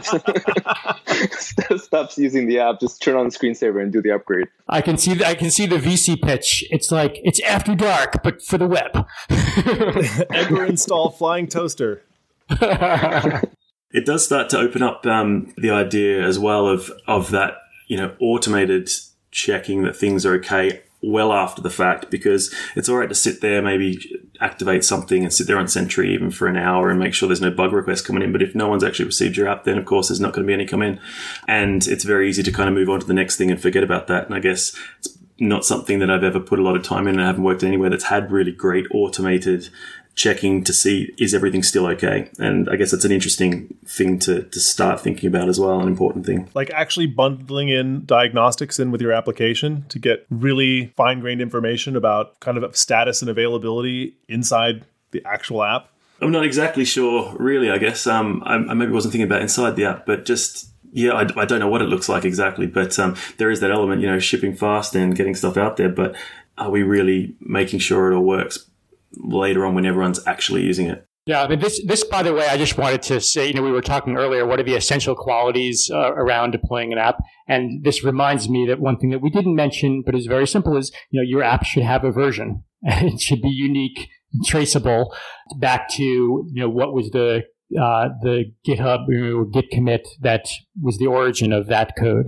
user 1.60 1.78
stops 1.78 2.18
using 2.18 2.48
the 2.48 2.60
app, 2.60 2.80
just 2.80 3.02
turn 3.02 3.18
on 3.18 3.26
the 3.26 3.32
screensaver 3.32 3.82
and 3.82 3.92
do 3.92 4.02
the 4.02 4.12
upgrade. 4.12 4.48
I 4.70 4.82
can 4.82 4.98
see 4.98 5.14
the, 5.14 5.28
I 5.28 5.36
can 5.36 5.52
see 5.52 5.66
the 5.66 5.78
VC 5.78 6.22
pitch. 6.22 6.64
It's 6.72 6.92
like, 6.92 7.20
it's 7.24 7.42
after 7.42 7.76
dark, 7.76 8.24
but 8.24 8.42
for 8.42 8.58
the 8.58 8.68
web. 8.68 9.06
Ever 10.34 10.66
install 10.66 11.12
flying 11.12 11.48
toaster. 11.48 12.04
it 12.50 14.06
does 14.06 14.24
start 14.24 14.50
to 14.52 14.58
open 14.58 14.82
up 14.82 15.06
um, 15.06 15.54
the 15.58 15.72
idea 15.72 16.24
as 16.24 16.40
well 16.40 16.66
of 16.66 16.90
of 17.06 17.32
that 17.32 17.58
you 17.88 17.98
know 17.98 18.16
automated 18.20 18.90
checking 19.32 19.84
that 19.84 19.96
things 19.96 20.26
are 20.26 20.36
okay 20.36 20.82
well 21.02 21.32
after 21.32 21.62
the 21.62 21.70
fact 21.70 22.10
because 22.10 22.54
it's 22.76 22.90
all 22.90 22.98
right 22.98 23.10
to 23.10 23.16
sit 23.16 23.42
there, 23.42 23.62
maybe 23.62 24.00
activate 24.42 24.84
something 24.84 25.24
and 25.24 25.32
sit 25.32 25.48
there 25.48 25.58
on 25.58 25.68
Sentry 25.68 26.14
even 26.14 26.32
for 26.32 26.48
an 26.48 26.58
hour 26.58 26.90
and 26.90 27.00
make 27.00 27.14
sure 27.14 27.28
there's 27.28 27.42
no 27.42 27.52
bug 27.52 27.72
requests 27.72 28.02
coming 28.02 28.24
in. 28.24 28.32
But 28.32 28.42
if 28.42 28.56
no 28.56 28.68
one's 28.68 28.84
actually 28.84 29.06
received 29.06 29.38
your 29.38 29.48
app, 29.48 29.64
then 29.64 29.78
of 29.78 29.86
course 29.86 30.08
there's 30.08 30.20
not 30.20 30.34
going 30.34 30.46
to 30.46 30.48
be 30.48 30.54
any 30.54 30.66
come 30.66 30.82
in. 30.82 31.00
And 31.48 31.86
it's 31.88 32.04
very 32.04 32.30
easy 32.30 32.44
to 32.44 32.52
kind 32.52 32.68
of 32.68 32.76
move 32.76 32.90
on 32.90 33.00
to 33.00 33.06
the 33.06 33.14
next 33.14 33.38
thing 33.38 33.52
and 33.52 33.62
forget 33.62 33.84
about 33.84 34.08
that. 34.08 34.26
And 34.26 34.34
I 34.34 34.40
guess 34.40 34.76
it's 35.00 35.18
not 35.40 35.66
something 35.66 36.00
that 36.00 36.10
I've 36.10 36.24
ever 36.24 36.40
put 36.40 36.60
a 36.60 36.64
lot 36.64 36.76
of 36.76 36.84
time 36.84 37.08
in 37.08 37.16
and 37.16 37.24
I 37.24 37.28
haven't 37.28 37.44
worked 37.44 37.64
anywhere 37.64 37.92
that's 37.92 38.06
had 38.06 38.32
really 38.32 38.52
great 38.52 38.88
automated 38.92 39.70
checking 40.18 40.64
to 40.64 40.74
see 40.74 41.14
is 41.20 41.34
everything 41.34 41.64
still 41.64 41.86
okay? 41.86 42.30
And 42.40 42.68
i 42.70 42.76
guess 42.76 42.92
it's 42.92 43.06
an 43.06 43.12
interesting 43.12 43.74
thing 43.86 44.20
to, 44.20 44.44
to 44.44 44.60
start 44.60 45.00
thinking 45.00 45.28
about 45.28 45.48
as 45.48 45.60
well 45.60 45.80
an 45.80 45.88
important 45.88 46.26
thing. 46.26 46.50
Like 46.54 46.72
actually 46.72 47.06
bundling 47.06 47.70
in 47.70 48.04
diagnostics 48.06 48.80
in 48.80 48.92
with 48.92 49.00
your 49.00 49.14
application 49.14 49.86
to 49.90 50.00
get 50.00 50.26
really 50.30 50.88
fine-grained 50.98 51.40
information 51.40 51.96
about 51.96 52.40
kind 52.42 52.58
of 52.58 52.76
status 52.76 53.22
and 53.22 53.30
availability 53.30 54.18
inside 54.28 54.84
the 55.12 55.24
actual 55.24 55.64
app. 55.64 55.90
I'm 56.20 56.32
not 56.32 56.44
exactly 56.44 56.84
sure 56.84 57.36
really 57.38 57.70
i 57.70 57.78
guess. 57.78 58.08
Um, 58.08 58.42
I, 58.46 58.56
I 58.56 58.74
maybe 58.74 58.92
wasn't 58.92 59.14
thinking 59.14 59.28
about 59.28 59.44
inside 59.44 59.76
the 59.76 59.86
app 59.86 60.08
but 60.08 60.26
just 60.26 60.72
yeah, 60.94 61.12
I, 61.12 61.28
I, 61.42 61.46
don't 61.46 61.60
know 61.60 61.68
what 61.68 61.82
it 61.82 61.90
looks 61.90 62.10
like 62.10 62.24
exactly, 62.26 62.66
but 62.66 62.98
um, 62.98 63.16
there 63.38 63.52
is 63.52 63.60
that 63.60 63.72
element, 63.72 64.02
you 64.02 64.08
know, 64.08 64.20
shipping 64.20 64.56
fast 64.56 64.96
and 64.96 65.16
getting 65.16 65.36
stuff 65.36 65.58
out 65.58 65.76
there. 65.76 65.90
But 65.90 66.16
are 66.58 66.72
we 66.72 66.82
really 66.82 67.36
making 67.42 67.80
sure 67.80 68.12
it 68.12 68.16
all 68.16 68.24
works 68.24 68.66
later 69.14 69.66
on 69.66 69.76
when 69.76 69.86
everyone's 69.86 70.26
actually 70.28 70.64
using 70.64 70.88
it. 70.88 71.06
Yeah, 71.28 71.44
I 71.44 71.50
mean, 71.50 71.60
this, 71.60 71.86
this, 71.86 72.06
by 72.06 72.24
the 72.24 72.34
way, 72.34 72.48
I 72.48 72.56
just 72.56 72.78
wanted 72.78 73.02
to 73.04 73.20
say, 73.20 73.48
you 73.48 73.54
know, 73.54 73.62
we 73.62 73.72
were 73.72 73.82
talking 73.82 74.16
earlier, 74.16 74.46
what 74.46 74.62
are 74.62 74.64
the 74.64 74.76
essential 74.76 75.14
qualities 75.14 75.92
uh, 75.94 76.14
around 76.14 76.52
deploying 76.52 76.94
an 76.94 77.00
app? 77.00 77.18
And 77.50 77.84
this 77.84 78.02
reminds 78.02 78.48
me 78.48 78.66
that 78.68 78.80
one 78.80 78.98
thing 78.98 79.10
that 79.10 79.22
we 79.22 79.30
didn't 79.30 79.54
mention, 79.54 80.04
but 80.06 80.16
is 80.16 80.26
very 80.26 80.48
simple 80.48 80.78
is, 80.78 80.90
you 81.12 81.20
know, 81.20 81.28
your 81.28 81.44
app 81.44 81.66
should 81.66 81.84
have 81.84 82.06
a 82.06 82.12
version 82.12 82.64
it 82.82 83.20
should 83.20 83.42
be 83.42 83.50
unique, 83.50 84.08
traceable 84.46 85.16
back 85.60 85.90
to, 85.90 86.04
you 86.04 86.62
know, 86.62 86.70
what 86.70 86.94
was 86.94 87.10
the, 87.10 87.44
uh, 87.78 88.10
the 88.22 88.46
GitHub 88.66 89.08
or 89.10 89.46
Git 89.46 89.70
commit 89.72 90.08
that 90.22 90.46
was 90.82 90.98
the 90.98 91.08
origin 91.08 91.52
of 91.52 91.68
that 91.68 91.94
code. 92.00 92.28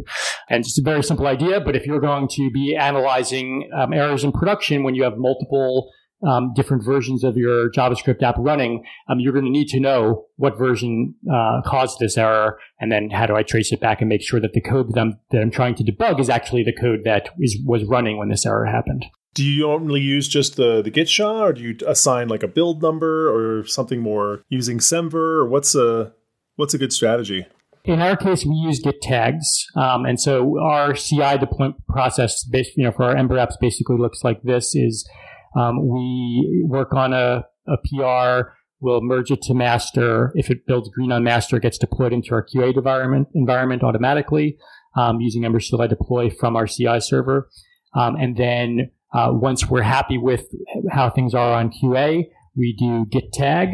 And 0.50 0.62
it's 0.62 0.80
a 0.80 0.84
very 0.84 1.04
simple 1.04 1.28
idea, 1.28 1.62
but 1.62 1.76
if 1.76 1.86
you're 1.86 2.02
going 2.02 2.28
to 2.32 2.50
be 2.52 2.76
analyzing 2.76 3.70
um, 3.78 3.94
errors 3.94 4.24
in 4.24 4.32
production 4.32 4.84
when 4.84 4.96
you 4.96 5.04
have 5.04 5.18
multiple 5.18 5.90
um, 6.28 6.54
different 6.54 6.84
versions 6.84 7.24
of 7.24 7.38
your 7.38 7.72
JavaScript 7.72 8.22
app 8.22 8.36
running, 8.38 8.84
um, 9.08 9.20
you're 9.20 9.34
going 9.34 9.46
to 9.46 9.52
need 9.52 9.68
to 9.70 9.80
know 9.80 10.26
what 10.36 10.58
version 10.58 11.16
uh, 11.32 11.62
caused 11.66 12.00
this 12.00 12.18
error, 12.18 12.60
and 12.80 12.92
then 12.92 13.10
how 13.10 13.26
do 13.26 13.36
I 13.36 13.44
trace 13.44 13.72
it 13.72 13.80
back 13.80 14.02
and 14.02 14.10
make 14.10 14.22
sure 14.22 14.40
that 14.40 14.54
the 14.54 14.62
code 14.62 14.94
that 14.94 15.00
I'm, 15.00 15.20
that 15.32 15.42
I'm 15.42 15.52
trying 15.52 15.76
to 15.76 15.84
debug 15.84 16.20
is 16.20 16.30
actually 16.30 16.64
the 16.64 16.74
code 16.74 17.02
that 17.06 17.30
is, 17.40 17.58
was 17.66 17.84
running 17.86 18.18
when 18.18 18.30
this 18.30 18.46
error 18.46 18.66
happened. 18.66 19.06
Do 19.36 19.44
you 19.44 19.62
normally 19.62 20.02
use 20.02 20.28
just 20.28 20.56
the 20.56 20.82
the 20.82 20.90
Git 20.90 21.08
SHA, 21.08 21.44
or 21.44 21.54
do 21.54 21.62
you 21.62 21.78
assign 21.88 22.28
like 22.30 22.44
a 22.44 22.48
build 22.48 22.82
number 22.82 23.30
or 23.30 23.66
something 23.66 24.02
more 24.02 24.42
using 24.50 24.80
Semver, 24.80 25.14
or 25.14 25.48
what's 25.48 25.76
a 25.76 26.14
what's 26.56 26.74
a 26.74 26.80
good 26.80 26.92
strategy? 26.92 27.46
In 27.86 28.02
our 28.02 28.18
case, 28.18 28.46
we 28.46 28.56
use 28.56 28.80
Git 28.80 29.02
tags, 29.02 29.66
um, 29.76 30.06
and 30.06 30.20
so 30.20 30.60
our 30.60 30.94
CI 30.94 31.38
deployment 31.38 31.86
process, 31.88 32.44
you 32.52 32.84
know, 32.84 32.92
for 32.92 33.04
our 33.04 33.16
Ember 33.16 33.36
apps, 33.36 33.54
basically 33.62 33.98
looks 33.98 34.24
like 34.24 34.42
this: 34.42 34.76
is 34.76 35.08
um, 35.56 35.88
we 35.88 36.66
work 36.68 36.94
on 36.94 37.14
a, 37.14 37.46
a 37.68 37.78
PR. 37.86 38.52
We'll 38.82 39.02
merge 39.02 39.30
it 39.32 39.42
to 39.44 39.54
master. 39.54 40.32
If 40.36 40.50
it 40.50 40.66
builds 40.66 40.90
green 40.90 41.12
on 41.12 41.24
master, 41.24 41.58
it 41.58 41.64
gets 41.64 41.78
deployed 41.78 42.14
into 42.14 42.34
our 42.34 42.46
QA 42.46 42.76
environment, 42.76 43.28
environment 43.36 43.84
automatically 43.84 44.58
um, 44.96 45.20
using 45.20 45.46
Ember 45.46 45.60
CLI 45.60 45.88
deploy 45.88 46.30
from 46.30 46.56
our 46.56 46.68
CI 46.68 47.00
server. 47.00 47.50
Um, 47.94 48.16
and 48.16 48.38
then 48.38 48.92
uh, 49.14 49.30
once 49.32 49.68
we're 49.68 49.82
happy 49.82 50.18
with 50.18 50.46
how 50.92 51.10
things 51.10 51.34
are 51.34 51.54
on 51.54 51.72
QA, 51.72 52.26
we 52.56 52.76
do 52.78 53.06
git 53.06 53.34
tag. 53.34 53.70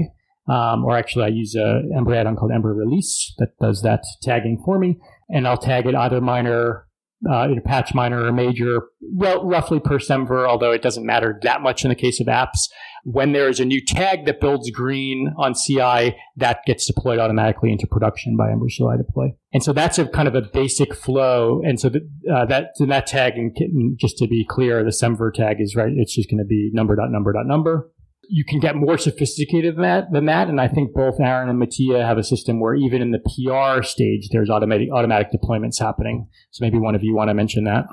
Um, 0.48 0.86
or 0.86 0.96
actually, 0.96 1.26
I 1.26 1.30
use 1.30 1.56
a 1.56 1.82
Ember 1.98 2.14
add-on 2.14 2.36
called 2.36 2.52
Ember 2.52 2.74
Release 2.74 3.34
that 3.40 3.58
does 3.60 3.82
that 3.82 4.04
tagging 4.22 4.62
for 4.64 4.78
me, 4.78 5.00
and 5.28 5.48
I'll 5.48 5.58
tag 5.58 5.88
it 5.88 5.96
either 5.96 6.22
minor 6.22 6.85
uh, 7.30 7.48
in 7.50 7.58
a 7.58 7.62
patch 7.62 7.94
minor 7.94 8.24
or 8.24 8.32
major, 8.32 8.84
well, 9.02 9.46
roughly 9.46 9.80
per 9.80 9.98
semver, 9.98 10.48
although 10.48 10.72
it 10.72 10.82
doesn't 10.82 11.06
matter 11.06 11.40
that 11.44 11.62
much 11.62 11.84
in 11.84 11.90
the 11.90 11.96
case 11.96 12.20
of 12.20 12.28
apps. 12.28 12.70
When 13.04 13.34
there 13.34 13.50
is 13.50 13.60
a 13.60 13.66
new 13.66 13.84
tag 13.84 14.26
that 14.26 14.40
builds 14.40 14.70
green 14.72 15.34
on 15.38 15.54
CI, 15.54 16.16
that 16.38 16.60
gets 16.66 16.88
deployed 16.88 17.20
automatically 17.20 17.72
into 17.72 17.88
production 17.88 18.36
by 18.36 18.52
Ember 18.52 18.66
CLI 18.76 18.98
deploy. 18.98 19.28
And 19.54 19.64
so 19.64 19.74
that's 19.74 20.00
a 20.00 20.08
kind 20.08 20.28
of 20.28 20.36
a 20.36 20.42
basic 20.42 20.94
flow. 20.94 21.62
And 21.64 21.80
so 21.80 21.90
the, 21.90 22.00
uh, 22.32 22.46
that, 22.46 22.70
that 22.80 23.08
tag, 23.08 23.34
and 23.38 23.56
just 24.00 24.18
to 24.18 24.28
be 24.28 24.46
clear, 24.48 24.84
the 24.84 24.90
semver 24.90 25.32
tag 25.34 25.58
is 25.60 25.76
right. 25.76 25.94
It's 25.96 26.16
just 26.16 26.30
going 26.30 26.40
to 26.40 26.46
be 26.46 26.72
number 26.74 26.96
dot 26.96 27.12
number 27.12 27.32
dot 27.32 27.46
number 27.46 27.90
you 28.30 28.44
can 28.46 28.60
get 28.60 28.76
more 28.76 28.98
sophisticated 28.98 29.76
than 29.76 29.84
that, 29.84 30.12
than 30.12 30.26
that. 30.26 30.48
And 30.48 30.60
I 30.60 30.68
think 30.68 30.94
both 30.94 31.20
Aaron 31.20 31.50
and 31.50 31.60
Mattia 31.60 32.06
have 32.06 32.18
a 32.18 32.24
system 32.24 32.60
where 32.60 32.76
even 32.76 33.02
in 33.02 33.12
the 33.12 33.20
PR 33.20 33.84
stage, 33.84 34.30
there's 34.32 34.50
automatic 34.50 34.90
automatic 34.92 35.28
deployments 35.32 35.80
happening. 35.80 36.28
So 36.52 36.64
maybe 36.64 36.78
one 36.78 36.96
of 36.96 37.04
you 37.04 37.16
want 37.16 37.30
to 37.30 37.34
mention 37.34 37.64
that. 37.66 37.86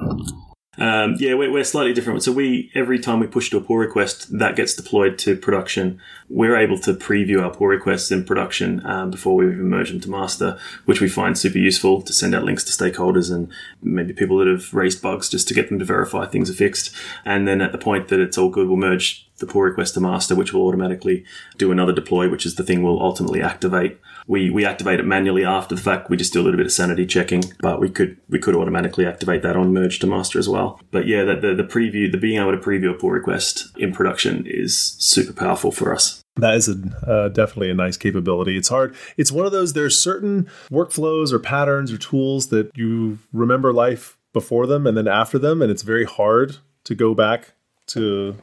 Um, 0.78 1.16
yeah, 1.18 1.35
we're, 1.35 1.52
we're, 1.52 1.64
slightly 1.64 1.92
different. 1.92 2.22
So 2.22 2.32
we 2.32 2.70
every 2.74 2.98
time 2.98 3.20
we 3.20 3.26
push 3.26 3.50
to 3.50 3.58
a 3.58 3.61
pull 3.61 3.76
request, 3.76 4.38
that 4.38 4.56
gets 4.56 4.74
deployed 4.74 5.18
to 5.18 5.37
production. 5.37 6.00
We're 6.30 6.56
able 6.56 6.78
to 6.78 6.94
preview 6.94 7.42
our 7.42 7.50
pull 7.50 7.66
requests 7.66 8.11
in 8.11 8.24
production 8.24 8.85
um, 8.87 9.11
before 9.11 9.35
we 9.35 9.48
even 9.48 9.68
merge 9.68 9.90
them 9.90 10.00
to 10.00 10.11
master, 10.11 10.58
which 10.87 11.02
we 11.02 11.11
find 11.11 11.37
super 11.37 11.58
useful 11.58 12.00
to 12.00 12.12
send 12.14 12.35
out 12.35 12.44
links 12.44 12.64
to 12.64 12.72
stakeholders 12.72 13.30
and 13.30 13.52
maybe 13.82 14.14
people 14.14 14.38
that 14.38 14.48
have 14.48 14.72
raised 14.72 15.02
bugs 15.02 15.28
just 15.28 15.46
to 15.48 15.54
get 15.54 15.68
them 15.68 15.78
to 15.78 15.85
verify 15.85 16.24
things 16.24 16.48
are 16.48 16.54
fixed. 16.54 16.94
And 17.26 17.46
then 17.46 17.61
at 17.61 17.72
the 17.72 17.78
point 17.78 18.08
that 18.08 18.20
it's 18.20 18.38
all 18.38 18.48
good, 18.48 18.66
we'll 18.66 18.78
merge 18.78 19.28
the 19.40 19.46
pull 19.46 19.61
request 19.61 19.92
to 19.94 20.00
master, 20.00 20.35
which 20.35 20.54
will 20.54 20.66
automatically 20.66 21.24
do 21.58 21.70
another 21.70 21.92
deploy, 21.92 22.30
which 22.30 22.46
is 22.46 22.54
the 22.54 22.62
thing 22.62 22.82
we'll 22.82 23.02
ultimately 23.02 23.42
activate. 23.42 23.98
We, 24.26 24.50
we 24.50 24.64
activate 24.64 25.00
it 25.00 25.06
manually 25.06 25.44
after 25.44 25.74
the 25.74 25.80
fact. 25.80 26.11
We 26.11 26.16
just 26.16 26.32
do 26.32 26.40
a 26.40 26.42
little 26.42 26.56
bit 26.56 26.66
of 26.66 26.72
sanity 26.72 27.06
checking, 27.06 27.44
but 27.61 27.80
we 27.80 27.90
could 27.90 28.16
we 28.28 28.38
could 28.38 28.54
automatically 28.54 29.06
activate 29.06 29.42
that 29.42 29.56
on 29.56 29.72
merge 29.72 29.98
to 30.00 30.06
master 30.06 30.38
as 30.38 30.48
well. 30.48 30.80
But 30.90 31.06
yeah, 31.06 31.24
the, 31.24 31.37
the, 31.37 31.54
the 31.54 31.64
preview, 31.64 32.11
the 32.11 32.18
being 32.18 32.40
able 32.40 32.52
to 32.52 32.58
preview 32.58 32.90
a 32.90 32.94
pull 32.94 33.11
request 33.11 33.68
in 33.76 33.92
production 33.92 34.44
is 34.46 34.78
super 34.98 35.32
powerful 35.32 35.70
for 35.70 35.94
us. 35.94 36.22
That 36.37 36.54
is 36.54 36.68
a, 36.68 37.06
uh, 37.06 37.28
definitely 37.28 37.70
a 37.70 37.74
nice 37.74 37.96
capability. 37.96 38.56
It's 38.56 38.68
hard. 38.68 38.94
It's 39.16 39.30
one 39.30 39.44
of 39.44 39.52
those. 39.52 39.74
There's 39.74 39.98
certain 39.98 40.48
workflows 40.70 41.30
or 41.32 41.38
patterns 41.38 41.92
or 41.92 41.98
tools 41.98 42.48
that 42.48 42.70
you 42.74 43.18
remember 43.32 43.72
life 43.72 44.16
before 44.32 44.66
them 44.66 44.87
and 44.87 44.96
then 44.96 45.08
after 45.08 45.38
them, 45.38 45.61
and 45.61 45.70
it's 45.70 45.82
very 45.82 46.04
hard 46.04 46.56
to 46.85 46.94
go 46.94 47.14
back 47.14 47.52
to 47.88 48.37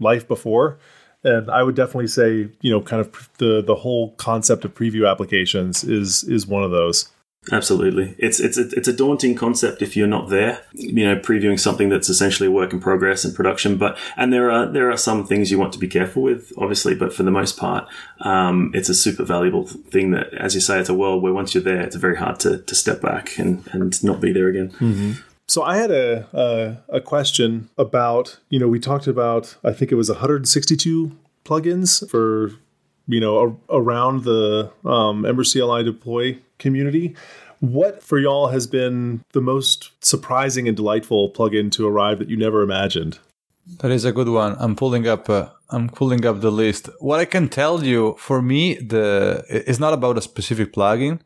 life 0.00 0.26
before. 0.26 0.78
And 1.26 1.50
I 1.50 1.62
would 1.62 1.74
definitely 1.74 2.06
say, 2.06 2.48
you 2.60 2.70
know, 2.70 2.80
kind 2.80 3.00
of 3.00 3.28
the 3.38 3.60
the 3.60 3.74
whole 3.74 4.12
concept 4.12 4.64
of 4.64 4.74
preview 4.74 5.10
applications 5.10 5.82
is 5.82 6.22
is 6.24 6.46
one 6.46 6.62
of 6.62 6.70
those. 6.70 7.10
Absolutely, 7.52 8.14
it's 8.18 8.40
it's 8.40 8.58
a, 8.58 8.68
it's 8.70 8.88
a 8.88 8.92
daunting 8.92 9.36
concept 9.36 9.80
if 9.80 9.96
you're 9.96 10.08
not 10.08 10.30
there. 10.30 10.62
You 10.72 11.04
know, 11.04 11.16
previewing 11.16 11.60
something 11.60 11.88
that's 11.88 12.08
essentially 12.08 12.48
a 12.48 12.50
work 12.50 12.72
in 12.72 12.80
progress 12.80 13.24
in 13.24 13.34
production. 13.34 13.76
But 13.76 13.96
and 14.16 14.32
there 14.32 14.50
are 14.50 14.66
there 14.66 14.90
are 14.90 14.96
some 14.96 15.26
things 15.26 15.50
you 15.50 15.58
want 15.58 15.72
to 15.72 15.78
be 15.78 15.88
careful 15.88 16.22
with, 16.22 16.52
obviously. 16.58 16.94
But 16.94 17.12
for 17.12 17.22
the 17.22 17.30
most 17.30 17.56
part, 17.56 17.88
um, 18.20 18.72
it's 18.74 18.88
a 18.88 18.94
super 18.94 19.24
valuable 19.24 19.66
thing. 19.66 20.10
That, 20.10 20.34
as 20.34 20.54
you 20.54 20.60
say, 20.60 20.80
it's 20.80 20.88
a 20.88 20.94
world 20.94 21.22
where 21.22 21.32
once 21.32 21.54
you're 21.54 21.62
there, 21.62 21.82
it's 21.82 21.96
very 21.96 22.16
hard 22.16 22.40
to 22.40 22.58
to 22.58 22.74
step 22.74 23.00
back 23.00 23.38
and 23.38 23.62
and 23.72 24.02
not 24.02 24.20
be 24.20 24.32
there 24.32 24.48
again. 24.48 24.70
Mm-hmm. 24.70 25.12
So 25.48 25.62
I 25.62 25.76
had 25.76 25.90
a, 25.90 26.26
a, 26.32 26.96
a 26.96 27.00
question 27.00 27.70
about 27.78 28.38
you 28.48 28.58
know 28.58 28.68
we 28.68 28.80
talked 28.80 29.06
about 29.06 29.56
I 29.64 29.72
think 29.72 29.92
it 29.92 29.94
was 29.94 30.08
162 30.08 31.16
plugins 31.44 32.08
for 32.10 32.52
you 33.06 33.20
know 33.20 33.58
a, 33.70 33.76
around 33.76 34.24
the 34.24 34.70
um, 34.84 35.24
Ember 35.24 35.44
CLI 35.44 35.84
deploy 35.84 36.38
community. 36.58 37.14
What 37.60 38.02
for 38.02 38.18
y'all 38.18 38.48
has 38.48 38.66
been 38.66 39.24
the 39.32 39.40
most 39.40 39.92
surprising 40.04 40.68
and 40.68 40.76
delightful 40.76 41.30
plugin 41.32 41.70
to 41.72 41.86
arrive 41.88 42.18
that 42.18 42.28
you 42.28 42.36
never 42.36 42.62
imagined? 42.62 43.18
That 43.80 43.90
is 43.90 44.04
a 44.04 44.12
good 44.12 44.28
one. 44.28 44.56
I'm 44.58 44.76
pulling 44.76 45.08
up. 45.08 45.28
Uh, 45.28 45.48
I'm 45.70 45.88
pulling 45.88 46.24
up 46.24 46.40
the 46.40 46.52
list. 46.52 46.88
What 47.00 47.18
I 47.18 47.24
can 47.24 47.48
tell 47.48 47.82
you, 47.82 48.14
for 48.18 48.40
me, 48.42 48.74
the 48.74 49.44
it's 49.48 49.80
not 49.80 49.92
about 49.92 50.18
a 50.18 50.20
specific 50.20 50.72
plugin. 50.72 51.20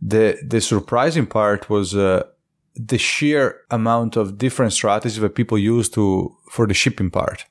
The 0.00 0.38
the 0.46 0.60
surprising 0.60 1.26
part 1.26 1.68
was 1.68 1.94
uh, 1.94 2.24
the 2.76 2.98
sheer 2.98 3.60
amount 3.70 4.16
of 4.16 4.38
different 4.38 4.72
strategies 4.72 5.18
that 5.18 5.34
people 5.34 5.58
use 5.58 5.88
to 5.88 6.36
for 6.50 6.66
the 6.66 6.74
shipping 6.74 7.10
part 7.10 7.46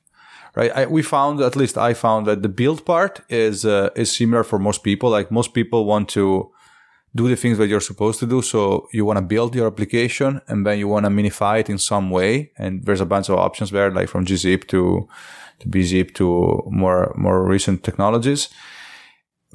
right? 0.56 0.72
I, 0.74 0.86
we 0.86 1.02
found 1.02 1.40
at 1.40 1.54
least 1.54 1.78
i 1.78 1.94
found 1.94 2.26
that 2.26 2.42
the 2.42 2.48
build 2.48 2.84
part 2.84 3.20
is 3.28 3.64
uh, 3.64 3.90
is 3.94 4.10
similar 4.16 4.42
for 4.42 4.58
most 4.58 4.82
people. 4.82 5.10
Like 5.10 5.30
most 5.30 5.54
people 5.54 5.84
want 5.84 6.08
to 6.10 6.50
do 7.14 7.28
the 7.28 7.36
things 7.36 7.58
that 7.58 7.68
you're 7.68 7.80
supposed 7.80 8.18
to 8.20 8.26
do. 8.26 8.42
So 8.42 8.88
you 8.92 9.04
want 9.04 9.18
to 9.18 9.24
build 9.24 9.54
your 9.54 9.66
application 9.66 10.40
and 10.48 10.66
then 10.66 10.78
you 10.78 10.88
want 10.88 11.06
to 11.06 11.10
minify 11.10 11.60
it 11.60 11.70
in 11.70 11.78
some 11.78 12.10
way. 12.10 12.52
And 12.58 12.84
there's 12.84 13.00
a 13.00 13.06
bunch 13.06 13.28
of 13.28 13.38
options 13.38 13.70
there 13.70 13.90
like 13.90 14.08
from 14.08 14.24
gzip 14.24 14.66
to 14.68 15.08
to 15.60 15.68
bzip 15.68 16.14
to 16.14 16.62
more 16.70 17.14
more 17.16 17.46
recent 17.46 17.82
technologies 17.82 18.48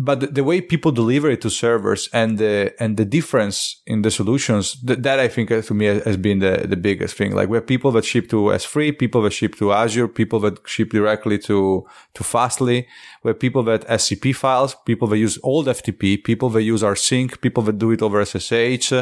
but 0.03 0.33
the, 0.33 0.43
way 0.43 0.61
people 0.61 0.91
deliver 0.91 1.29
it 1.29 1.41
to 1.41 1.49
servers 1.49 2.09
and 2.11 2.37
the 2.37 2.73
and 2.79 2.97
the 2.97 3.05
difference 3.05 3.81
in 3.85 4.01
the 4.01 4.09
solutions 4.09 4.81
that, 4.81 5.03
that 5.03 5.19
I 5.19 5.27
think 5.27 5.51
uh, 5.51 5.61
to 5.61 5.73
me 5.73 5.85
has 5.85 6.17
been 6.17 6.39
the, 6.39 6.65
the 6.67 6.75
biggest 6.75 7.15
thing. 7.15 7.35
Like 7.35 7.49
we 7.49 7.57
have 7.57 7.67
people 7.67 7.91
that 7.91 8.05
ship 8.05 8.27
to 8.29 8.37
S3, 8.63 8.97
people 8.97 9.21
that 9.23 9.33
ship 9.33 9.55
to 9.55 9.71
Azure, 9.71 10.07
people 10.07 10.39
that 10.39 10.67
ship 10.67 10.89
directly 10.89 11.37
to 11.39 11.85
to 12.15 12.23
Fastly. 12.23 12.87
We 13.23 13.29
have 13.29 13.39
people 13.39 13.63
that 13.63 13.87
SCP 13.87 14.35
files, 14.35 14.75
people 14.85 15.07
that 15.09 15.17
use 15.17 15.37
old 15.43 15.67
FTP, 15.67 16.23
people 16.23 16.49
that 16.49 16.63
use 16.63 16.81
rsync, 16.81 17.39
people 17.41 17.63
that 17.63 17.77
do 17.77 17.91
it 17.91 18.01
over 18.01 18.25
SSH. 18.25 18.93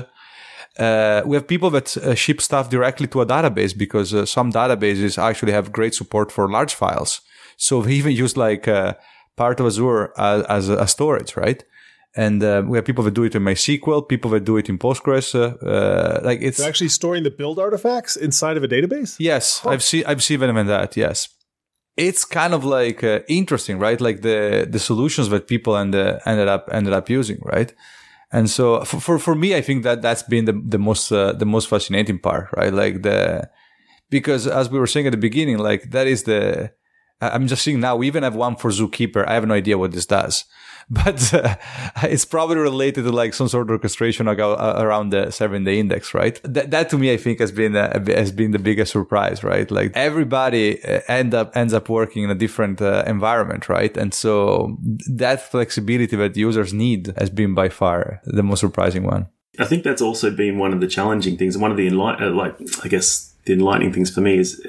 Uh, 0.78 1.22
we 1.26 1.36
have 1.36 1.48
people 1.48 1.70
that 1.70 1.96
uh, 1.98 2.16
ship 2.16 2.42
stuff 2.42 2.70
directly 2.70 3.08
to 3.08 3.22
a 3.22 3.26
database 3.26 3.78
because 3.78 4.14
uh, 4.14 4.26
some 4.26 4.52
databases 4.52 5.18
actually 5.18 5.52
have 5.52 5.72
great 5.72 5.94
support 5.96 6.32
for 6.32 6.50
large 6.50 6.74
files. 6.74 7.22
So 7.58 7.80
we 7.80 7.96
even 7.96 8.14
use 8.14 8.38
like 8.38 8.68
uh, 8.68 8.94
part 9.44 9.58
of 9.60 9.66
Azure 9.72 10.04
as, 10.18 10.40
as 10.58 10.70
a 10.86 10.88
storage, 10.96 11.32
right? 11.46 11.62
And 12.26 12.40
uh, 12.44 12.64
we 12.70 12.78
have 12.78 12.86
people 12.90 13.04
that 13.06 13.16
do 13.20 13.24
it 13.28 13.36
in 13.38 13.44
MySQL, 13.50 14.02
people 14.14 14.32
that 14.34 14.44
do 14.52 14.58
it 14.62 14.68
in 14.72 14.78
Postgres. 14.86 15.28
Uh, 15.36 16.20
like 16.30 16.40
it's 16.48 16.58
They're 16.58 16.74
actually 16.74 16.94
storing 17.00 17.24
the 17.24 17.36
build 17.42 17.58
artifacts 17.60 18.14
inside 18.28 18.56
of 18.58 18.64
a 18.64 18.68
database. 18.76 19.12
Yes, 19.32 19.46
I've 19.72 19.84
seen 19.90 20.04
I've 20.10 20.24
seen 20.28 20.40
them 20.40 20.58
in 20.64 20.68
that. 20.76 20.98
Yes, 21.06 21.18
it's 22.08 22.24
kind 22.40 22.54
of 22.58 22.62
like 22.78 23.00
interesting, 23.28 23.76
right? 23.86 24.00
Like 24.08 24.20
the 24.28 24.68
the 24.76 24.80
solutions 24.80 25.28
that 25.30 25.44
people 25.54 25.74
end, 25.84 25.96
ended 26.32 26.50
up 26.56 26.64
ended 26.78 26.94
up 27.00 27.10
using, 27.10 27.40
right? 27.56 27.72
And 28.32 28.50
so 28.50 28.84
for, 28.86 29.00
for, 29.00 29.20
for 29.20 29.36
me, 29.36 29.56
I 29.56 29.62
think 29.62 29.84
that 29.84 30.02
that's 30.02 30.24
been 30.24 30.46
the, 30.46 30.62
the 30.74 30.78
most, 30.78 31.12
uh, 31.12 31.34
the 31.34 31.46
most 31.46 31.68
fascinating 31.68 32.20
part, 32.20 32.50
right? 32.56 32.74
Like 32.74 33.02
the, 33.02 33.50
because 34.10 34.48
as 34.48 34.70
we 34.70 34.80
were 34.80 34.88
saying 34.88 35.08
at 35.08 35.12
the 35.12 35.18
beginning, 35.30 35.58
like 35.58 35.92
that 35.92 36.08
is 36.08 36.24
the, 36.24 36.72
I'm 37.22 37.48
just 37.48 37.64
seeing 37.64 37.80
now, 37.80 37.96
we 37.96 38.08
even 38.08 38.24
have 38.24 38.36
one 38.36 38.56
for 38.56 38.72
Zookeeper. 38.72 39.28
I 39.28 39.34
have 39.34 39.46
no 39.46 39.54
idea 39.54 39.78
what 39.78 39.92
this 39.92 40.06
does. 40.06 40.46
but 40.90 41.32
uh, 41.36 41.56
it's 42.04 42.26
probably 42.26 42.58
related 42.58 43.04
to 43.04 43.12
like 43.12 43.36
some 43.36 43.48
sort 43.48 43.68
of 43.68 43.72
orchestration 43.72 44.28
uh, 44.28 44.34
around 44.34 45.12
the 45.12 45.30
seven 45.30 45.64
day 45.64 45.80
index, 45.80 46.16
right? 46.16 46.42
That, 46.44 46.72
that 46.72 46.90
to 46.90 46.98
me, 46.98 47.14
I 47.14 47.18
think 47.18 47.40
has 47.40 47.52
been 47.52 47.76
uh, 47.76 48.04
has 48.08 48.32
been 48.32 48.52
the 48.52 48.60
biggest 48.60 48.94
surprise, 48.94 49.44
right? 49.44 49.70
Like 49.70 49.92
everybody 49.94 50.84
uh, 50.84 51.02
end 51.08 51.36
up 51.36 51.56
ends 51.56 51.74
up 51.76 51.90
working 51.90 52.24
in 52.24 52.32
a 52.32 52.36
different 52.36 52.82
uh, 52.82 53.04
environment, 53.06 53.70
right? 53.70 53.96
And 53.96 54.16
so 54.16 54.80
that 55.08 55.52
flexibility 55.52 56.16
that 56.16 56.36
users 56.36 56.74
need 56.74 57.14
has 57.18 57.30
been 57.30 57.54
by 57.54 57.70
far 57.70 58.20
the 58.24 58.42
most 58.42 58.62
surprising 58.62 59.04
one. 59.04 59.28
I 59.60 59.66
think 59.66 59.84
that's 59.84 60.02
also 60.02 60.32
been 60.32 60.58
one 60.58 60.74
of 60.74 60.80
the 60.80 60.88
challenging 60.88 61.38
things, 61.38 61.56
one 61.56 61.70
of 61.70 61.78
the 61.78 61.88
enlight- 61.88 62.20
uh, 62.20 62.32
like 62.32 62.56
I 62.84 62.88
guess 62.88 63.32
the 63.46 63.54
enlightening 63.54 63.94
things 63.94 64.10
for 64.10 64.22
me 64.22 64.40
is 64.40 64.60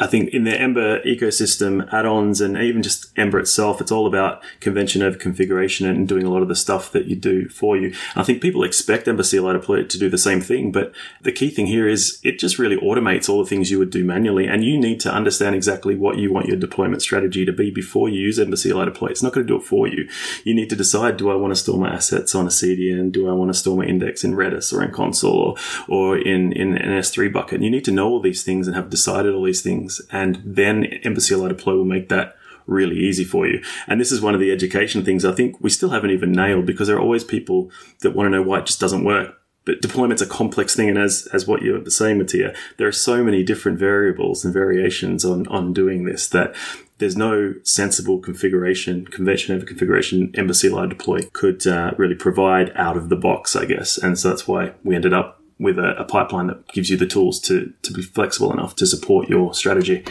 I 0.00 0.06
think 0.06 0.30
in 0.30 0.44
the 0.44 0.58
Ember 0.58 1.02
ecosystem, 1.02 1.86
add-ons 1.92 2.40
and 2.40 2.56
even 2.56 2.82
just 2.82 3.12
Ember 3.18 3.38
itself, 3.38 3.82
it's 3.82 3.92
all 3.92 4.06
about 4.06 4.42
convention 4.60 5.02
over 5.02 5.18
configuration 5.18 5.86
and 5.86 6.08
doing 6.08 6.24
a 6.24 6.30
lot 6.30 6.40
of 6.40 6.48
the 6.48 6.56
stuff 6.56 6.90
that 6.92 7.04
you 7.04 7.14
do 7.14 7.50
for 7.50 7.76
you. 7.76 7.94
I 8.16 8.22
think 8.22 8.40
people 8.40 8.64
expect 8.64 9.06
Ember 9.06 9.22
CLI 9.22 9.60
to 9.60 9.98
do 9.98 10.08
the 10.08 10.16
same 10.16 10.40
thing, 10.40 10.72
but 10.72 10.92
the 11.20 11.32
key 11.32 11.50
thing 11.50 11.66
here 11.66 11.86
is 11.86 12.18
it 12.24 12.38
just 12.38 12.58
really 12.58 12.78
automates 12.78 13.28
all 13.28 13.42
the 13.42 13.48
things 13.48 13.70
you 13.70 13.78
would 13.78 13.90
do 13.90 14.02
manually, 14.02 14.46
and 14.46 14.64
you 14.64 14.78
need 14.78 15.00
to 15.00 15.12
understand 15.12 15.54
exactly 15.54 15.94
what 15.94 16.16
you 16.16 16.32
want 16.32 16.46
your 16.46 16.56
deployment 16.56 17.02
strategy 17.02 17.44
to 17.44 17.52
be 17.52 17.70
before 17.70 18.08
you 18.08 18.20
use 18.20 18.38
Ember 18.38 18.56
CLI 18.56 18.86
deploy. 18.86 19.08
It's 19.08 19.22
not 19.22 19.34
going 19.34 19.46
to 19.46 19.52
do 19.52 19.60
it 19.60 19.66
for 19.66 19.86
you. 19.86 20.08
You 20.44 20.54
need 20.54 20.70
to 20.70 20.76
decide: 20.76 21.18
Do 21.18 21.30
I 21.30 21.34
want 21.34 21.50
to 21.50 21.60
store 21.60 21.78
my 21.78 21.92
assets 21.92 22.34
on 22.34 22.46
a 22.46 22.50
CDN? 22.50 23.12
Do 23.12 23.28
I 23.28 23.32
want 23.32 23.50
to 23.52 23.58
store 23.58 23.76
my 23.76 23.84
index 23.84 24.24
in 24.24 24.32
Redis 24.32 24.72
or 24.72 24.82
in 24.82 24.92
Consul 24.92 25.30
or, 25.30 25.56
or 25.88 26.16
in 26.16 26.52
in 26.52 26.78
an 26.78 26.98
S3 27.00 27.30
bucket? 27.30 27.56
And 27.56 27.64
you 27.64 27.70
need 27.70 27.84
to 27.84 27.92
know 27.92 28.08
all 28.08 28.20
these 28.20 28.42
things 28.42 28.66
and 28.66 28.74
have 28.74 28.88
decided 28.88 29.34
all 29.34 29.44
these 29.44 29.60
things 29.60 29.89
things. 29.98 30.08
And 30.12 30.42
then 30.44 30.84
Ember 30.84 31.20
CLI 31.20 31.48
deploy 31.48 31.74
will 31.74 31.84
make 31.84 32.08
that 32.08 32.36
really 32.66 32.98
easy 32.98 33.24
for 33.24 33.46
you. 33.46 33.62
And 33.86 34.00
this 34.00 34.12
is 34.12 34.20
one 34.20 34.34
of 34.34 34.40
the 34.40 34.52
education 34.52 35.04
things 35.04 35.24
I 35.24 35.32
think 35.32 35.56
we 35.60 35.70
still 35.70 35.90
haven't 35.90 36.10
even 36.10 36.32
nailed 36.32 36.66
because 36.66 36.88
there 36.88 36.96
are 36.96 37.02
always 37.02 37.24
people 37.24 37.70
that 38.00 38.14
want 38.14 38.26
to 38.26 38.30
know 38.30 38.42
why 38.42 38.60
it 38.60 38.66
just 38.66 38.80
doesn't 38.80 39.04
work. 39.04 39.36
But 39.66 39.82
deployment's 39.82 40.22
a 40.22 40.26
complex 40.26 40.74
thing, 40.74 40.88
and 40.88 40.96
as 40.96 41.28
as 41.34 41.46
what 41.46 41.60
you're 41.60 41.84
saying, 41.90 42.16
Mattia, 42.16 42.54
there 42.78 42.88
are 42.88 42.92
so 42.92 43.22
many 43.22 43.44
different 43.44 43.78
variables 43.78 44.42
and 44.42 44.54
variations 44.54 45.22
on 45.22 45.46
on 45.48 45.74
doing 45.74 46.06
this 46.06 46.28
that 46.28 46.54
there's 46.96 47.16
no 47.16 47.54
sensible 47.62 48.20
configuration, 48.20 49.04
convention 49.06 49.54
over 49.54 49.66
configuration 49.66 50.32
Ember 50.34 50.54
CLI 50.54 50.88
deploy 50.88 51.20
could 51.34 51.66
uh, 51.66 51.92
really 51.98 52.14
provide 52.14 52.72
out 52.74 52.96
of 52.96 53.10
the 53.10 53.16
box, 53.16 53.54
I 53.54 53.66
guess. 53.66 53.98
And 53.98 54.18
so 54.18 54.30
that's 54.30 54.48
why 54.48 54.72
we 54.82 54.94
ended 54.94 55.12
up 55.12 55.39
with 55.60 55.78
a, 55.78 55.96
a 55.98 56.04
pipeline 56.04 56.48
that 56.48 56.66
gives 56.72 56.90
you 56.90 56.96
the 56.96 57.06
tools 57.06 57.38
to 57.42 57.72
to 57.82 57.92
be 57.92 58.02
flexible 58.02 58.52
enough 58.52 58.74
to 58.76 58.86
support 58.86 59.28
your 59.28 59.54
strategy. 59.54 60.04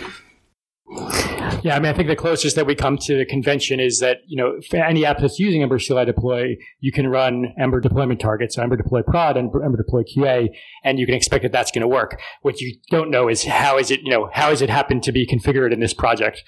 Yeah, 1.62 1.76
I 1.76 1.80
mean, 1.80 1.92
I 1.92 1.94
think 1.94 2.08
the 2.08 2.16
closest 2.16 2.56
that 2.56 2.66
we 2.66 2.74
come 2.74 2.98
to 2.98 3.18
the 3.18 3.26
convention 3.26 3.80
is 3.80 4.00
that, 4.00 4.20
you 4.26 4.36
know, 4.36 4.60
for 4.70 4.78
any 4.78 5.06
app 5.06 5.20
that's 5.20 5.38
using 5.38 5.62
Ember 5.62 5.78
CLI 5.78 6.06
deploy, 6.06 6.56
you 6.80 6.92
can 6.92 7.08
run 7.08 7.54
Ember 7.60 7.80
deployment 7.80 8.20
targets, 8.20 8.56
so 8.56 8.64
Ember 8.64 8.76
deploy 8.76 9.02
prod 9.04 9.38
and 9.38 9.52
Ember 9.54 9.78
deploy 9.78 10.04
QA, 10.04 10.48
and 10.84 10.98
you 10.98 11.06
can 11.06 11.14
expect 11.14 11.44
that 11.44 11.52
that's 11.52 11.70
going 11.72 11.82
to 11.82 11.88
work. 11.88 12.20
What 12.42 12.60
you 12.60 12.76
don't 12.90 13.12
know 13.12 13.28
is 13.28 13.44
how 13.44 13.78
is 13.78 13.92
it, 13.92 14.00
you 14.02 14.10
know, 14.10 14.30
how 14.34 14.50
has 14.50 14.62
it 14.62 14.70
happened 14.70 15.04
to 15.04 15.12
be 15.12 15.28
configured 15.28 15.72
in 15.72 15.80
this 15.80 15.94
project? 15.94 16.44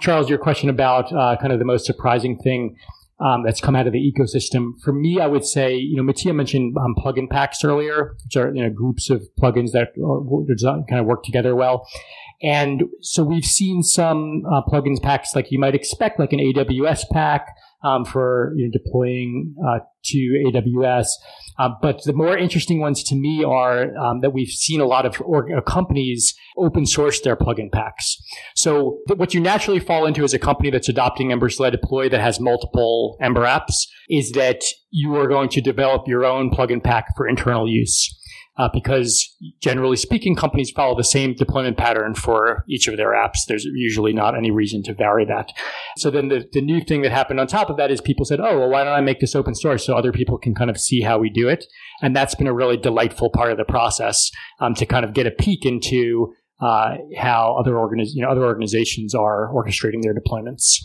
Charles, 0.00 0.28
your 0.28 0.38
question 0.38 0.68
about 0.68 1.12
uh, 1.12 1.36
kind 1.40 1.52
of 1.52 1.58
the 1.58 1.64
most 1.64 1.84
surprising 1.84 2.36
thing 2.38 2.76
um, 3.20 3.44
that's 3.44 3.60
come 3.60 3.76
out 3.76 3.86
of 3.86 3.92
the 3.92 4.12
ecosystem. 4.12 4.72
For 4.82 4.92
me, 4.92 5.20
I 5.20 5.26
would 5.26 5.44
say, 5.44 5.76
you 5.76 5.96
know, 5.96 6.02
Mattia 6.02 6.32
mentioned 6.32 6.76
um, 6.76 6.94
plugin 6.96 7.30
packs 7.30 7.64
earlier, 7.64 8.16
which 8.24 8.36
are 8.36 8.54
you 8.54 8.62
know 8.62 8.70
groups 8.70 9.10
of 9.10 9.22
plugins 9.40 9.72
that 9.72 9.92
are, 10.04 10.44
designed, 10.46 10.88
kind 10.88 11.00
of 11.00 11.06
work 11.06 11.22
together 11.22 11.54
well. 11.54 11.86
And 12.42 12.84
so 13.00 13.22
we've 13.22 13.44
seen 13.44 13.82
some 13.82 14.42
uh, 14.50 14.62
plugins 14.62 15.00
packs 15.00 15.34
like 15.34 15.50
you 15.50 15.58
might 15.58 15.74
expect, 15.74 16.18
like 16.18 16.32
an 16.32 16.40
AWS 16.40 17.04
pack 17.12 17.56
um, 17.84 18.04
for 18.04 18.52
you 18.56 18.66
know, 18.66 18.70
deploying 18.72 19.54
uh, 19.66 19.80
to 20.04 20.18
AWS. 20.46 21.06
Uh, 21.58 21.70
but 21.80 22.02
the 22.04 22.12
more 22.12 22.36
interesting 22.36 22.80
ones 22.80 23.04
to 23.04 23.14
me 23.14 23.44
are 23.44 23.96
um, 23.96 24.20
that 24.20 24.30
we've 24.30 24.48
seen 24.48 24.80
a 24.80 24.86
lot 24.86 25.06
of 25.06 25.20
uh, 25.20 25.60
companies 25.60 26.34
open 26.56 26.84
source 26.86 27.20
their 27.20 27.36
plugin 27.36 27.70
packs. 27.70 28.16
So 28.56 28.98
th- 29.06 29.18
what 29.18 29.34
you 29.34 29.40
naturally 29.40 29.78
fall 29.78 30.06
into 30.06 30.24
as 30.24 30.34
a 30.34 30.38
company 30.38 30.70
that's 30.70 30.88
adopting 30.88 31.30
Ember 31.30 31.48
CLI 31.48 31.70
Deploy 31.70 32.08
that 32.08 32.20
has 32.20 32.40
multiple 32.40 33.16
Ember 33.20 33.44
apps 33.44 33.86
is 34.08 34.32
that 34.32 34.62
you 34.90 35.14
are 35.16 35.28
going 35.28 35.48
to 35.50 35.60
develop 35.60 36.08
your 36.08 36.24
own 36.24 36.50
plugin 36.50 36.82
pack 36.82 37.16
for 37.16 37.28
internal 37.28 37.68
use 37.68 38.20
uh, 38.56 38.68
because 38.72 39.36
generally 39.60 39.96
speaking, 39.96 40.36
companies 40.36 40.70
follow 40.70 40.96
the 40.96 41.04
same 41.04 41.34
deployment 41.34 41.76
pattern 41.76 42.14
for 42.14 42.64
each 42.68 42.86
of 42.86 42.96
their 42.96 43.12
apps. 43.12 43.38
There's 43.48 43.64
usually 43.64 44.12
not 44.12 44.36
any 44.36 44.50
reason 44.50 44.82
to 44.84 44.94
vary 44.94 45.24
that. 45.24 45.50
So 45.96 46.10
then 46.10 46.28
the, 46.28 46.48
the 46.52 46.60
new 46.60 46.80
thing 46.80 47.02
that 47.02 47.10
happened 47.10 47.40
on 47.40 47.46
top 47.46 47.68
of 47.68 47.76
that 47.78 47.90
is 47.90 48.00
people 48.00 48.24
said, 48.24 48.40
oh, 48.40 48.58
well, 48.58 48.70
why 48.70 48.84
don't 48.84 48.92
I 48.92 49.00
make 49.00 49.20
this 49.20 49.34
open 49.34 49.54
source 49.54 49.84
so 49.84 49.96
other 49.96 50.12
people 50.12 50.38
can 50.38 50.54
kind 50.54 50.70
of 50.70 50.78
see 50.78 51.00
how 51.00 51.18
we 51.18 51.30
do 51.30 51.48
it? 51.48 51.64
And 52.00 52.14
that's 52.14 52.36
been 52.36 52.46
a 52.46 52.54
really 52.54 52.76
delightful 52.76 53.30
part 53.30 53.50
of 53.50 53.58
the 53.58 53.64
process 53.64 54.30
um, 54.60 54.74
to 54.74 54.86
kind 54.86 55.04
of 55.04 55.14
get 55.14 55.26
a 55.26 55.32
peek 55.32 55.66
into 55.66 56.32
uh, 56.60 56.94
how 57.16 57.56
other 57.58 57.72
organiz- 57.72 58.14
you 58.14 58.22
know, 58.22 58.30
other 58.30 58.44
organizations 58.44 59.14
are 59.14 59.52
orchestrating 59.52 60.02
their 60.02 60.14
deployments. 60.14 60.78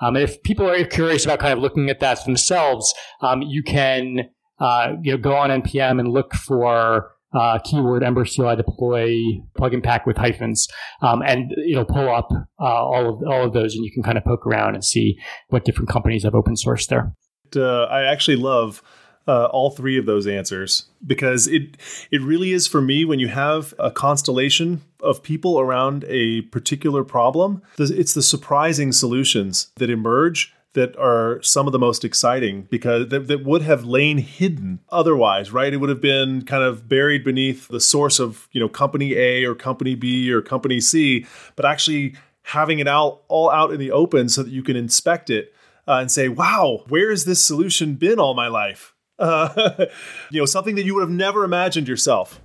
Um, 0.00 0.14
and 0.14 0.22
if 0.22 0.40
people 0.44 0.70
are 0.70 0.84
curious 0.84 1.24
about 1.24 1.40
kind 1.40 1.52
of 1.52 1.58
looking 1.58 1.90
at 1.90 1.98
that 2.00 2.24
themselves, 2.24 2.94
um, 3.20 3.42
you 3.42 3.64
can 3.64 4.30
uh, 4.60 4.92
you 5.02 5.12
know 5.12 5.18
go 5.18 5.34
on 5.36 5.50
npm 5.50 6.00
and 6.00 6.08
look 6.08 6.32
for 6.32 7.10
uh, 7.34 7.58
keyword 7.64 8.02
Ember 8.02 8.24
CLI 8.24 8.56
deploy 8.56 9.16
plugin 9.58 9.82
pack 9.82 10.06
with 10.06 10.16
hyphens, 10.16 10.68
um, 11.02 11.22
and 11.22 11.52
it'll 11.68 11.84
pull 11.84 12.08
up 12.08 12.28
uh, 12.60 12.64
all 12.64 13.08
of 13.08 13.22
all 13.26 13.44
of 13.44 13.52
those, 13.52 13.74
and 13.74 13.84
you 13.84 13.92
can 13.92 14.02
kind 14.02 14.18
of 14.18 14.24
poke 14.24 14.46
around 14.46 14.74
and 14.74 14.84
see 14.84 15.18
what 15.48 15.64
different 15.64 15.88
companies 15.88 16.24
have 16.24 16.34
open 16.34 16.54
sourced 16.54 16.88
there. 16.88 17.12
Uh, 17.54 17.84
I 17.84 18.02
actually 18.04 18.36
love. 18.36 18.82
Uh, 19.28 19.46
all 19.46 19.72
three 19.72 19.98
of 19.98 20.06
those 20.06 20.24
answers 20.28 20.84
because 21.04 21.48
it 21.48 21.76
it 22.12 22.22
really 22.22 22.52
is 22.52 22.68
for 22.68 22.80
me 22.80 23.04
when 23.04 23.18
you 23.18 23.26
have 23.26 23.74
a 23.76 23.90
constellation 23.90 24.80
of 25.00 25.20
people 25.20 25.58
around 25.58 26.04
a 26.06 26.42
particular 26.42 27.02
problem 27.02 27.60
it's 27.76 28.14
the 28.14 28.22
surprising 28.22 28.92
solutions 28.92 29.72
that 29.78 29.90
emerge 29.90 30.54
that 30.76 30.94
are 30.98 31.42
some 31.42 31.66
of 31.66 31.72
the 31.72 31.78
most 31.78 32.04
exciting 32.04 32.68
because 32.70 33.08
that, 33.08 33.28
that, 33.28 33.44
would 33.44 33.62
have 33.62 33.84
lain 33.84 34.18
hidden 34.18 34.78
otherwise, 34.90 35.50
right? 35.50 35.72
It 35.72 35.78
would 35.78 35.88
have 35.88 36.02
been 36.02 36.42
kind 36.42 36.62
of 36.62 36.86
buried 36.86 37.24
beneath 37.24 37.66
the 37.68 37.80
source 37.80 38.20
of, 38.20 38.46
you 38.52 38.60
know, 38.60 38.68
company 38.68 39.14
A 39.14 39.44
or 39.44 39.54
company 39.54 39.94
B 39.94 40.30
or 40.30 40.42
company 40.42 40.80
C, 40.80 41.24
but 41.56 41.64
actually 41.64 42.14
having 42.42 42.78
it 42.78 42.86
out 42.86 43.22
all 43.28 43.50
out 43.50 43.72
in 43.72 43.80
the 43.80 43.90
open 43.90 44.28
so 44.28 44.42
that 44.42 44.52
you 44.52 44.62
can 44.62 44.76
inspect 44.76 45.30
it 45.30 45.54
uh, 45.88 45.94
and 45.94 46.12
say, 46.12 46.28
wow, 46.28 46.84
where 46.88 47.08
has 47.08 47.24
this 47.24 47.42
solution 47.42 47.94
been 47.94 48.20
all 48.20 48.34
my 48.34 48.48
life? 48.48 48.94
Uh, 49.18 49.86
you 50.30 50.38
know, 50.38 50.46
something 50.46 50.74
that 50.76 50.84
you 50.84 50.94
would 50.94 51.00
have 51.00 51.10
never 51.10 51.42
imagined 51.42 51.88
yourself. 51.88 52.38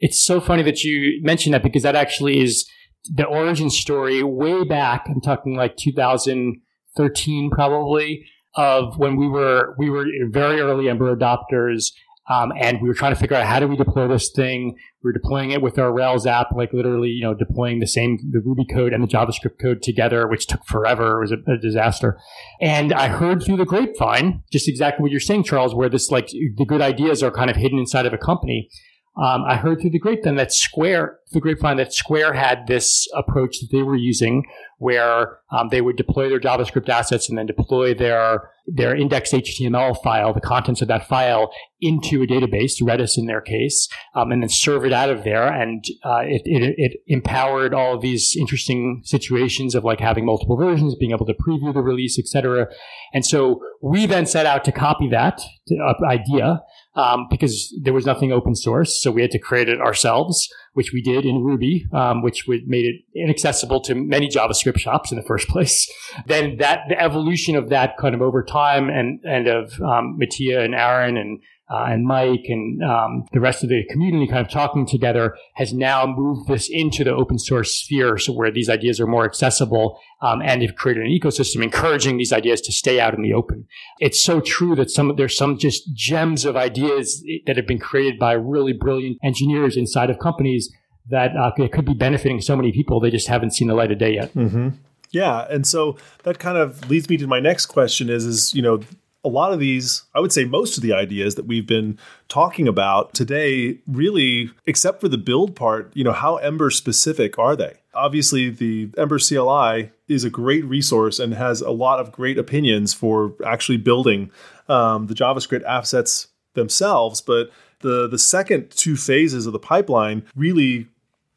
It's 0.00 0.22
so 0.22 0.38
funny 0.38 0.62
that 0.64 0.84
you 0.84 1.20
mentioned 1.22 1.54
that 1.54 1.62
because 1.62 1.82
that 1.82 1.96
actually 1.96 2.40
is 2.40 2.68
the 3.04 3.24
origin 3.24 3.70
story 3.70 4.22
way 4.22 4.64
back. 4.64 5.06
I'm 5.08 5.22
talking 5.22 5.56
like 5.56 5.76
2000- 5.76 6.60
13 6.96 7.50
probably 7.50 8.24
of 8.56 8.98
when 8.98 9.16
we 9.16 9.26
were 9.28 9.74
we 9.78 9.90
were 9.90 10.06
very 10.30 10.60
early 10.60 10.88
Ember 10.88 11.14
adopters 11.16 11.90
Um, 12.26 12.52
and 12.58 12.80
we 12.80 12.88
were 12.88 12.94
trying 12.94 13.12
to 13.14 13.20
figure 13.20 13.36
out 13.36 13.44
how 13.44 13.60
do 13.60 13.68
we 13.68 13.76
deploy 13.76 14.08
this 14.08 14.30
thing. 14.34 14.76
We 15.02 15.08
were 15.08 15.12
deploying 15.12 15.50
it 15.50 15.60
with 15.60 15.78
our 15.78 15.92
Rails 15.92 16.26
app, 16.26 16.48
like 16.56 16.72
literally, 16.72 17.10
you 17.10 17.22
know, 17.22 17.34
deploying 17.34 17.80
the 17.80 17.86
same, 17.86 18.18
the 18.30 18.40
Ruby 18.40 18.64
code 18.64 18.94
and 18.94 19.02
the 19.02 19.08
JavaScript 19.08 19.60
code 19.60 19.82
together, 19.82 20.26
which 20.26 20.46
took 20.46 20.64
forever. 20.64 21.18
It 21.18 21.20
was 21.20 21.32
a, 21.32 21.52
a 21.52 21.58
disaster. 21.58 22.18
And 22.62 22.94
I 22.94 23.08
heard 23.08 23.42
through 23.42 23.58
the 23.58 23.66
grapevine, 23.66 24.42
just 24.50 24.68
exactly 24.68 25.02
what 25.02 25.10
you're 25.10 25.20
saying, 25.20 25.44
Charles, 25.44 25.74
where 25.74 25.90
this, 25.90 26.10
like, 26.10 26.28
the 26.28 26.64
good 26.66 26.80
ideas 26.80 27.22
are 27.22 27.30
kind 27.30 27.50
of 27.50 27.56
hidden 27.56 27.78
inside 27.78 28.06
of 28.06 28.14
a 28.14 28.18
company. 28.18 28.70
Um, 29.16 29.44
I 29.46 29.56
heard 29.56 29.80
through 29.80 29.90
the 29.90 30.00
grapevine 30.00 30.34
that 30.36 30.52
Square, 30.52 31.18
the 31.30 31.40
grapevine 31.40 31.76
that 31.76 31.92
Square 31.92 32.32
had 32.32 32.66
this 32.66 33.06
approach 33.16 33.60
that 33.60 33.68
they 33.70 33.82
were 33.82 33.94
using, 33.94 34.44
where 34.78 35.38
um, 35.52 35.68
they 35.70 35.80
would 35.80 35.96
deploy 35.96 36.28
their 36.28 36.40
JavaScript 36.40 36.88
assets 36.88 37.28
and 37.28 37.38
then 37.38 37.46
deploy 37.46 37.94
their 37.94 38.50
their 38.66 38.96
index 38.96 39.30
HTML 39.30 40.02
file, 40.02 40.32
the 40.32 40.40
contents 40.40 40.80
of 40.80 40.88
that 40.88 41.06
file, 41.06 41.52
into 41.80 42.22
a 42.22 42.26
database, 42.26 42.80
Redis 42.80 43.18
in 43.18 43.26
their 43.26 43.42
case, 43.42 43.88
um, 44.14 44.32
and 44.32 44.42
then 44.42 44.48
serve 44.48 44.86
it 44.86 44.92
out 44.92 45.10
of 45.10 45.22
there. 45.22 45.46
And 45.46 45.84
uh, 46.02 46.22
it, 46.24 46.42
it, 46.46 46.74
it 46.78 47.00
empowered 47.06 47.74
all 47.74 47.94
of 47.94 48.00
these 48.00 48.34
interesting 48.38 49.02
situations 49.04 49.74
of 49.74 49.84
like 49.84 50.00
having 50.00 50.24
multiple 50.24 50.56
versions, 50.56 50.94
being 50.96 51.12
able 51.12 51.26
to 51.26 51.34
preview 51.34 51.74
the 51.74 51.82
release, 51.82 52.18
etc. 52.18 52.68
And 53.12 53.24
so 53.24 53.60
we 53.82 54.06
then 54.06 54.24
set 54.24 54.46
out 54.46 54.64
to 54.64 54.72
copy 54.72 55.08
that 55.08 55.42
uh, 55.70 55.94
idea 56.08 56.62
um, 56.96 57.26
because 57.28 57.74
there 57.82 57.92
was 57.92 58.06
nothing 58.06 58.32
open 58.32 58.54
source. 58.54 59.00
So 59.00 59.10
we 59.10 59.22
had 59.22 59.30
to 59.32 59.38
create 59.38 59.68
it 59.68 59.80
ourselves, 59.80 60.48
which 60.74 60.92
we 60.92 61.02
did 61.02 61.24
in 61.24 61.42
Ruby, 61.42 61.86
um, 61.92 62.22
which 62.22 62.46
would, 62.46 62.68
made 62.68 62.86
it 62.86 63.02
inaccessible 63.18 63.80
to 63.82 63.94
many 63.94 64.28
JavaScript 64.28 64.78
shops 64.78 65.10
in 65.10 65.16
the 65.16 65.24
first 65.24 65.48
place. 65.48 65.90
Then 66.26 66.58
that 66.58 66.82
the 66.88 67.00
evolution 67.00 67.56
of 67.56 67.70
that 67.70 67.96
kind 67.98 68.14
of 68.14 68.22
over 68.22 68.42
time 68.44 68.88
and 68.88 69.20
and 69.24 69.48
of 69.48 69.80
um, 69.80 70.16
Mattia 70.16 70.60
and 70.60 70.74
Aaron 70.74 71.16
and 71.16 71.40
uh, 71.70 71.86
and 71.88 72.04
Mike 72.04 72.44
and 72.48 72.82
um, 72.82 73.24
the 73.32 73.40
rest 73.40 73.62
of 73.62 73.70
the 73.70 73.84
community 73.88 74.26
kind 74.26 74.44
of 74.44 74.52
talking 74.52 74.86
together 74.86 75.34
has 75.54 75.72
now 75.72 76.06
moved 76.06 76.46
this 76.46 76.68
into 76.70 77.04
the 77.04 77.14
open 77.14 77.38
source 77.38 77.74
sphere, 77.74 78.18
so 78.18 78.34
where 78.34 78.50
these 78.50 78.68
ideas 78.68 79.00
are 79.00 79.06
more 79.06 79.24
accessible, 79.24 79.98
um, 80.20 80.42
and 80.42 80.60
have 80.60 80.76
created 80.76 81.04
an 81.04 81.08
ecosystem 81.08 81.62
encouraging 81.62 82.18
these 82.18 82.34
ideas 82.34 82.60
to 82.60 82.72
stay 82.72 83.00
out 83.00 83.14
in 83.14 83.22
the 83.22 83.32
open. 83.32 83.66
It's 83.98 84.22
so 84.22 84.40
true 84.40 84.76
that 84.76 84.90
some 84.90 85.16
there's 85.16 85.36
some 85.36 85.56
just 85.56 85.94
gems 85.94 86.44
of 86.44 86.54
ideas 86.54 87.24
that 87.46 87.56
have 87.56 87.66
been 87.66 87.78
created 87.78 88.18
by 88.18 88.32
really 88.32 88.74
brilliant 88.74 89.18
engineers 89.24 89.76
inside 89.76 90.10
of 90.10 90.18
companies 90.18 90.70
that 91.08 91.34
uh, 91.36 91.50
could 91.68 91.86
be 91.86 91.94
benefiting 91.94 92.42
so 92.42 92.56
many 92.56 92.72
people. 92.72 93.00
They 93.00 93.10
just 93.10 93.28
haven't 93.28 93.52
seen 93.52 93.68
the 93.68 93.74
light 93.74 93.90
of 93.90 93.98
day 93.98 94.14
yet. 94.14 94.34
Mm-hmm. 94.34 94.68
Yeah, 95.12 95.46
and 95.48 95.66
so 95.66 95.96
that 96.24 96.38
kind 96.38 96.58
of 96.58 96.90
leads 96.90 97.08
me 97.08 97.16
to 97.18 97.26
my 97.26 97.40
next 97.40 97.66
question: 97.66 98.10
is 98.10 98.26
is 98.26 98.52
you 98.54 98.60
know 98.60 98.80
a 99.24 99.28
lot 99.28 99.52
of 99.52 99.58
these, 99.58 100.02
I 100.14 100.20
would 100.20 100.32
say 100.32 100.44
most 100.44 100.76
of 100.76 100.82
the 100.82 100.92
ideas 100.92 101.34
that 101.36 101.46
we've 101.46 101.66
been 101.66 101.98
talking 102.28 102.68
about 102.68 103.14
today, 103.14 103.78
really, 103.86 104.50
except 104.66 105.00
for 105.00 105.08
the 105.08 105.18
build 105.18 105.56
part, 105.56 105.90
you 105.94 106.04
know, 106.04 106.12
how 106.12 106.36
Ember 106.36 106.70
specific 106.70 107.38
are 107.38 107.56
they? 107.56 107.74
Obviously, 107.94 108.50
the 108.50 108.90
Ember 108.98 109.18
CLI 109.18 109.90
is 110.08 110.24
a 110.24 110.30
great 110.30 110.64
resource 110.66 111.18
and 111.18 111.34
has 111.34 111.60
a 111.60 111.70
lot 111.70 112.00
of 112.00 112.12
great 112.12 112.38
opinions 112.38 112.92
for 112.92 113.34
actually 113.44 113.78
building 113.78 114.30
um, 114.68 115.06
the 115.06 115.14
JavaScript 115.14 115.64
assets 115.64 116.28
themselves. 116.54 117.20
But 117.20 117.50
the 117.80 118.08
the 118.08 118.18
second 118.18 118.70
two 118.70 118.96
phases 118.96 119.46
of 119.46 119.52
the 119.52 119.58
pipeline 119.58 120.24
really 120.34 120.88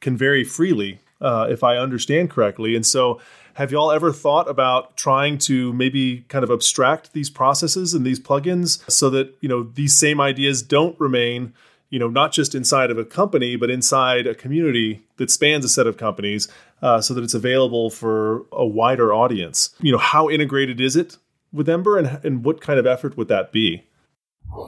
can 0.02 0.18
vary 0.18 0.44
freely, 0.44 1.00
uh, 1.22 1.48
if 1.50 1.64
I 1.64 1.78
understand 1.78 2.30
correctly. 2.30 2.76
And 2.76 2.86
so 2.86 3.20
have 3.58 3.72
y'all 3.72 3.92
ever 3.92 4.14
thought 4.14 4.48
about 4.48 4.96
trying 4.96 5.40
to 5.40 5.74
maybe 5.74 6.24
kind 6.30 6.44
of 6.44 6.52
abstract 6.52 7.14
these 7.14 7.28
processes 7.28 7.96
and 7.96 8.06
these 8.06 8.20
plugins 8.20 8.88
so 8.90 9.10
that, 9.10 9.36
you 9.42 9.50
know, 9.50 9.64
these 9.64 9.98
same 9.98 10.22
ideas 10.22 10.62
don't 10.62 10.98
remain, 11.00 11.56
you 11.90 11.98
know, 11.98 12.08
not 12.08 12.32
just 12.32 12.54
inside 12.54 12.92
of 12.92 13.00
a 13.00 13.04
company, 13.04 13.56
but 13.56 13.72
inside 13.72 14.28
a 14.28 14.36
community 14.36 15.04
that 15.16 15.32
spans 15.32 15.66
a 15.66 15.70
set 15.70 15.88
of 15.88 15.98
companies 15.98 16.48
uh, 16.84 17.02
so 17.02 17.16
that 17.16 17.24
it's 17.24 17.34
available 17.34 17.90
for 17.90 18.46
a 18.52 18.64
wider 18.64 19.12
audience? 19.12 19.72
You 19.82 19.92
know, 19.92 19.98
how 19.98 20.30
integrated 20.30 20.80
is 20.80 20.96
it 20.96 21.18
with 21.52 21.68
Ember 21.68 21.98
and, 21.98 22.24
and 22.24 22.46
what 22.46 22.62
kind 22.62 22.78
of 22.78 22.86
effort 22.86 23.18
would 23.18 23.28
that 23.30 23.52
be? 23.52 23.84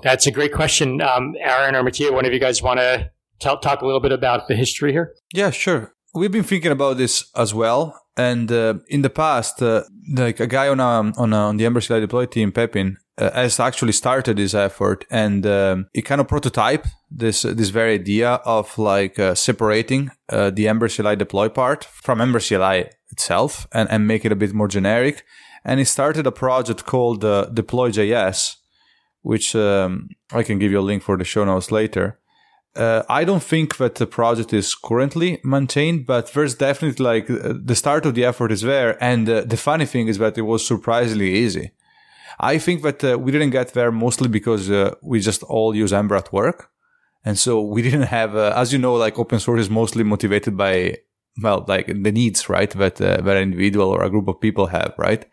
That's 0.02 0.26
a 0.26 0.32
great 0.32 0.52
question. 0.52 1.00
Um, 1.00 1.36
Aaron 1.40 1.76
or 1.76 1.84
Mattia, 1.84 2.12
one 2.12 2.26
of 2.26 2.34
you 2.34 2.40
guys 2.40 2.64
want 2.64 2.80
to 2.80 3.12
talk 3.40 3.84
a 3.84 3.86
little 3.86 4.02
bit 4.02 4.12
about 4.12 4.48
the 4.48 4.56
history 4.56 4.92
here? 4.92 5.14
Yeah, 5.32 5.52
sure. 5.52 5.94
We've 6.16 6.32
been 6.32 6.44
thinking 6.44 6.72
about 6.72 6.98
this 6.98 7.30
as 7.36 7.54
well. 7.54 8.02
And 8.20 8.52
uh, 8.52 8.74
in 8.90 9.02
the 9.02 9.10
past, 9.10 9.62
uh, 9.62 9.84
like 10.14 10.42
a 10.42 10.48
guy 10.48 10.68
on 10.68 10.82
a, 10.82 11.14
on, 11.18 11.32
a, 11.32 11.38
on 11.38 11.56
the 11.56 11.66
Ember 11.66 11.80
CLI 11.80 12.02
deploy 12.02 12.26
team, 12.26 12.52
Pepin, 12.52 12.98
uh, 13.18 13.32
has 13.32 13.62
actually 13.62 13.94
started 13.94 14.36
this 14.36 14.54
effort, 14.54 15.06
and 15.10 15.46
um, 15.46 15.88
he 15.94 16.02
kind 16.02 16.20
of 16.20 16.28
prototype 16.28 16.86
this 17.10 17.44
this 17.44 17.70
very 17.70 17.94
idea 17.94 18.42
of 18.44 18.78
like 18.78 19.18
uh, 19.20 19.36
separating 19.36 20.12
uh, 20.28 20.50
the 20.50 20.68
Ember 20.68 20.90
CLI 20.90 21.16
deploy 21.16 21.48
part 21.48 21.86
from 21.86 22.20
Ember 22.20 22.42
CLI 22.42 22.90
itself, 23.10 23.68
and, 23.72 23.90
and 23.90 24.06
make 24.06 24.26
it 24.26 24.34
a 24.34 24.36
bit 24.36 24.54
more 24.54 24.68
generic. 24.68 25.24
And 25.64 25.80
he 25.80 25.86
started 25.86 26.28
a 26.28 26.32
project 26.32 26.86
called 26.86 27.24
uh, 27.24 27.46
Deploy.js, 27.54 28.58
which 29.22 29.56
um, 29.56 30.10
I 30.34 30.44
can 30.44 30.60
give 30.60 30.72
you 30.72 30.80
a 30.80 30.90
link 30.90 31.04
for 31.04 31.18
the 31.18 31.24
show 31.24 31.46
notes 31.46 31.72
later 31.72 32.20
uh, 32.76 33.04
I 33.10 33.24
don't 33.24 33.44
think 33.44 33.78
that 33.78 33.96
the 33.96 34.06
project 34.06 34.54
is 34.54 34.76
currently 34.76 35.40
maintained, 35.44 36.06
but 36.06 36.32
there's 36.34 36.56
definitely 36.56 37.04
like 37.04 37.30
uh, 37.30 37.54
the 37.64 37.76
start 37.76 38.06
of 38.06 38.16
the 38.16 38.26
effort 38.26 38.52
is 38.52 38.62
there. 38.62 39.02
And 39.04 39.28
uh, 39.30 39.42
the 39.42 39.58
funny 39.58 39.86
thing 39.86 40.08
is 40.08 40.18
that 40.20 40.38
it 40.38 40.44
was 40.44 40.66
surprisingly 40.66 41.34
easy. 41.36 41.72
I 42.40 42.58
think 42.58 42.84
that 42.84 43.04
uh, 43.04 43.18
we 43.18 43.32
didn't 43.32 43.50
get 43.50 43.74
there 43.74 43.92
mostly 43.92 44.30
because 44.30 44.70
uh, 44.70 44.96
we 45.02 45.20
just 45.20 45.44
all 45.44 45.76
use 45.76 45.92
Ember 45.92 46.16
at 46.16 46.32
work. 46.32 46.70
And 47.26 47.38
so 47.38 47.62
we 47.62 47.82
didn't 47.88 48.04
have, 48.04 48.36
uh, 48.36 48.54
as 48.56 48.72
you 48.72 48.80
know, 48.80 48.96
like 48.96 49.20
open 49.20 49.40
source 49.40 49.62
is 49.62 49.70
mostly 49.70 50.04
motivated 50.04 50.56
by, 50.56 50.98
well, 51.42 51.66
like 51.68 51.88
the 51.88 52.12
needs, 52.12 52.50
right? 52.50 52.70
That, 52.72 52.96
that 52.96 53.28
an 53.28 53.38
individual 53.38 53.90
or 53.90 54.04
a 54.04 54.10
group 54.10 54.28
of 54.28 54.40
people 54.40 54.68
have, 54.68 54.94
right? 54.98 55.26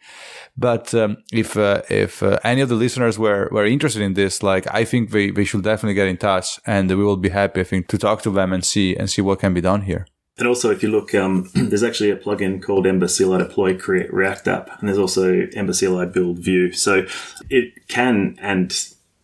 But 0.58 0.94
um, 0.94 1.18
if 1.32 1.56
uh, 1.56 1.82
if 1.90 2.22
uh, 2.22 2.38
any 2.42 2.62
of 2.62 2.68
the 2.68 2.74
listeners 2.74 3.18
were 3.18 3.48
were 3.52 3.66
interested 3.66 4.02
in 4.02 4.14
this, 4.14 4.42
like 4.42 4.66
I 4.72 4.84
think 4.84 5.10
they, 5.10 5.30
they 5.30 5.44
should 5.44 5.62
definitely 5.62 5.94
get 5.94 6.08
in 6.08 6.16
touch, 6.16 6.58
and 6.66 6.88
we 6.88 7.04
will 7.04 7.18
be 7.18 7.28
happy, 7.28 7.60
I 7.60 7.64
think, 7.64 7.88
to 7.88 7.98
talk 7.98 8.22
to 8.22 8.30
them 8.30 8.52
and 8.52 8.64
see 8.64 8.96
and 8.96 9.10
see 9.10 9.20
what 9.20 9.40
can 9.40 9.52
be 9.52 9.60
done 9.60 9.82
here. 9.82 10.06
And 10.38 10.48
also, 10.48 10.70
if 10.70 10.82
you 10.82 10.90
look, 10.90 11.14
um, 11.14 11.50
there's 11.54 11.82
actually 11.82 12.10
a 12.10 12.16
plugin 12.16 12.62
called 12.62 12.86
Ember 12.86 13.08
CLI 13.08 13.38
Deploy 13.38 13.76
Create 13.76 14.12
React 14.12 14.48
App, 14.48 14.80
and 14.80 14.88
there's 14.88 14.98
also 14.98 15.46
Ember 15.54 15.74
CLI 15.74 16.06
Build 16.06 16.38
Vue. 16.38 16.72
So 16.72 17.06
it 17.50 17.88
can 17.88 18.38
and 18.40 18.72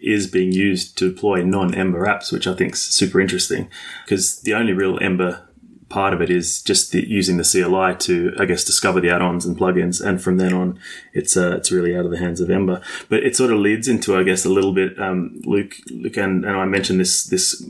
is 0.01 0.27
being 0.27 0.53
used 0.53 0.99
to 0.99 1.13
deploy 1.13 1.43
non-Ember 1.43 2.05
apps, 2.05 2.33
which 2.33 2.47
I 2.47 2.55
think 2.55 2.73
is 2.73 2.83
super 2.83 3.21
interesting 3.21 3.71
because 4.05 4.41
the 4.41 4.53
only 4.53 4.73
real 4.73 4.99
Ember 5.01 5.49
part 5.93 6.15
of 6.15 6.23
it 6.23 6.31
is 6.31 6.63
just 6.63 6.91
the, 6.91 7.07
using 7.07 7.37
the 7.37 7.45
CLI 7.45 7.95
to, 8.07 8.35
I 8.41 8.47
guess, 8.47 8.65
discover 8.65 8.99
the 8.99 9.11
add-ons 9.11 9.45
and 9.45 9.57
plugins, 9.57 10.01
and 10.01 10.21
from 10.21 10.39
then 10.39 10.55
on, 10.55 10.79
it's 11.13 11.37
uh, 11.37 11.57
it's 11.57 11.71
really 11.71 11.95
out 11.95 12.07
of 12.07 12.11
the 12.11 12.19
hands 12.19 12.41
of 12.41 12.51
Ember. 12.51 12.81
But 13.11 13.23
it 13.23 13.37
sort 13.37 13.53
of 13.53 13.59
leads 13.59 13.89
into, 13.89 14.17
I 14.17 14.23
guess, 14.23 14.45
a 14.47 14.49
little 14.49 14.73
bit. 14.73 14.99
Um, 14.99 15.41
Luke, 15.45 15.77
Luke, 15.91 16.17
and, 16.17 16.45
and 16.45 16.57
I 16.57 16.65
mentioned 16.65 16.99
this 16.99 17.25
this 17.25 17.63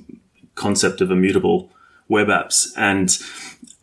concept 0.55 1.01
of 1.01 1.11
immutable 1.11 1.71
web 2.09 2.29
apps, 2.29 2.73
and 2.77 3.19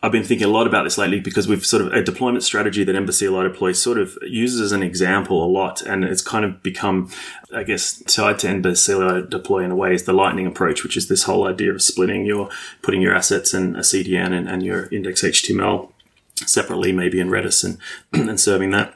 I've 0.02 0.12
been 0.12 0.24
thinking 0.24 0.46
a 0.46 0.50
lot 0.50 0.66
about 0.66 0.84
this 0.84 0.96
lately 0.96 1.20
because 1.20 1.46
we've 1.46 1.64
sort 1.64 1.82
of 1.82 1.92
a 1.92 2.02
deployment 2.02 2.42
strategy 2.42 2.84
that 2.84 2.94
Ember 2.94 3.12
CLI 3.12 3.42
Deploy 3.42 3.72
sort 3.72 3.98
of 3.98 4.16
uses 4.22 4.60
as 4.60 4.72
an 4.72 4.82
example 4.82 5.44
a 5.44 5.46
lot. 5.46 5.82
And 5.82 6.04
it's 6.04 6.22
kind 6.22 6.44
of 6.44 6.62
become, 6.62 7.10
I 7.54 7.64
guess, 7.64 8.02
tied 8.04 8.38
to 8.38 8.48
Ember 8.48 8.74
CLI 8.74 9.26
Deploy 9.28 9.62
in 9.62 9.70
a 9.70 9.76
way 9.76 9.92
is 9.92 10.04
the 10.04 10.14
lightning 10.14 10.46
approach, 10.46 10.82
which 10.82 10.96
is 10.96 11.08
this 11.08 11.24
whole 11.24 11.46
idea 11.46 11.70
of 11.72 11.82
splitting 11.82 12.24
your, 12.24 12.48
putting 12.80 13.02
your 13.02 13.14
assets 13.14 13.52
in 13.52 13.76
a 13.76 13.80
CDN 13.80 14.32
and, 14.32 14.48
and 14.48 14.62
your 14.62 14.86
index 14.86 15.22
HTML 15.22 15.92
separately, 16.34 16.92
maybe 16.92 17.20
in 17.20 17.28
Redis 17.28 17.62
and, 17.62 17.78
and 18.28 18.40
serving 18.40 18.70
that. 18.70 18.94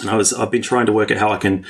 And 0.00 0.10
I 0.10 0.16
was, 0.16 0.34
I've 0.34 0.50
been 0.50 0.62
trying 0.62 0.86
to 0.86 0.92
work 0.92 1.10
out 1.10 1.18
how 1.18 1.30
I 1.30 1.38
can 1.38 1.64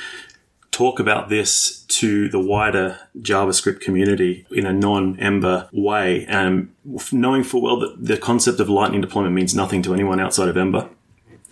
talk 0.73 0.99
about 0.99 1.29
this 1.29 1.85
to 1.87 2.27
the 2.29 2.39
wider 2.39 2.99
JavaScript 3.19 3.79
community 3.79 4.45
in 4.51 4.65
a 4.65 4.73
non-Ember 4.73 5.69
way, 5.71 6.25
and 6.25 6.73
knowing 7.11 7.43
full 7.43 7.61
well 7.61 7.79
that 7.79 8.05
the 8.05 8.17
concept 8.17 8.59
of 8.59 8.67
lightning 8.67 8.99
deployment 8.99 9.35
means 9.35 9.55
nothing 9.55 9.81
to 9.83 9.93
anyone 9.93 10.19
outside 10.19 10.49
of 10.49 10.57
Ember. 10.57 10.89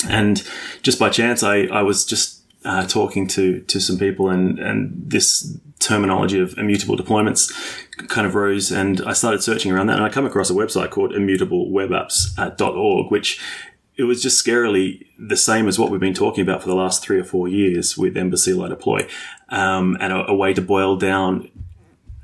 And 0.10 0.46
just 0.82 1.00
by 1.00 1.10
chance, 1.10 1.44
I, 1.44 1.66
I 1.66 1.84
was 1.84 2.04
just 2.04 2.42
uh, 2.66 2.86
talking 2.88 3.28
to 3.28 3.62
to 3.62 3.80
some 3.80 3.98
people, 3.98 4.30
and 4.30 4.60
and 4.60 4.92
this 4.96 5.58
terminology 5.80 6.40
of 6.40 6.58
immutable 6.58 6.98
deployments 6.98 7.52
kind 8.08 8.28
of 8.28 8.36
rose, 8.36 8.72
and 8.72 9.02
I 9.02 9.14
started 9.14 9.44
searching 9.44 9.72
around 9.72 9.88
that, 9.88 9.98
and 9.98 10.06
I 10.06 10.10
come 10.10 10.26
across 10.26 10.50
a 10.50 10.54
website 10.54 10.90
called 10.90 11.12
immutableWebApps.org, 11.12 13.12
which 13.12 13.40
it 14.02 14.06
was 14.06 14.20
just 14.20 14.44
scarily 14.44 15.06
the 15.20 15.38
same 15.38 15.68
as 15.68 15.78
what 15.78 15.92
we've 15.92 16.02
been 16.02 16.16
talking 16.16 16.42
about 16.42 16.64
for 16.64 16.68
the 16.68 16.76
last 16.76 17.04
three 17.04 17.20
or 17.20 17.24
four 17.24 17.48
years 17.48 17.96
with 17.96 18.18
Ember 18.18 18.36
CLI 18.36 18.68
Deploy, 18.70 19.08
um, 19.50 19.96
and 20.02 20.12
a, 20.12 20.26
a, 20.26 20.34
way 20.34 20.56
to 20.56 20.62
boil 20.62 20.96
down 20.96 21.48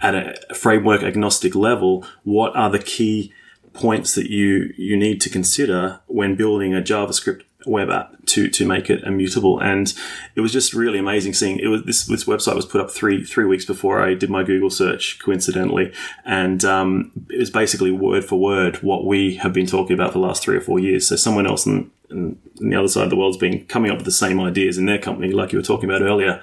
at 0.02 0.16
a 0.16 0.56
framework 0.56 1.04
agnostic 1.04 1.54
level 1.54 2.04
what 2.24 2.56
are 2.56 2.72
the 2.72 2.80
key 2.80 3.32
points 3.74 4.16
that 4.16 4.30
you 4.30 4.74
you 4.76 4.98
need 4.98 5.22
to 5.22 5.30
consider 5.30 6.00
when 6.08 6.36
building 6.36 6.74
a 6.74 6.82
JavaScript 6.82 7.44
web 7.68 7.90
app 7.90 8.14
to 8.28 8.50
to 8.50 8.66
make 8.66 8.90
it 8.90 9.04
immutable. 9.04 9.60
And 9.60 9.94
it 10.36 10.42
was 10.42 10.52
just 10.52 10.74
really 10.74 11.00
amazing 11.00 11.34
seeing 11.34 11.60
it 11.60 11.68
was 11.68 11.84
this 11.84 12.06
this 12.06 12.26
website 12.26 12.56
was 12.56 12.66
put 12.66 12.82
up 12.82 12.92
three 12.92 13.24
three 13.24 13.46
weeks 13.46 13.66
before 13.66 14.02
I 14.02 14.14
did 14.14 14.30
my 14.30 14.44
Google 14.44 14.70
search, 14.70 15.20
coincidentally, 15.20 15.94
and 16.26 16.64
um, 16.66 17.12
it 17.30 17.40
was 17.40 17.50
basically 17.50 17.92
word 17.92 18.26
for 18.26 18.40
word 18.40 18.78
what 18.78 19.06
we 19.06 19.36
have 19.36 19.54
been 19.54 19.68
talking 19.68 19.94
about 19.94 20.14
the 20.14 20.20
last 20.20 20.44
three 20.44 20.58
or 20.58 20.62
four 20.62 20.80
years. 20.80 21.08
So 21.08 21.16
someone 21.16 21.48
else 21.48 21.66
in, 21.66 21.92
in, 22.10 22.40
in 22.60 22.70
the 22.70 22.76
other 22.76 22.88
side 22.88 23.04
of 23.04 23.10
the 23.10 23.16
world's 23.16 23.38
been 23.38 23.66
coming 23.66 23.92
up 23.92 23.98
with 23.98 24.06
the 24.06 24.12
same 24.12 24.40
ideas 24.40 24.78
in 24.78 24.86
their 24.86 24.98
company, 24.98 25.32
like 25.32 25.52
you 25.52 25.60
were 25.60 25.64
talking 25.64 25.90
about 25.90 26.02
earlier, 26.02 26.42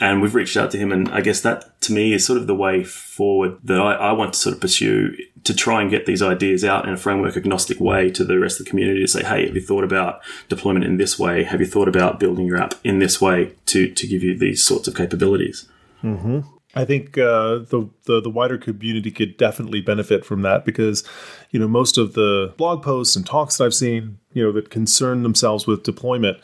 and 0.00 0.22
we've 0.22 0.34
reached 0.34 0.56
out 0.56 0.70
to 0.72 0.78
him, 0.78 0.92
and 0.92 1.08
I 1.10 1.20
guess 1.20 1.40
that 1.42 1.80
to 1.82 1.92
me 1.92 2.12
is 2.12 2.26
sort 2.26 2.38
of 2.38 2.46
the 2.46 2.54
way 2.54 2.84
forward 2.84 3.58
that 3.64 3.80
I, 3.80 3.94
I 3.94 4.12
want 4.12 4.34
to 4.34 4.38
sort 4.38 4.54
of 4.54 4.60
pursue 4.60 5.16
to 5.44 5.54
try 5.54 5.82
and 5.82 5.90
get 5.90 6.06
these 6.06 6.22
ideas 6.22 6.64
out 6.64 6.86
in 6.86 6.94
a 6.94 6.96
framework 6.96 7.36
agnostic 7.36 7.80
way 7.80 8.10
to 8.12 8.24
the 8.24 8.38
rest 8.38 8.60
of 8.60 8.66
the 8.66 8.70
community 8.70 9.00
to 9.00 9.08
say, 9.08 9.24
hey, 9.24 9.46
have 9.46 9.54
you 9.54 9.60
thought 9.60 9.84
about 9.84 10.20
deployment 10.48 10.84
in 10.84 10.98
this 10.98 11.18
way? 11.18 11.42
Have 11.42 11.60
you 11.60 11.66
thought 11.66 11.88
about 11.88 12.20
building 12.20 12.46
your 12.46 12.58
app 12.58 12.74
in 12.84 13.00
this 13.00 13.20
way 13.20 13.52
to, 13.66 13.88
to 13.92 14.06
give 14.06 14.22
you 14.22 14.38
these 14.38 14.62
sorts 14.64 14.86
of 14.86 14.94
capabilities? 14.94 15.68
Mm-hmm. 16.02 16.40
I 16.74 16.86
think 16.86 17.18
uh, 17.18 17.58
the, 17.58 17.90
the, 18.04 18.22
the 18.22 18.30
wider 18.30 18.56
community 18.56 19.10
could 19.10 19.36
definitely 19.36 19.82
benefit 19.82 20.24
from 20.24 20.40
that 20.42 20.64
because, 20.64 21.04
you 21.50 21.60
know, 21.60 21.68
most 21.68 21.98
of 21.98 22.14
the 22.14 22.54
blog 22.56 22.82
posts 22.82 23.14
and 23.14 23.26
talks 23.26 23.58
that 23.58 23.64
I've 23.64 23.74
seen, 23.74 24.18
you 24.32 24.42
know, 24.42 24.52
that 24.52 24.70
concern 24.70 25.22
themselves 25.22 25.66
with 25.66 25.82
deployment 25.82 26.38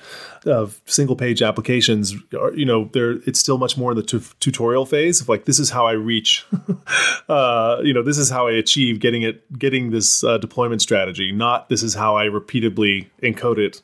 of 0.44 0.82
single 0.84 1.16
page 1.16 1.40
applications, 1.40 2.14
are, 2.38 2.52
you 2.52 2.66
know, 2.66 2.90
there 2.92 3.12
it's 3.26 3.40
still 3.40 3.56
much 3.56 3.78
more 3.78 3.92
in 3.92 3.96
the 3.96 4.02
t- 4.02 4.20
tutorial 4.38 4.84
phase 4.84 5.22
of 5.22 5.30
like 5.30 5.46
this 5.46 5.58
is 5.58 5.70
how 5.70 5.86
I 5.86 5.92
reach, 5.92 6.46
uh, 7.30 7.78
you 7.82 7.94
know, 7.94 8.02
this 8.02 8.18
is 8.18 8.28
how 8.28 8.48
I 8.48 8.52
achieve 8.52 9.00
getting 9.00 9.22
it, 9.22 9.58
getting 9.58 9.92
this 9.92 10.22
uh, 10.22 10.36
deployment 10.36 10.82
strategy. 10.82 11.32
Not 11.32 11.70
this 11.70 11.82
is 11.82 11.94
how 11.94 12.16
I 12.16 12.24
repeatedly 12.24 13.10
encode 13.22 13.58
it 13.58 13.80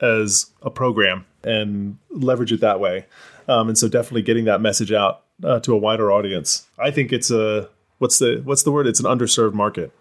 as 0.00 0.46
a 0.62 0.70
program 0.70 1.26
and 1.44 1.98
leverage 2.08 2.52
it 2.52 2.60
that 2.60 2.80
way. 2.80 3.04
Um, 3.48 3.68
and 3.68 3.76
so 3.76 3.88
definitely 3.88 4.22
getting 4.22 4.44
that 4.46 4.60
message 4.60 4.92
out 4.92 5.21
uh, 5.44 5.60
to 5.60 5.72
a 5.72 5.78
wider 5.78 6.10
audience. 6.12 6.66
I 6.78 6.90
think 6.90 7.12
it's 7.12 7.30
a 7.30 7.68
what's 7.98 8.18
the 8.18 8.42
what's 8.44 8.62
the 8.62 8.72
word? 8.72 8.86
It's 8.86 9.00
an 9.00 9.06
underserved 9.06 9.54
market. 9.54 9.92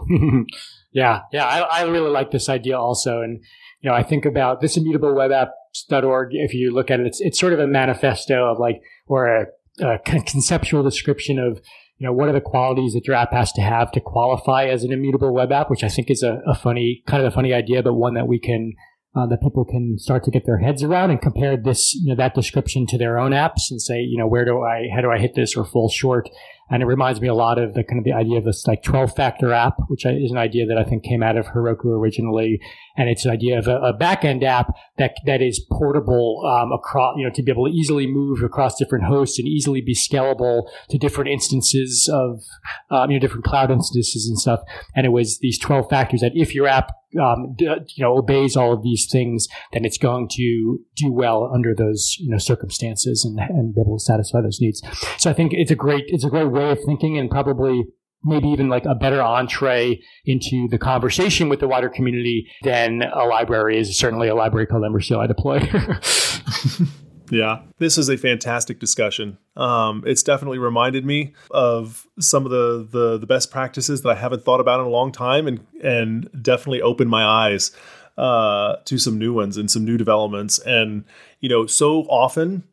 yeah, 0.92 1.22
yeah, 1.32 1.44
I, 1.44 1.60
I 1.60 1.82
really 1.82 2.10
like 2.10 2.30
this 2.30 2.48
idea 2.48 2.78
also, 2.78 3.20
and 3.20 3.40
you 3.80 3.90
know, 3.90 3.96
I 3.96 4.02
think 4.02 4.24
about 4.24 4.60
this 4.60 4.76
immutable 4.76 5.14
web 5.14 5.30
apps.org. 5.30 6.28
If 6.32 6.54
you 6.54 6.72
look 6.72 6.90
at 6.90 7.00
it, 7.00 7.06
it's 7.06 7.20
it's 7.20 7.38
sort 7.38 7.52
of 7.52 7.58
a 7.58 7.66
manifesto 7.66 8.50
of 8.50 8.58
like 8.58 8.80
or 9.06 9.26
a, 9.26 9.46
a 9.84 9.98
conceptual 9.98 10.82
description 10.82 11.38
of 11.38 11.60
you 12.00 12.06
know, 12.06 12.14
what 12.14 12.30
are 12.30 12.32
the 12.32 12.40
qualities 12.40 12.94
that 12.94 13.06
your 13.06 13.14
app 13.14 13.30
has 13.32 13.52
to 13.52 13.60
have 13.60 13.92
to 13.92 14.00
qualify 14.00 14.64
as 14.64 14.84
an 14.84 14.90
immutable 14.90 15.34
web 15.34 15.52
app, 15.52 15.68
which 15.68 15.84
I 15.84 15.88
think 15.90 16.10
is 16.10 16.22
a, 16.22 16.40
a 16.46 16.54
funny, 16.54 17.02
kind 17.06 17.22
of 17.22 17.30
a 17.30 17.34
funny 17.34 17.52
idea, 17.52 17.82
but 17.82 17.92
one 17.92 18.14
that 18.14 18.26
we 18.26 18.40
can 18.40 18.72
uh, 19.14 19.26
that 19.26 19.40
people 19.40 19.64
can 19.64 19.98
start 19.98 20.22
to 20.24 20.30
get 20.30 20.46
their 20.46 20.58
heads 20.58 20.82
around 20.82 21.10
and 21.10 21.20
compare 21.20 21.56
this, 21.56 21.94
you 21.94 22.10
know, 22.10 22.14
that 22.14 22.34
description 22.34 22.86
to 22.86 22.96
their 22.96 23.18
own 23.18 23.32
apps 23.32 23.70
and 23.70 23.82
say, 23.82 24.00
you 24.00 24.16
know, 24.16 24.26
where 24.26 24.44
do 24.44 24.62
I, 24.62 24.88
how 24.94 25.00
do 25.00 25.10
I 25.10 25.18
hit 25.18 25.34
this 25.34 25.56
or 25.56 25.64
fall 25.64 25.88
short? 25.88 26.28
And 26.72 26.84
it 26.84 26.86
reminds 26.86 27.20
me 27.20 27.26
a 27.26 27.34
lot 27.34 27.58
of 27.58 27.74
the 27.74 27.82
kind 27.82 27.98
of 27.98 28.04
the 28.04 28.12
idea 28.12 28.38
of 28.38 28.44
this 28.44 28.64
like 28.68 28.84
12 28.84 29.16
factor 29.16 29.52
app, 29.52 29.74
which 29.88 30.06
is 30.06 30.30
an 30.30 30.38
idea 30.38 30.66
that 30.66 30.78
I 30.78 30.84
think 30.84 31.02
came 31.02 31.20
out 31.20 31.36
of 31.36 31.46
Heroku 31.46 31.86
originally. 31.86 32.60
And 32.96 33.08
it's 33.08 33.24
an 33.24 33.32
idea 33.32 33.58
of 33.58 33.66
a, 33.66 33.78
a 33.78 33.98
backend 33.98 34.44
app 34.44 34.72
that, 34.96 35.16
that 35.26 35.42
is 35.42 35.58
portable, 35.72 36.44
um, 36.46 36.70
across, 36.70 37.16
you 37.18 37.24
know, 37.24 37.32
to 37.34 37.42
be 37.42 37.50
able 37.50 37.66
to 37.66 37.72
easily 37.72 38.06
move 38.06 38.44
across 38.44 38.78
different 38.78 39.06
hosts 39.06 39.40
and 39.40 39.48
easily 39.48 39.80
be 39.80 39.96
scalable 39.96 40.68
to 40.90 40.98
different 40.98 41.30
instances 41.30 42.08
of, 42.12 42.44
um, 42.92 43.10
you 43.10 43.16
know, 43.16 43.20
different 43.20 43.44
cloud 43.44 43.72
instances 43.72 44.28
and 44.28 44.38
stuff. 44.38 44.60
And 44.94 45.04
it 45.04 45.10
was 45.10 45.40
these 45.40 45.58
12 45.58 45.90
factors 45.90 46.20
that 46.20 46.32
if 46.36 46.54
your 46.54 46.68
app 46.68 46.92
um, 47.20 47.56
you 47.58 47.84
know, 47.98 48.16
obeys 48.16 48.56
all 48.56 48.72
of 48.72 48.82
these 48.82 49.08
things, 49.10 49.48
then 49.72 49.84
it's 49.84 49.98
going 49.98 50.28
to 50.32 50.78
do 50.96 51.12
well 51.12 51.50
under 51.52 51.74
those, 51.74 52.16
you 52.18 52.30
know, 52.30 52.38
circumstances 52.38 53.24
and, 53.24 53.38
and 53.38 53.74
be 53.74 53.80
able 53.80 53.98
to 53.98 54.04
satisfy 54.04 54.40
those 54.40 54.58
needs. 54.60 54.82
So 55.18 55.30
I 55.30 55.32
think 55.32 55.52
it's 55.52 55.70
a 55.70 55.76
great, 55.76 56.04
it's 56.08 56.24
a 56.24 56.30
great 56.30 56.50
way 56.50 56.70
of 56.70 56.78
thinking 56.84 57.18
and 57.18 57.30
probably 57.30 57.84
maybe 58.22 58.48
even 58.48 58.68
like 58.68 58.84
a 58.84 58.94
better 58.94 59.22
entree 59.22 60.00
into 60.24 60.68
the 60.70 60.78
conversation 60.78 61.48
with 61.48 61.60
the 61.60 61.68
wider 61.68 61.88
community 61.88 62.46
than 62.62 63.02
a 63.02 63.24
library 63.24 63.78
is 63.78 63.98
certainly 63.98 64.28
a 64.28 64.34
library 64.34 64.66
called 64.66 64.84
Ember 64.84 65.00
CLI 65.00 65.26
Deploy. 65.26 65.60
Yeah, 67.30 67.60
this 67.78 67.96
is 67.96 68.08
a 68.08 68.16
fantastic 68.16 68.80
discussion. 68.80 69.38
Um, 69.56 70.02
it's 70.04 70.22
definitely 70.22 70.58
reminded 70.58 71.06
me 71.06 71.32
of 71.50 72.06
some 72.18 72.44
of 72.44 72.50
the, 72.50 72.86
the, 72.90 73.18
the 73.18 73.26
best 73.26 73.50
practices 73.52 74.02
that 74.02 74.08
I 74.08 74.16
haven't 74.16 74.44
thought 74.44 74.60
about 74.60 74.80
in 74.80 74.86
a 74.86 74.90
long 74.90 75.12
time, 75.12 75.46
and 75.46 75.64
and 75.82 76.28
definitely 76.42 76.82
opened 76.82 77.08
my 77.08 77.24
eyes 77.24 77.70
uh, 78.18 78.76
to 78.84 78.98
some 78.98 79.18
new 79.18 79.32
ones 79.32 79.56
and 79.56 79.70
some 79.70 79.84
new 79.84 79.96
developments. 79.96 80.58
And 80.58 81.04
you 81.38 81.48
know, 81.48 81.66
so 81.66 82.02
often 82.02 82.64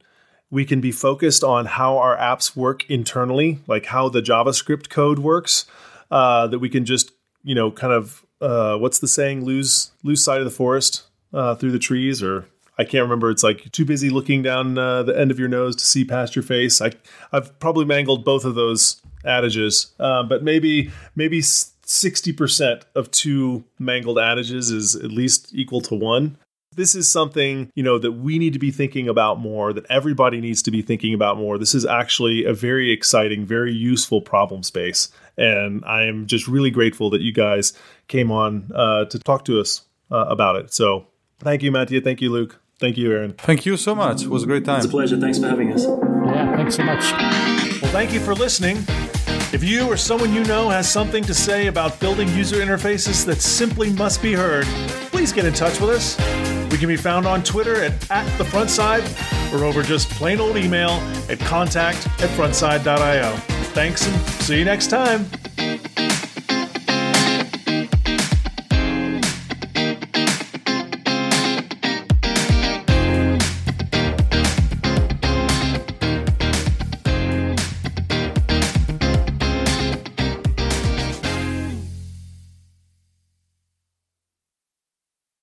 we 0.50 0.66
can 0.66 0.82
be 0.82 0.92
focused 0.92 1.44
on 1.44 1.66
how 1.66 1.98
our 1.98 2.18
apps 2.18 2.56
work 2.56 2.90
internally, 2.90 3.60
like 3.68 3.86
how 3.86 4.10
the 4.10 4.22
JavaScript 4.22 4.90
code 4.90 5.20
works, 5.20 5.66
uh, 6.10 6.48
that 6.48 6.60
we 6.60 6.70
can 6.70 6.84
just 6.84 7.12
you 7.44 7.54
know 7.54 7.72
kind 7.72 7.94
of 7.94 8.26
uh, 8.42 8.76
what's 8.78 9.00
the 9.00 9.08
saying 9.08 9.46
lose 9.46 9.92
lose 10.04 10.24
sight 10.24 10.40
of 10.40 10.46
the 10.46 10.52
forest 10.52 11.04
uh, 11.34 11.54
through 11.56 11.72
the 11.72 11.80
trees 11.80 12.24
or 12.24 12.48
I 12.78 12.84
can't 12.84 13.04
remember. 13.04 13.30
It's 13.30 13.44
like 13.44 13.72
too 13.72 13.86
busy 13.86 14.10
looking 14.10 14.44
down 14.44 14.78
uh, 14.78 15.04
the 15.04 15.20
end 15.20 15.32
of 15.32 15.40
your 15.40 15.48
nose 15.48 15.76
to 15.78 15.86
see 15.86 16.06
past 16.06 16.36
your 16.36 16.44
face. 16.44 16.82
I, 16.82 16.92
I've 17.32 17.58
probably 17.60 17.86
mangled 17.86 18.24
both 18.24 18.46
of 18.46 18.56
those 18.56 19.02
adages, 19.26 19.94
uh, 20.00 20.24
but 20.24 20.44
maybe 20.44 20.92
maybe 21.16 21.42
sixty 21.42 22.32
percent 22.32 22.86
of 22.96 23.10
two 23.12 23.64
mangled 23.80 24.20
adages 24.20 24.70
is 24.70 24.96
at 24.96 25.12
least 25.12 25.54
equal 25.54 25.82
to 25.82 25.96
one. 25.96 26.38
This 26.76 26.94
is 26.94 27.10
something 27.10 27.72
you 27.74 27.82
know 27.82 27.98
that 27.98 28.12
we 28.12 28.38
need 28.38 28.54
to 28.54 28.60
be 28.60 28.70
thinking 28.70 29.10
about 29.10 29.40
more. 29.40 29.74
That 29.74 29.86
everybody 29.90 30.40
needs 30.40 30.62
to 30.64 30.72
be 30.72 30.84
thinking 30.84 31.16
about 31.16 31.38
more. 31.38 31.58
This 31.58 31.74
is 31.74 31.86
actually 31.86 32.46
a 32.46 32.54
very 32.54 32.92
exciting, 32.92 33.46
very 33.46 33.74
useful 33.74 34.22
problem 34.22 34.62
space, 34.62 35.10
and 35.36 35.84
I 35.86 36.04
am 36.04 36.28
just 36.28 36.48
really 36.48 36.70
grateful 36.70 37.10
that 37.10 37.22
you 37.22 37.32
guys 37.32 37.74
came 38.08 38.32
on 38.32 38.72
uh, 38.76 39.06
to 39.06 39.18
talk 39.18 39.46
to 39.46 39.60
us 39.60 39.82
uh, 40.12 40.26
about 40.30 40.58
it. 40.58 40.72
So, 40.72 41.08
thank 41.40 41.64
you, 41.64 41.72
Mattia. 41.72 42.02
Thank 42.02 42.22
you, 42.22 42.32
Luke. 42.32 42.62
Thank 42.80 42.98
you, 42.98 43.12
Aaron. 43.12 43.34
Thank 43.34 43.66
you 43.66 43.76
so 43.76 43.96
much. 43.96 44.24
It 44.24 44.30
was 44.30 44.44
a 44.44 44.46
great 44.46 44.66
time. 44.66 44.78
It's 44.78 44.86
a 44.86 44.90
pleasure. 44.90 45.20
Thanks 45.20 45.40
for 45.40 45.48
having 45.48 45.74
us. 45.74 45.84
Yeah, 45.84 46.56
thanks 46.56 46.76
so 46.76 46.84
much. 46.84 47.12
Well, 47.82 47.92
thank 47.92 48.14
you 48.14 48.20
for 48.20 48.36
listening. 48.36 48.78
If 49.54 49.64
you 49.64 49.88
or 49.88 49.98
someone 49.98 50.34
you 50.34 50.44
know 50.44 50.70
has 50.70 50.92
something 50.92 51.24
to 51.24 51.34
say 51.34 51.68
about 51.68 52.00
building 52.00 52.28
user 52.30 52.58
interfaces 52.58 53.26
that 53.26 53.42
simply 53.42 53.92
must 53.94 54.22
be 54.22 54.34
heard, 54.34 54.66
please 55.10 55.32
get 55.32 55.46
in 55.46 55.54
touch 55.54 55.80
with 55.80 55.90
us. 55.92 56.18
We 56.72 56.78
can 56.78 56.90
be 56.90 56.98
found 56.98 57.26
on 57.26 57.44
Twitter 57.44 57.82
at, 57.82 58.12
at 58.12 58.38
the 58.38 58.44
frontside 58.44 59.04
or 59.54 59.64
over 59.64 59.82
just 59.82 60.10
plain 60.12 60.40
old 60.40 60.58
email 60.58 60.92
at 61.30 61.40
contact 61.40 62.06
at 62.22 62.30
frontside.io. 62.32 63.36
Thanks 63.74 64.06
and 64.06 64.22
see 64.44 64.60
you 64.60 64.66
next 64.66 64.88
time. 64.88 65.26